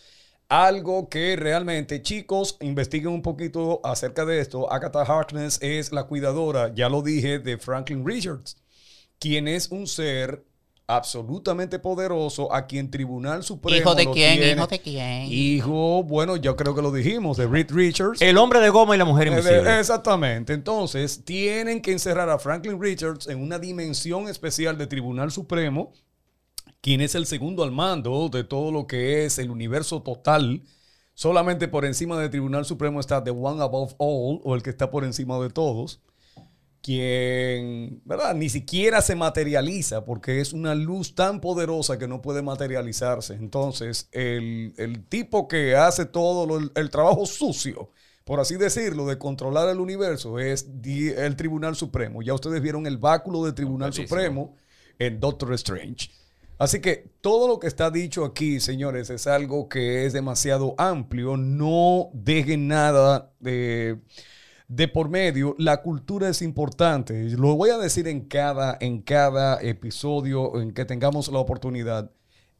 algo 0.49 1.09
que 1.09 1.35
realmente, 1.35 2.01
chicos, 2.01 2.57
investiguen 2.61 3.09
un 3.13 3.21
poquito 3.21 3.79
acerca 3.83 4.25
de 4.25 4.39
esto. 4.39 4.71
Agatha 4.71 5.01
Harkness 5.03 5.59
es 5.61 5.91
la 5.91 6.03
cuidadora, 6.05 6.73
ya 6.73 6.89
lo 6.89 7.01
dije, 7.03 7.37
de 7.39 7.57
Franklin 7.57 8.05
Richards, 8.05 8.57
quien 9.19 9.47
es 9.47 9.69
un 9.69 9.85
ser 9.87 10.43
absolutamente 10.87 11.77
poderoso 11.77 12.51
a 12.51 12.65
quien 12.65 12.89
Tribunal 12.89 13.43
Supremo 13.43 13.77
¿Hijo 13.77 13.93
de 13.93 14.05
lo 14.05 14.11
quién? 14.11 14.39
tiene- 14.39 14.53
¿Hijo 14.53 14.65
de 14.65 14.79
quién? 14.79 15.21
Hijo, 15.31 16.01
bueno, 16.03 16.35
yo 16.35 16.55
creo 16.55 16.73
que 16.73 16.81
lo 16.81 16.91
dijimos, 16.91 17.37
de 17.37 17.45
Reed 17.45 17.67
Richards. 17.69 18.19
El 18.23 18.39
hombre 18.39 18.59
de 18.59 18.69
goma 18.69 18.95
y 18.95 18.97
la 18.97 19.05
mujer 19.05 19.27
Eh, 19.27 19.29
invisible. 19.29 19.79
Exactamente. 19.79 20.53
Entonces, 20.53 21.23
tienen 21.23 21.83
que 21.83 21.91
encerrar 21.91 22.27
a 22.31 22.39
Franklin 22.39 22.81
Richards 22.81 23.27
en 23.27 23.39
una 23.39 23.59
dimensión 23.59 24.27
especial 24.27 24.79
de 24.79 24.87
Tribunal 24.87 25.29
Supremo, 25.31 25.93
quien 26.81 27.01
es 27.01 27.15
el 27.15 27.25
segundo 27.25 27.63
al 27.63 27.71
mando 27.71 28.29
de 28.29 28.43
todo 28.43 28.71
lo 28.71 28.87
que 28.87 29.25
es 29.25 29.39
el 29.39 29.49
universo 29.51 30.01
total. 30.01 30.63
Solamente 31.13 31.67
por 31.67 31.83
encima 31.85 32.17
del 32.19 32.29
Tribunal 32.29 32.65
Supremo 32.65 32.99
está 32.99 33.23
The 33.23 33.31
One 33.31 33.61
Above 33.61 33.95
All, 33.97 34.39
o 34.43 34.55
el 34.55 34.63
que 34.63 34.69
está 34.69 34.89
por 34.89 35.03
encima 35.03 35.37
de 35.39 35.49
todos, 35.49 36.01
quien, 36.81 38.01
¿verdad? 38.05 38.33
Ni 38.35 38.47
siquiera 38.47 39.01
se 39.01 39.15
materializa 39.15 40.05
porque 40.05 40.39
es 40.39 40.53
una 40.53 40.75
luz 40.75 41.15
tan 41.15 41.41
poderosa 41.41 41.99
que 41.99 42.07
no 42.07 42.21
puede 42.21 42.41
materializarse. 42.41 43.33
Entonces, 43.33 44.07
el, 44.13 44.73
el 44.77 45.05
tipo 45.05 45.49
que 45.49 45.75
hace 45.75 46.05
todo 46.05 46.45
lo- 46.45 46.71
el 46.73 46.89
trabajo 46.89 47.25
sucio, 47.25 47.91
por 48.23 48.39
así 48.39 48.55
decirlo, 48.55 49.05
de 49.05 49.17
controlar 49.17 49.67
el 49.67 49.81
universo 49.81 50.39
es 50.39 50.69
el 50.85 51.35
Tribunal 51.35 51.75
Supremo. 51.75 52.21
Ya 52.21 52.33
ustedes 52.33 52.61
vieron 52.61 52.87
el 52.87 52.97
báculo 52.97 53.43
del 53.43 53.53
Tribunal. 53.55 53.91
Supremo 53.91 54.55
en 54.99 55.19
Doctor 55.19 55.53
Strange. 55.55 56.11
Así 56.59 56.81
que 56.81 57.09
todo 57.21 57.47
lo 57.47 57.57
que 57.57 57.67
está 57.67 57.89
dicho 57.89 58.25
aquí, 58.25 58.59
señores, 58.59 59.09
es 59.09 59.27
algo 59.27 59.69
que 59.69 60.05
es 60.05 60.11
demasiado 60.11 60.75
amplio. 60.77 61.37
No 61.37 62.09
dejen 62.13 62.67
nada 62.67 63.31
de, 63.39 63.97
de 64.67 64.87
por 64.89 65.07
medio. 65.07 65.55
La 65.57 65.81
cultura 65.81 66.27
es 66.27 66.41
importante. 66.41 67.29
Lo 67.29 67.55
voy 67.55 67.69
a 67.69 67.77
decir 67.77 68.09
en 68.09 68.25
cada, 68.27 68.77
en 68.81 69.01
cada 69.01 69.61
episodio 69.61 70.59
en 70.61 70.73
que 70.73 70.83
tengamos 70.83 71.29
la 71.29 71.39
oportunidad. 71.39 72.11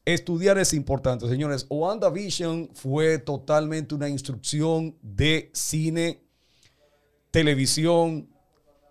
Estudiar 0.06 0.58
es 0.58 0.74
importante, 0.74 1.28
señores. 1.28 1.68
WandaVision 1.70 2.70
fue 2.74 3.20
totalmente 3.20 3.96
una 3.96 4.08
instrucción 4.08 4.98
de 5.02 5.52
cine, 5.54 6.24
televisión, 7.32 8.30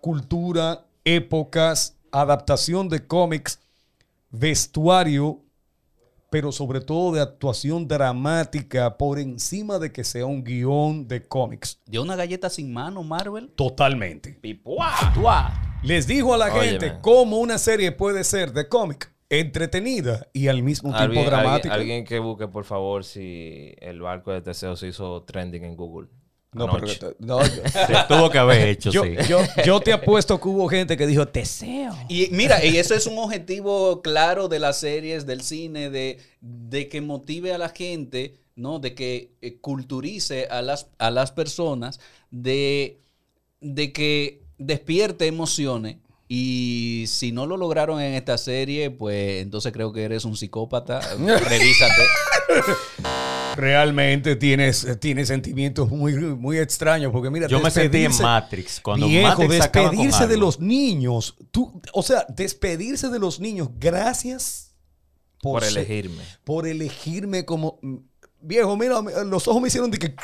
cultura, 0.01 0.85
épocas, 1.03 1.97
adaptación 2.11 2.89
de 2.89 3.07
cómics, 3.07 3.59
vestuario, 4.31 5.41
pero 6.29 6.51
sobre 6.51 6.81
todo 6.81 7.13
de 7.13 7.21
actuación 7.21 7.87
dramática 7.87 8.97
por 8.97 9.17
encima 9.19 9.79
de 9.79 9.91
que 9.91 10.03
sea 10.03 10.25
un 10.25 10.43
guion 10.43 11.07
de 11.07 11.27
cómics. 11.27 11.81
¿Dio 11.85 12.01
una 12.03 12.15
galleta 12.15 12.49
sin 12.49 12.71
mano, 12.71 13.03
Marvel? 13.03 13.49
Totalmente. 13.55 14.39
¡Tuá! 15.13 15.79
Les 15.83 16.05
dijo 16.07 16.33
a 16.33 16.37
la 16.37 16.53
Óyeme. 16.53 16.79
gente 16.79 16.93
cómo 17.01 17.37
una 17.37 17.57
serie 17.57 17.91
puede 17.91 18.23
ser 18.23 18.51
de 18.53 18.67
cómic 18.67 19.13
entretenida 19.31 20.27
y 20.33 20.47
al 20.47 20.63
mismo 20.63 20.95
tiempo 20.95 21.21
dramática. 21.23 21.73
alguien- 21.75 21.97
alguien 21.99 22.05
que 22.05 22.19
busque, 22.19 22.47
por 22.47 22.65
favor, 22.65 23.03
si 23.03 23.73
el 23.79 24.01
barco 24.01 24.31
de 24.31 24.41
Teseo 24.41 24.75
se 24.75 24.87
hizo 24.87 25.21
trending 25.23 25.63
en 25.65 25.75
Google. 25.75 26.09
No, 26.51 26.63
anoche. 26.63 26.97
pero- 26.99 27.15
no, 27.19 27.41
yo- 27.45 27.47
Se 27.69 27.93
tuvo 28.07 28.29
que 28.31 28.39
haber 28.39 28.67
hecho, 28.69 28.89
yo, 28.91 29.03
sí. 29.03 29.13
yo- 29.27 29.39
yo 29.63 29.79
te 29.81 29.93
apuesto 29.93 30.39
que 30.41 30.47
hubo 30.47 30.67
gente 30.67 30.97
que 30.97 31.05
dijo, 31.05 31.27
te 31.27 31.41
Deseo. 31.41 31.95
Y 32.07 32.29
mira, 32.31 32.65
y 32.65 32.77
eso 32.77 32.95
es 32.95 33.05
un 33.05 33.17
objetivo 33.19 34.01
claro 34.01 34.47
de 34.47 34.59
las 34.59 34.79
series, 34.79 35.25
del 35.27 35.41
cine, 35.41 35.89
de, 35.91 36.19
de 36.41 36.89
que 36.89 37.01
motive 37.01 37.53
a 37.53 37.57
la 37.59 37.69
gente, 37.69 38.33
¿no? 38.55 38.79
De 38.79 38.95
que 38.95 39.31
eh, 39.41 39.57
culturice 39.61 40.47
a 40.49 40.61
las, 40.63 40.87
a 40.97 41.11
las 41.11 41.31
personas, 41.31 41.99
de, 42.31 42.99
de 43.61 43.93
que 43.93 44.41
despierte 44.57 45.27
emociones. 45.27 45.97
Y 46.27 47.05
si 47.07 47.31
no 47.31 47.45
lo 47.47 47.57
lograron 47.57 48.01
en 48.01 48.13
esta 48.15 48.37
serie, 48.37 48.91
pues 48.91 49.41
entonces 49.41 49.71
creo 49.71 49.93
que 49.93 50.03
eres 50.03 50.25
un 50.25 50.35
psicópata. 50.35 50.99
Revísate. 51.17 52.03
Realmente 53.55 54.35
tienes, 54.35 54.87
tienes 54.99 55.27
sentimientos 55.27 55.89
muy, 55.89 56.13
muy 56.13 56.57
extraños. 56.57 57.11
Porque 57.11 57.29
mira, 57.29 57.47
Yo 57.47 57.59
me 57.59 57.71
sentí 57.71 58.05
en 58.05 58.11
Matrix. 58.21 58.79
Cuando 58.81 59.07
Viejo, 59.07 59.27
Matrix 59.29 59.49
despedirse 59.51 60.27
de 60.27 60.37
los 60.37 60.59
niños. 60.59 61.35
Tú, 61.51 61.81
o 61.93 62.03
sea, 62.03 62.25
despedirse 62.29 63.09
de 63.09 63.19
los 63.19 63.39
niños. 63.39 63.69
Gracias 63.79 64.75
Por 65.41 65.63
ser- 65.63 65.77
elegirme. 65.79 66.23
por 66.43 66.67
elegirme 66.67 67.45
como. 67.45 67.79
viejo, 68.41 68.77
mira, 68.77 69.01
los 69.25 69.47
ojos 69.49 69.61
me 69.61 69.67
hicieron 69.67 69.91
de 69.91 69.97
que, 69.99 70.15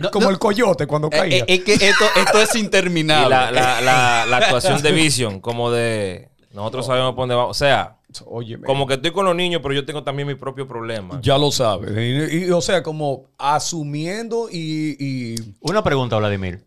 No, 0.00 0.10
como 0.10 0.26
no. 0.26 0.30
el 0.30 0.38
coyote 0.38 0.86
cuando 0.86 1.08
Eh, 1.08 1.10
caía. 1.18 1.36
eh, 1.38 1.44
es 1.48 1.64
que 1.64 1.72
esto, 1.74 2.04
esto 2.16 2.40
es 2.42 2.54
Y 2.54 2.58
interminable. 2.60 3.30
la, 3.30 3.50
la, 3.50 3.80
la, 3.80 4.26
la 4.26 4.36
actuación 4.36 4.82
de 4.82 4.92
Vision, 4.92 5.40
como 5.40 5.70
de. 5.70 6.28
Nosotros 6.52 6.86
sabemos 6.86 7.14
por 7.14 7.22
dónde 7.22 7.34
vamos. 7.34 7.50
O 7.50 7.58
sea, 7.58 7.98
Óyeme. 8.26 8.64
como 8.66 8.86
que 8.86 8.94
estoy 8.94 9.10
con 9.12 9.24
los 9.24 9.34
niños, 9.34 9.60
pero 9.62 9.74
yo 9.74 9.84
tengo 9.84 10.02
también 10.04 10.28
mi 10.28 10.34
propio 10.34 10.66
problema. 10.68 11.18
Ya 11.22 11.36
lo 11.38 11.50
sabes. 11.50 11.90
Y, 11.96 12.44
y, 12.46 12.50
o 12.50 12.60
sea, 12.60 12.82
como 12.82 13.26
asumiendo 13.38 14.48
y... 14.50 14.96
y- 14.98 15.34
Una 15.60 15.82
pregunta, 15.82 16.16
Vladimir. 16.16 16.62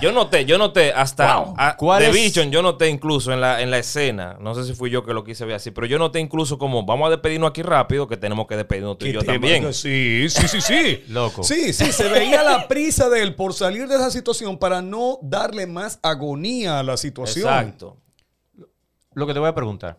Yo 0.00 0.12
noté, 0.12 0.46
yo 0.46 0.56
noté 0.56 0.92
hasta 0.92 1.40
Wow. 1.40 1.54
a- 1.58 1.76
¿Cuál 1.76 2.00
de 2.02 2.08
es? 2.08 2.14
Vision, 2.14 2.50
yo 2.50 2.62
noté 2.62 2.88
incluso 2.88 3.32
en 3.34 3.40
la, 3.42 3.60
en 3.60 3.70
la 3.70 3.76
escena, 3.78 4.38
no 4.40 4.54
sé 4.54 4.64
si 4.64 4.72
fui 4.72 4.88
yo 4.90 5.04
que 5.04 5.12
lo 5.12 5.24
quise 5.24 5.44
ver 5.44 5.56
así, 5.56 5.72
pero 5.72 5.86
yo 5.86 5.98
noté 5.98 6.20
incluso 6.20 6.56
como 6.56 6.86
vamos 6.86 7.08
a 7.08 7.10
despedirnos 7.10 7.50
aquí 7.50 7.60
rápido, 7.62 8.08
que 8.08 8.16
tenemos 8.16 8.46
que 8.46 8.56
despedirnos 8.56 8.96
tú 8.96 9.04
y 9.06 9.12
yo 9.12 9.22
también. 9.22 9.70
Sí, 9.74 10.26
sí, 10.30 10.48
sí, 10.48 10.60
sí. 10.62 11.04
Loco. 11.08 11.42
Sí, 11.42 11.74
sí, 11.74 11.92
se 11.92 12.08
veía 12.08 12.42
la 12.42 12.66
prisa 12.66 13.10
de 13.10 13.22
él 13.22 13.34
por 13.34 13.52
salir 13.52 13.88
de 13.88 13.96
esa 13.96 14.10
situación 14.10 14.56
para 14.56 14.80
no 14.80 15.18
darle 15.20 15.66
más 15.66 15.98
agonía 16.02 16.78
a 16.78 16.82
la 16.82 16.96
situación. 16.96 17.46
Exacto. 17.46 17.98
Lo 19.12 19.26
que 19.26 19.34
te 19.34 19.38
voy 19.40 19.48
a 19.48 19.54
preguntar. 19.54 19.98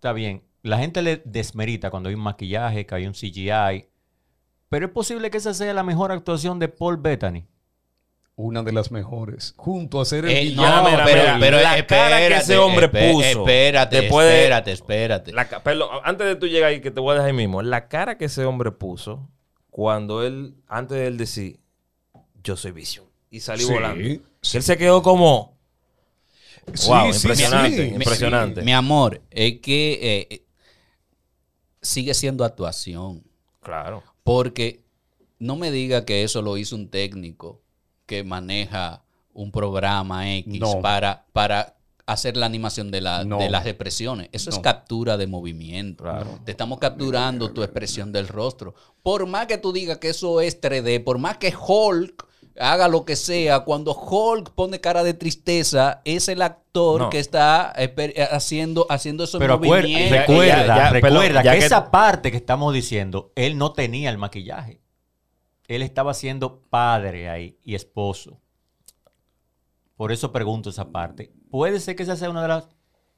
Está 0.00 0.14
bien. 0.14 0.42
La 0.62 0.78
gente 0.78 1.02
le 1.02 1.20
desmerita 1.26 1.90
cuando 1.90 2.08
hay 2.08 2.14
un 2.14 2.22
maquillaje, 2.22 2.86
que 2.86 2.94
hay 2.94 3.06
un 3.06 3.12
CGI. 3.12 3.86
Pero 4.70 4.86
es 4.86 4.92
posible 4.92 5.30
que 5.30 5.36
esa 5.36 5.52
sea 5.52 5.74
la 5.74 5.82
mejor 5.82 6.10
actuación 6.10 6.58
de 6.58 6.68
Paul 6.68 6.96
Bettany. 6.96 7.44
Una 8.34 8.62
de 8.62 8.72
las 8.72 8.90
mejores. 8.90 9.52
Junto 9.58 10.00
a 10.00 10.06
ser 10.06 10.24
el 10.24 10.30
Eh, 10.30 10.40
villano. 10.44 10.84
no, 10.84 10.90
mira, 10.90 11.04
pero, 11.04 11.22
mira, 11.22 11.36
pero 11.38 11.60
la 11.60 11.86
cara 11.86 12.16
que 12.16 12.36
ese 12.36 12.56
hombre 12.56 12.88
puso 12.88 13.20
Espérate, 13.40 14.00
después 14.00 14.26
de- 14.26 14.36
espérate, 14.38 14.72
espérate. 14.72 15.32
La 15.34 15.46
perdón, 15.46 15.90
antes 16.02 16.26
de 16.26 16.36
tú 16.36 16.46
llegar 16.46 16.70
ahí, 16.70 16.80
que 16.80 16.90
te 16.90 16.98
voy 17.00 17.10
a 17.10 17.14
dejar 17.16 17.26
ahí 17.28 17.36
mismo, 17.36 17.60
la 17.60 17.88
cara 17.88 18.16
que 18.16 18.24
ese 18.24 18.46
hombre 18.46 18.70
puso 18.72 19.28
cuando 19.68 20.24
él, 20.24 20.54
antes 20.66 20.96
de 20.96 21.08
él 21.08 21.18
decir, 21.18 21.60
yo 22.42 22.56
soy 22.56 22.70
Vision, 22.72 23.04
y 23.28 23.40
salí 23.40 23.64
Sí, 23.64 23.70
volando, 23.74 24.02
sí. 24.40 24.56
él 24.56 24.62
se 24.62 24.78
quedó 24.78 25.02
como, 25.02 25.58
wow, 26.86 27.12
sí, 27.12 27.16
impresionante, 27.18 27.88
sí, 27.88 27.94
impresionante. 27.94 28.62
Mi 28.62 28.72
amor, 28.72 29.22
es 29.30 29.60
que 29.60 30.26
eh, 30.30 30.44
sigue 31.82 32.14
siendo 32.14 32.44
actuación. 32.44 33.22
claro. 33.62 34.02
Porque 34.22 34.84
no 35.38 35.56
me 35.56 35.70
diga 35.70 36.04
que 36.04 36.22
eso 36.22 36.42
lo 36.42 36.56
hizo 36.58 36.76
un 36.76 36.88
técnico 36.90 37.62
que 38.06 38.22
maneja 38.22 39.02
un 39.32 39.50
programa 39.50 40.30
X 40.36 40.60
No. 40.60 40.80
para, 40.82 41.24
para 41.32 41.76
hacer 42.06 42.36
la 42.36 42.44
animación 42.46 42.90
de, 42.90 43.00
la- 43.00 43.24
No. 43.24 43.38
de 43.38 43.48
las 43.48 43.64
expresiones. 43.66 44.28
Eso 44.32 44.50
es 44.50 44.58
captura 44.58 45.16
de 45.16 45.26
movimiento. 45.26 46.04
Te 46.44 46.50
estamos 46.50 46.78
capturando 46.78 47.50
tu 47.52 47.62
expresión 47.62 48.12
del 48.12 48.28
rostro. 48.28 48.74
Por 49.02 49.26
más 49.26 49.46
que 49.46 49.56
tú 49.58 49.72
digas 49.72 49.98
que 49.98 50.10
eso 50.10 50.40
es 50.42 50.60
3D, 50.60 51.02
por 51.02 51.18
más 51.18 51.38
que 51.38 51.52
Hulk 51.56 52.26
haga 52.58 52.88
lo 52.88 53.04
que 53.04 53.16
sea, 53.16 53.60
cuando 53.60 53.92
Hulk 53.94 54.50
pone 54.54 54.80
cara 54.80 55.02
de 55.02 55.14
tristeza, 55.14 56.02
es 56.04 56.28
el 56.28 56.42
actor 56.42 57.00
No. 57.00 57.10
que 57.10 57.18
está 57.18 57.72
esper- 57.76 58.14
haciendo, 58.30 58.86
haciendo 58.90 59.24
esos 59.24 59.38
Pero 59.38 59.58
movimientos. 59.58 60.18
recuerda, 60.18 60.66
ya- 60.66 60.66
ya, 60.66 60.90
recuerda 60.90 61.20
perdón, 61.20 61.42
ya 61.44 61.52
que, 61.52 61.58
que- 61.58 61.64
esa 61.66 61.90
parte 61.90 62.30
que 62.30 62.36
estamos 62.36 62.74
diciendo, 62.74 63.32
él 63.36 63.56
no 63.58 63.72
tenía 63.72 64.10
el 64.10 64.18
maquillaje. 64.18 64.80
Él 65.68 65.82
estaba 65.82 66.14
siendo 66.14 66.60
padre 66.62 67.28
ahí 67.30 67.58
y 67.62 67.74
esposo. 67.76 68.40
Por 69.96 70.12
eso 70.12 70.32
pregunto 70.32 70.70
esa 70.70 70.90
parte. 70.90 71.32
Puede 71.50 71.78
ser 71.80 71.94
que 71.96 72.02
esa 72.04 72.16
sea 72.16 72.30
una 72.30 72.42
de 72.42 72.48
las, 72.48 72.68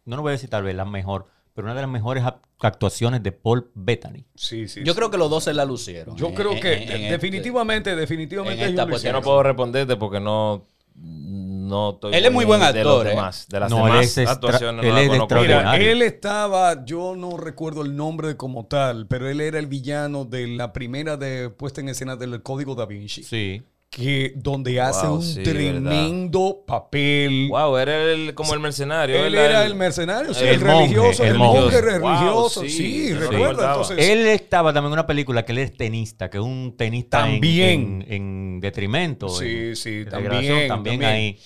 no 0.05 0.17
lo 0.17 0.23
voy 0.23 0.31
a 0.31 0.33
decir 0.33 0.51
tal 0.51 0.65
vez 0.65 0.75
la 0.75 0.85
mejor, 0.85 1.27
pero 1.55 1.67
una 1.67 1.75
de 1.75 1.83
las 1.83 1.91
mejores 1.91 2.25
actuaciones 2.61 3.23
de 3.23 3.33
Paul 3.33 3.71
Bettany. 3.75 4.25
Sí, 4.35 4.69
sí, 4.69 4.81
Yo 4.85 4.93
sí. 4.93 4.97
creo 4.97 5.11
que 5.11 5.19
los 5.19 5.29
dos 5.31 5.45
se 5.45 5.53
la 5.55 5.65
lucieron. 5.65 6.17
Yo 6.17 6.29
en- 6.29 6.35
creo 6.35 6.59
que 6.61 6.73
en- 6.75 6.83
en 6.83 6.89
este- 6.91 7.11
definitivamente, 7.13 7.97
definitivamente 7.97 8.63
en 8.65 8.71
esta 8.71 8.87
pues, 8.87 9.03
Yo 9.03 9.13
no 9.13 9.23
puedo 9.23 9.43
responderte 9.43 9.97
porque 9.97 10.21
no, 10.21 10.67
no 10.95 11.91
estoy 11.91 12.15
Él 12.15 12.25
es 12.27 12.33
muy 12.33 12.45
buen 12.45 12.61
de 12.61 12.67
actor, 12.67 13.07
¿eh? 13.07 13.11
demás, 13.11 13.47
de 13.49 13.61
las 13.61 13.71
No, 13.71 13.89
él 13.89 14.01
es 14.01 14.19
actuaciones 14.19 14.85
él 14.85 14.91
no 15.19 15.27
es. 15.27 15.43
Mira, 15.43 15.77
él 15.77 16.03
estaba, 16.03 16.85
yo 16.85 17.15
no 17.17 17.37
recuerdo 17.37 17.83
el 17.83 17.97
nombre 17.97 18.37
como 18.37 18.67
tal, 18.67 19.07
pero 19.07 19.29
él 19.29 19.41
era 19.41 19.59
el 19.59 19.67
villano 19.67 20.25
de 20.25 20.47
la 20.49 20.73
primera 20.73 21.17
de 21.17 21.51
puesta 21.51 21.81
en 21.81 21.89
escena 21.89 22.17
del 22.17 22.43
Código 22.43 22.75
Da 22.75 22.87
Vinci. 22.87 23.23
Sí. 23.23 23.63
Que 23.95 24.33
donde 24.35 24.81
hace 24.81 25.07
Wow, 25.07 25.17
un 25.17 25.23
sí, 25.23 25.43
tremendo 25.43 26.65
papel. 26.67 27.49
Wow, 27.51 27.77
era 27.77 28.03
el, 28.11 28.33
como 28.33 28.55
el 28.55 28.61
mercenario. 28.61 29.15
Él 29.23 29.35
¿verdad? 29.35 29.51
era 29.51 29.67
el 29.67 29.75
mercenario, 29.75 30.33
sí, 30.33 30.45
el 30.47 30.63
religioso, 30.63 31.23
el 31.23 31.33
el 31.33 31.39
monje. 31.39 31.79
Wow, 31.99 32.09
religioso. 32.09 32.61
sí, 32.63 32.71
sí, 32.71 33.13
recordaba. 33.13 33.73
Entonces, 33.83 33.99
Él 34.09 34.27
estaba 34.29 34.73
también 34.73 34.89
en 34.89 34.93
una 34.95 35.07
película 35.07 35.45
que 35.45 35.53
él 35.53 35.59
es 35.59 35.77
tenista, 35.77 36.31
que 36.31 36.39
es 36.39 36.43
un 36.43 36.75
tenista 36.75 37.19
en- 37.27 37.33
También. 37.35 38.05
En, 38.09 38.13
en 38.15 38.61
detrimento. 38.63 39.29
Sí, 39.29 39.45
en- 39.45 39.77
sí, 39.77 39.91
en 39.91 40.09
también, 40.09 40.69
también, 40.69 40.69
también. 40.69 41.05
ahí. 41.05 41.39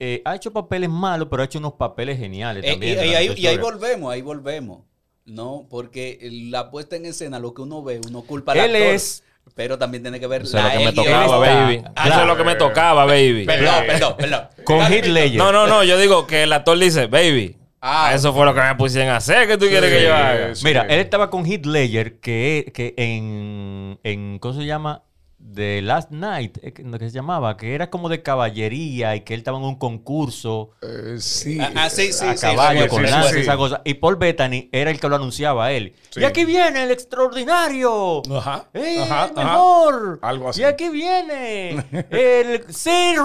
Eh, 0.00 0.20
ha 0.24 0.34
hecho 0.34 0.52
papeles 0.52 0.90
malos, 0.90 1.28
pero 1.30 1.42
ha 1.42 1.46
hecho 1.46 1.60
unos 1.60 1.74
papeles 1.74 2.18
geniales 2.18 2.64
Eh, 2.64 2.70
y, 2.70 2.70
también. 2.72 2.98
y 2.98 3.14
ahí, 3.14 3.34
y 3.36 3.46
ahí 3.46 3.56
volvemos, 3.58 4.12
ahí 4.12 4.20
volvemos. 4.20 4.82
No, 5.26 5.68
porque 5.70 6.18
la 6.50 6.72
puesta 6.72 6.96
en 6.96 7.06
escena, 7.06 7.38
lo 7.38 7.54
que 7.54 7.62
uno 7.62 7.84
ve, 7.84 8.00
uno 8.04 8.22
culpa 8.22 8.50
al 8.50 8.58
Él 8.58 8.74
actor, 8.74 8.94
es- 8.96 9.22
pero 9.54 9.78
también 9.78 10.02
tiene 10.02 10.18
que 10.18 10.26
ver 10.26 10.42
Eso 10.42 10.58
es 10.58 10.64
la 10.64 10.74
lo 10.74 10.78
que 10.78 10.84
me 10.84 10.92
tocaba, 10.92 11.38
baby. 11.38 11.82
Claro. 11.94 12.10
Eso 12.10 12.20
es 12.20 12.26
lo 12.26 12.36
que 12.36 12.44
me 12.44 12.54
tocaba, 12.56 13.04
baby. 13.04 13.44
Perdón, 13.44 13.84
perdón, 13.86 14.16
perdón. 14.18 14.48
Con 14.64 14.90
Ledger. 14.90 15.36
No, 15.36 15.52
no, 15.52 15.66
no. 15.66 15.84
Yo 15.84 15.96
digo 15.98 16.26
que 16.26 16.42
el 16.42 16.52
actor 16.52 16.78
dice, 16.78 17.06
baby. 17.06 17.56
Ah, 17.80 18.12
eso 18.14 18.32
fue 18.32 18.46
lo 18.46 18.54
que 18.54 18.62
me 18.62 18.74
pusieron 18.76 19.10
a 19.10 19.18
hacer. 19.18 19.46
¿Qué 19.46 19.58
tú 19.58 19.66
quieres 19.66 19.92
que 19.92 20.02
yo 20.02 20.14
haga? 20.14 20.54
Sí. 20.54 20.64
Mira, 20.64 20.86
él 20.88 21.00
estaba 21.00 21.28
con 21.28 21.44
Heath 21.44 21.66
Ledger, 21.66 22.18
que, 22.18 22.72
que 22.74 22.94
en, 22.96 23.98
en. 24.02 24.38
¿Cómo 24.38 24.54
se 24.54 24.64
llama? 24.64 25.02
The 25.52 25.82
Last 25.82 26.10
Night, 26.10 26.58
eh, 26.62 26.72
que 26.72 26.82
se 26.82 27.10
llamaba, 27.10 27.56
que 27.56 27.74
era 27.74 27.90
como 27.90 28.08
de 28.08 28.22
caballería 28.22 29.14
y 29.14 29.20
que 29.20 29.34
él 29.34 29.40
estaba 29.40 29.58
en 29.58 29.64
un 29.64 29.76
concurso 29.76 30.70
eh, 30.80 31.16
sí. 31.18 31.58
Ah, 31.60 31.72
ah, 31.76 31.90
sí, 31.90 32.12
sí, 32.12 32.24
a 32.24 32.36
sí, 32.36 32.46
caballo, 32.46 32.82
sí, 32.84 32.88
con 32.88 33.04
sí, 33.04 33.10
lanza, 33.10 33.30
sí. 33.30 33.40
esa 33.40 33.56
cosa. 33.56 33.82
Y 33.84 33.94
Paul 33.94 34.16
Bettany 34.16 34.68
era 34.72 34.90
el 34.90 34.98
que 34.98 35.08
lo 35.08 35.16
anunciaba 35.16 35.66
a 35.66 35.72
él. 35.72 35.94
Sí. 36.10 36.20
Y 36.20 36.24
aquí 36.24 36.44
viene 36.44 36.84
el 36.84 36.90
extraordinario. 36.90 38.22
Ajá, 38.36 38.68
¡Eh, 38.72 38.98
ajá, 39.02 39.24
el 39.26 39.38
ajá. 39.38 39.52
mejor! 39.52 40.18
Algo 40.22 40.48
así. 40.48 40.62
Y 40.62 40.64
aquí 40.64 40.88
viene 40.88 41.84
el 42.10 42.64
Sir 42.72 43.20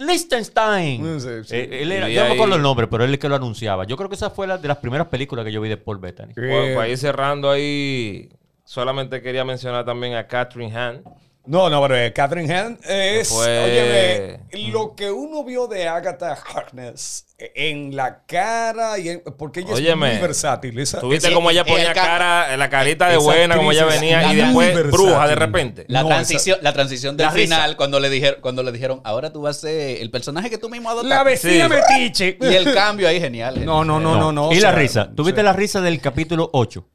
Liechtenstein. 0.00 1.20
Sí, 1.20 1.28
sí. 1.44 1.54
Eh, 1.54 1.82
él 1.82 1.92
era, 1.92 2.10
Y 2.10 2.14
yo 2.14 2.22
no 2.22 2.28
me 2.28 2.34
acuerdo 2.34 2.56
el 2.56 2.62
nombre, 2.62 2.86
pero 2.88 3.04
él 3.04 3.10
es 3.10 3.14
el 3.14 3.18
que 3.20 3.28
lo 3.28 3.36
anunciaba. 3.36 3.84
Yo 3.84 3.96
creo 3.96 4.08
que 4.08 4.16
esa 4.16 4.30
fue 4.30 4.46
la 4.46 4.58
de 4.58 4.68
las 4.68 4.78
primeras 4.78 5.06
películas 5.06 5.44
que 5.44 5.52
yo 5.52 5.60
vi 5.60 5.68
de 5.68 5.76
Paul 5.76 5.98
Bettany. 5.98 6.34
Pues, 6.34 6.74
para 6.74 6.88
ir 6.88 6.98
cerrando 6.98 7.50
ahí, 7.50 8.30
solamente 8.64 9.22
quería 9.22 9.44
mencionar 9.44 9.84
también 9.84 10.14
a 10.14 10.26
Catherine 10.26 10.76
Hahn. 10.76 11.02
No, 11.44 11.68
no, 11.68 11.82
pero 11.82 11.96
eh, 11.96 12.12
Catherine 12.12 12.54
Hahn 12.54 12.78
es, 12.88 13.28
Fue- 13.28 13.64
óyeme, 13.64 14.70
lo 14.70 14.94
que 14.94 15.10
uno 15.10 15.42
vio 15.42 15.66
de 15.66 15.88
Agatha 15.88 16.34
Harkness 16.34 17.26
eh, 17.36 17.50
en 17.56 17.96
la 17.96 18.22
cara 18.26 18.96
y 19.00 19.08
en- 19.08 19.22
porque 19.36 19.60
ella 19.60 19.74
Óyeme, 19.74 20.06
es 20.08 20.12
muy 20.14 20.22
versátil. 20.22 20.78
Esa, 20.78 21.00
Tuviste 21.00 21.26
Sí, 21.28 21.34
como 21.34 21.50
ella 21.50 21.62
el 21.62 21.66
ponía 21.66 21.92
ca- 21.92 22.00
cara, 22.00 22.56
la 22.56 22.70
carita 22.70 23.08
de 23.08 23.14
Esa 23.16 23.24
buena, 23.24 23.56
como 23.56 23.72
ella 23.72 23.86
venía, 23.86 24.32
y 24.32 24.36
después 24.36 24.72
versátil. 24.72 24.92
bruja 24.92 25.26
de 25.26 25.34
repente. 25.34 25.84
La, 25.88 26.02
No, 26.02 26.08
transición, 26.10 26.58
la 26.62 26.72
transición 26.72 27.16
del 27.16 27.26
La 27.26 27.32
risa. 27.32 27.56
final, 27.56 27.76
cuando 27.76 27.98
le, 27.98 28.08
dijeron, 28.08 28.38
cuando 28.40 28.62
le 28.62 28.70
dijeron, 28.70 29.00
ahora 29.02 29.32
tú 29.32 29.42
vas 29.42 29.56
a 29.56 29.60
ser 29.62 30.00
el 30.00 30.10
personaje 30.12 30.48
que 30.48 30.58
tú 30.58 30.68
mismo 30.68 30.90
la 30.90 31.20
adoptaste. 31.22 31.48
vecina 31.48 31.68
Sí. 31.68 31.74
metiche. 31.74 32.38
Y 32.40 32.54
el 32.54 32.72
cambio 32.72 33.08
ahí, 33.08 33.18
genial. 33.18 33.64
No, 33.64 33.84
no, 33.84 33.98
no, 33.98 34.14
no, 34.16 34.30
no. 34.30 34.52
y 34.52 34.58
o 34.58 34.60
la 34.60 34.70
risa. 34.70 35.10
¿Tuviste 35.12 35.40
sí. 35.40 35.44
la 35.44 35.52
risa 35.52 35.80
del 35.80 36.00
capítulo 36.00 36.50
8? 36.52 36.86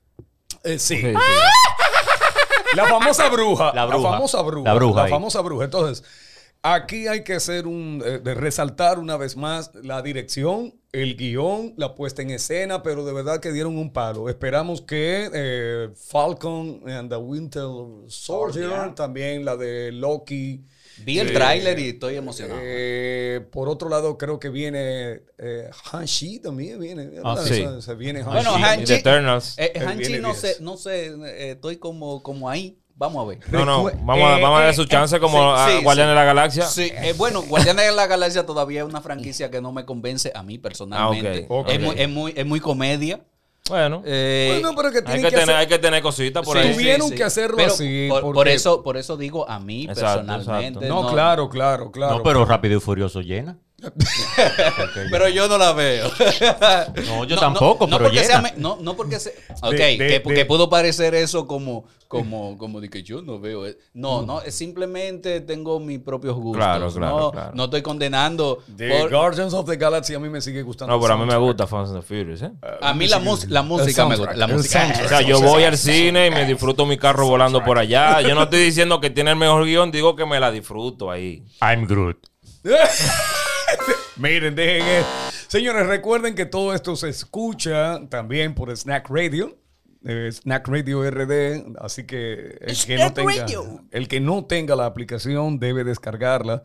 Eh, 0.64 0.80
sí. 0.80 0.96
Sí, 0.96 1.02
sí. 1.02 1.14
La 2.76 2.86
famosa 2.86 3.30
bruja. 3.30 3.72
La 3.74 3.86
bruja. 3.86 4.12
famosa 4.12 4.42
bruja. 4.42 4.70
La 4.70 4.74
bruja 4.76 5.04
ahí. 5.04 5.10
famosa 5.10 5.42
bruja. 5.42 5.66
Entonces, 5.66 6.04
aquí 6.62 7.08
hay 7.08 7.24
que 7.24 7.36
hacer 7.36 7.68
un. 7.68 8.02
eh, 8.06 8.20
de 8.20 8.34
resaltar 8.34 9.00
una 9.00 9.18
vez 9.18 9.38
más 9.38 9.72
la 9.76 10.02
dirección, 10.02 10.74
el 10.92 11.16
guion, 11.16 11.74
la 11.78 11.96
puesta 11.96 12.22
en 12.22 12.32
escena, 12.32 12.84
pero 12.84 13.06
de 13.06 13.14
verdad 13.14 13.40
que 13.40 13.52
dieron 13.52 13.78
un 13.78 13.92
palo. 13.94 14.30
Esperamos 14.30 14.82
que 14.82 15.30
eh, 15.34 15.90
Falcon 15.96 16.82
and 16.90 17.10
the 17.10 17.18
Winter 17.18 17.68
Soldier, 18.08 18.94
también 18.96 19.46
la 19.46 19.56
de 19.56 19.92
Loki. 19.92 20.66
Vi 21.06 21.20
el 21.20 21.30
eh, 21.30 21.34
tráiler 21.34 21.80
y 21.80 21.90
estoy 21.90 22.16
emocionado. 22.16 22.60
eh, 22.64 23.46
por 23.52 23.70
otro 23.70 23.90
lado, 23.90 24.18
creo 24.18 24.40
que 24.40 24.50
viene 24.50 25.22
eh, 25.38 25.70
Han-Chi 25.92 26.40
también. 26.40 26.80
Viene, 26.80 27.10
Ah, 27.24 27.38
sí. 27.44 27.56
Se- 27.56 27.82
se 27.82 27.96
viene 27.96 28.22
Han-Chi. 28.22 28.32
Bueno, 28.50 28.86
The 28.86 28.96
Eternals. 28.96 29.56
Eh, 29.58 29.72
viene 29.98 30.20
no 30.20 30.34
sé, 30.34 30.58
no 30.60 30.78
sé, 30.78 31.08
eh, 31.08 31.52
estoy 31.52 31.78
como, 31.78 32.22
como 32.24 32.50
ahí. 32.50 32.80
Vamos 33.00 33.24
a 33.24 33.30
ver. 33.30 33.40
No, 33.52 33.64
no, 33.64 33.84
vamos, 33.84 34.24
a, 34.28 34.40
eh, 34.40 34.42
vamos 34.42 34.58
a 34.58 34.62
darle 34.64 34.70
eh, 34.72 34.74
su 34.74 34.86
chance 34.86 35.20
como 35.20 35.56
sí, 35.56 35.62
a 35.62 35.78
sí, 35.78 35.84
Guardianes 35.84 36.10
sí. 36.10 36.10
de 36.10 36.16
la 36.16 36.24
Galaxia. 36.26 36.66
Sí, 36.66 36.92
eh, 36.96 37.14
bueno, 37.16 37.44
Guardianes 37.44 37.86
de 37.86 37.92
la 37.92 38.08
Galaxia 38.08 38.44
todavía 38.48 38.82
es 38.82 38.88
una 38.88 39.02
franquicia 39.02 39.52
que 39.52 39.62
no 39.62 39.72
me 39.72 39.86
convence 39.86 40.32
a 40.34 40.42
mí 40.42 40.58
personalmente. 40.58 41.46
Ah, 41.48 41.54
ok, 41.54 41.70
Es, 41.70 41.76
ok. 41.78 41.84
muy, 41.84 41.96
es, 42.00 42.10
muy, 42.10 42.34
es 42.36 42.46
muy 42.48 42.60
comedia. 42.60 43.22
Bueno, 43.70 44.02
Eh, 44.06 44.48
Bueno, 44.62 44.74
pero 44.76 44.92
que 44.92 44.98
hay 45.00 45.04
que, 45.18 45.22
que, 45.24 45.30
tener, 45.30 45.44
hacer- 45.44 45.56
hay 45.56 45.68
que 45.68 45.80
tener 45.80 46.02
cositas 46.02 46.44
por 46.46 46.58
sí, 46.58 46.68
ahí. 46.68 46.74
Tuvieron 46.74 47.10
sí. 47.10 47.16
que 47.16 47.24
hacerlo 47.24 47.58
Pero 47.58 47.74
así, 47.74 48.08
Por, 48.10 48.48
eso, 48.48 48.82
por 48.84 48.98
eso 48.98 49.18
digo 49.18 49.50
a 49.50 49.60
mí 49.60 49.84
Exacto, 49.90 50.26
personalmente. 50.26 50.86
exacto. 50.86 51.04
No, 51.04 51.12
claro, 51.14 51.50
claro, 51.50 51.92
claro. 51.92 52.18
no, 52.18 52.24
pero 52.24 52.46
Rápido 52.46 52.78
y 52.78 52.80
Furioso 52.80 53.22
llena. 53.22 53.58
pero 55.12 55.30
yo 55.30 55.48
no 55.48 55.58
la 55.58 55.74
veo. 55.74 56.10
No, 57.08 57.24
yo 57.26 57.38
tampoco, 57.38 57.86
no, 57.88 57.98
pero 57.98 58.10
porque 58.10 58.22
llena. 58.28 58.54
no, 58.58 58.78
no 58.82 58.96
porque 58.96 59.20
sea... 59.20 59.34
Ok, 59.62 59.72
de- 59.74 59.98
que, 59.98 60.20
de- 60.20 60.22
que 60.24 60.46
pudo 60.46 60.70
parecer 60.70 61.14
eso 61.16 61.46
como, 61.48 61.86
como, 62.08 62.58
como 62.58 62.80
de 62.82 62.90
que 62.90 63.04
yo 63.04 63.22
no 63.22 63.40
veo. 63.40 63.66
eh. 63.68 63.78
No, 63.94 64.22
no, 64.22 64.42
es 64.42 64.56
simplemente 64.56 65.42
tengo 65.42 65.80
mis 65.80 66.00
propios 66.00 66.36
gustos. 66.36 66.58
Claro, 66.64 66.92
claro, 66.92 67.20
no, 67.20 67.32
claro. 67.32 67.52
no 67.54 67.64
estoy 67.66 67.82
condenando. 67.82 68.64
The 68.76 68.90
por- 69.02 69.10
Guardians 69.12 69.54
of 69.54 69.68
the 69.70 69.76
Galaxy 69.78 70.14
a 70.14 70.20
mí 70.20 70.30
me 70.30 70.42
sigue 70.42 70.62
gustando. 70.64 70.94
No, 70.96 71.02
pero 71.02 71.14
a 71.14 71.18
mí 71.18 71.26
me 71.26 71.38
gusta 71.38 71.68
Fast 71.68 71.92
and 71.94 72.02
the 72.02 72.08
Furious, 72.08 72.42
¿eh? 72.42 72.52
a 72.82 72.94
mí 72.94 73.08
la, 73.08 73.20
mus- 73.20 73.48
la 73.50 73.62
música 73.62 74.06
me 74.06 74.16
gusta. 74.18 74.34
La 74.36 74.48
música. 74.48 74.94
O 75.06 75.08
sea, 75.08 75.22
yo 75.22 75.42
voy 75.42 75.64
al 75.64 75.78
cine 75.78 76.28
y 76.28 76.32
me 76.32 76.46
disfruto 76.46 76.86
mi 76.86 76.98
carro 76.98 77.28
volando 77.28 77.64
por 77.64 77.78
allá. 77.78 78.22
Yo 78.22 78.36
no 78.36 78.44
estoy 78.44 78.60
diciendo 78.62 79.00
que 79.00 79.10
tiene 79.10 79.32
el 79.32 79.38
mejor 79.38 79.66
guion, 79.66 79.92
digo 79.92 80.16
que 80.16 80.26
me 80.26 80.40
la 80.40 80.52
disfruto 80.52 81.12
ahí. 81.12 81.44
I'm 81.62 81.86
Groot. 81.88 82.18
Miren, 84.18 84.56
dejen 84.56 84.84
eh. 84.88 85.04
Señores, 85.48 85.88
recuerden 85.88 86.36
que 86.36 86.46
todo 86.46 86.74
esto 86.74 86.96
se 86.96 87.10
escucha 87.10 88.02
también 88.10 88.56
por 88.56 88.76
Snack 88.76 89.10
Radio. 89.10 89.56
Eh, 90.06 90.30
Snack 90.32 90.68
Radio 90.68 91.10
RD, 91.10 91.76
así 91.80 92.06
que 92.06 92.58
el 92.62 92.78
que, 92.86 92.98
no 92.98 93.14
tenga, 93.14 93.46
el 93.92 94.08
que 94.08 94.20
no 94.20 94.46
tenga 94.46 94.76
la 94.76 94.86
aplicación 94.86 95.60
debe 95.60 95.84
descargarla 95.84 96.64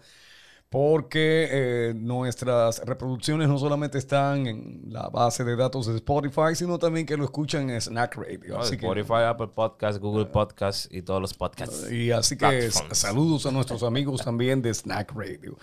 porque 0.73 1.49
eh, 1.51 1.95
nuestras 1.95 2.79
reproducciones 2.87 3.47
no 3.47 3.59
solamente 3.59 3.99
están 3.99 4.47
en 4.47 4.85
la 4.87 5.11
base 5.11 5.45
de 5.45 5.55
datos 5.55 5.87
de 5.87 5.97
Spotify, 5.97 6.55
sino 6.55 6.79
también 6.79 7.05
que 7.05 7.15
lo 7.15 7.25
escuchan 7.25 7.69
en 7.69 7.79
Snack 7.79 8.17
Radio. 8.17 8.59
Spotify, 8.63 9.25
Apple 9.27 9.49
Podcast, 9.49 9.99
Google 9.99 10.25
Podcast 10.25 10.91
y 10.91 11.03
todos 11.03 11.21
los 11.21 11.35
podcasts. 11.35 11.93
y 11.93 12.11
así 12.11 12.39
que 12.39 12.47
Platforms. 12.47 12.97
saludos 12.97 13.45
a 13.45 13.51
nuestros 13.51 13.83
amigos 13.83 14.25
también 14.25 14.63
de 14.63 14.73
Snack 14.73 15.13
Radio. 15.13 15.59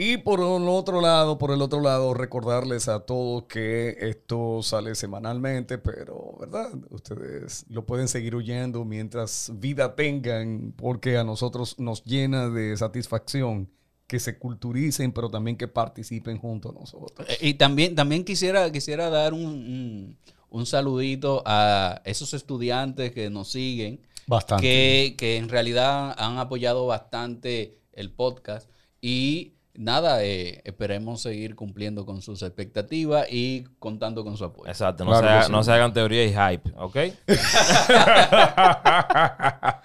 Y 0.00 0.18
por 0.18 0.38
el 0.38 0.68
otro 0.68 1.00
lado, 1.00 1.38
por 1.38 1.50
el 1.50 1.60
otro 1.60 1.80
lado, 1.80 2.14
recordarles 2.14 2.86
a 2.86 3.00
todos 3.00 3.46
que 3.48 3.96
esto 3.98 4.62
sale 4.62 4.94
semanalmente, 4.94 5.76
pero, 5.76 6.36
¿verdad? 6.38 6.70
Ustedes 6.90 7.66
lo 7.68 7.84
pueden 7.84 8.06
seguir 8.06 8.36
oyendo 8.36 8.84
mientras 8.84 9.50
vida 9.56 9.96
tengan, 9.96 10.72
porque 10.76 11.16
a 11.16 11.24
nosotros 11.24 11.80
nos 11.80 12.04
llena 12.04 12.48
de 12.48 12.76
satisfacción 12.76 13.68
que 14.06 14.20
se 14.20 14.38
culturicen, 14.38 15.10
pero 15.10 15.30
también 15.30 15.56
que 15.56 15.66
participen 15.66 16.38
junto 16.38 16.70
a 16.70 16.74
nosotros. 16.74 17.28
Eh, 17.28 17.48
Y 17.48 17.54
también, 17.54 17.96
también 17.96 18.24
quisiera, 18.24 18.70
quisiera 18.70 19.10
dar 19.10 19.34
un, 19.34 19.46
un, 19.46 20.16
un 20.48 20.66
saludito 20.66 21.42
a 21.44 22.02
esos 22.04 22.34
estudiantes 22.34 23.10
que 23.10 23.30
nos 23.30 23.48
siguen. 23.50 24.00
Bastante. 24.28 24.62
Que, 24.62 25.14
que 25.18 25.38
en 25.38 25.48
realidad 25.48 26.14
han 26.16 26.38
apoyado 26.38 26.86
bastante 26.86 27.80
el 27.94 28.12
podcast. 28.12 28.70
Y 29.00 29.54
nada, 29.78 30.24
eh, 30.24 30.60
esperemos 30.64 31.22
seguir 31.22 31.54
cumpliendo 31.54 32.04
con 32.04 32.20
sus 32.20 32.42
expectativas 32.42 33.26
y 33.30 33.64
contando 33.78 34.24
con 34.24 34.36
su 34.36 34.44
apoyo. 34.44 34.68
Exacto, 34.68 35.04
no, 35.04 35.10
Claro 35.12 35.26
se, 35.26 35.30
que 35.30 35.34
haga- 35.36 35.46
sí. 35.46 35.52
no 35.52 35.62
se 35.64 35.72
hagan 35.72 35.92
teoría 35.92 36.24
y 36.24 36.30
hype, 36.32 36.72
¿ok? 36.76 36.96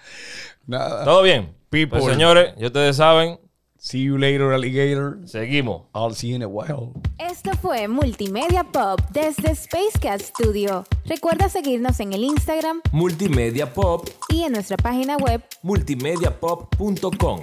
Nada. 0.66 1.04
¿Todo 1.04 1.22
bien? 1.22 1.54
People. 1.70 2.00
Pues 2.00 2.12
señores, 2.12 2.54
ya 2.58 2.66
ustedes 2.66 2.96
saben, 2.96 3.38
See 3.78 4.02
you 4.04 4.16
later, 4.16 4.52
alligator. 4.54 5.18
seguimos. 5.26 5.82
I'll 5.94 6.14
see 6.14 6.30
you 6.30 6.36
in 6.36 6.42
a 6.42 6.46
while. 6.48 6.92
Esto 7.18 7.50
fue 7.60 7.86
Multimedia 7.86 8.64
Pop 8.64 8.98
desde 9.12 9.54
Spacecat 9.54 10.22
Studio. 10.22 10.86
Recuerda 11.04 11.50
seguirnos 11.50 12.00
en 12.00 12.14
el 12.14 12.24
Instagram 12.24 12.80
Multimedia 12.92 13.70
Pop, 13.74 14.08
y 14.30 14.44
en 14.44 14.52
nuestra 14.52 14.78
página 14.78 15.18
web 15.18 15.42
multimediapop.com. 15.62 17.42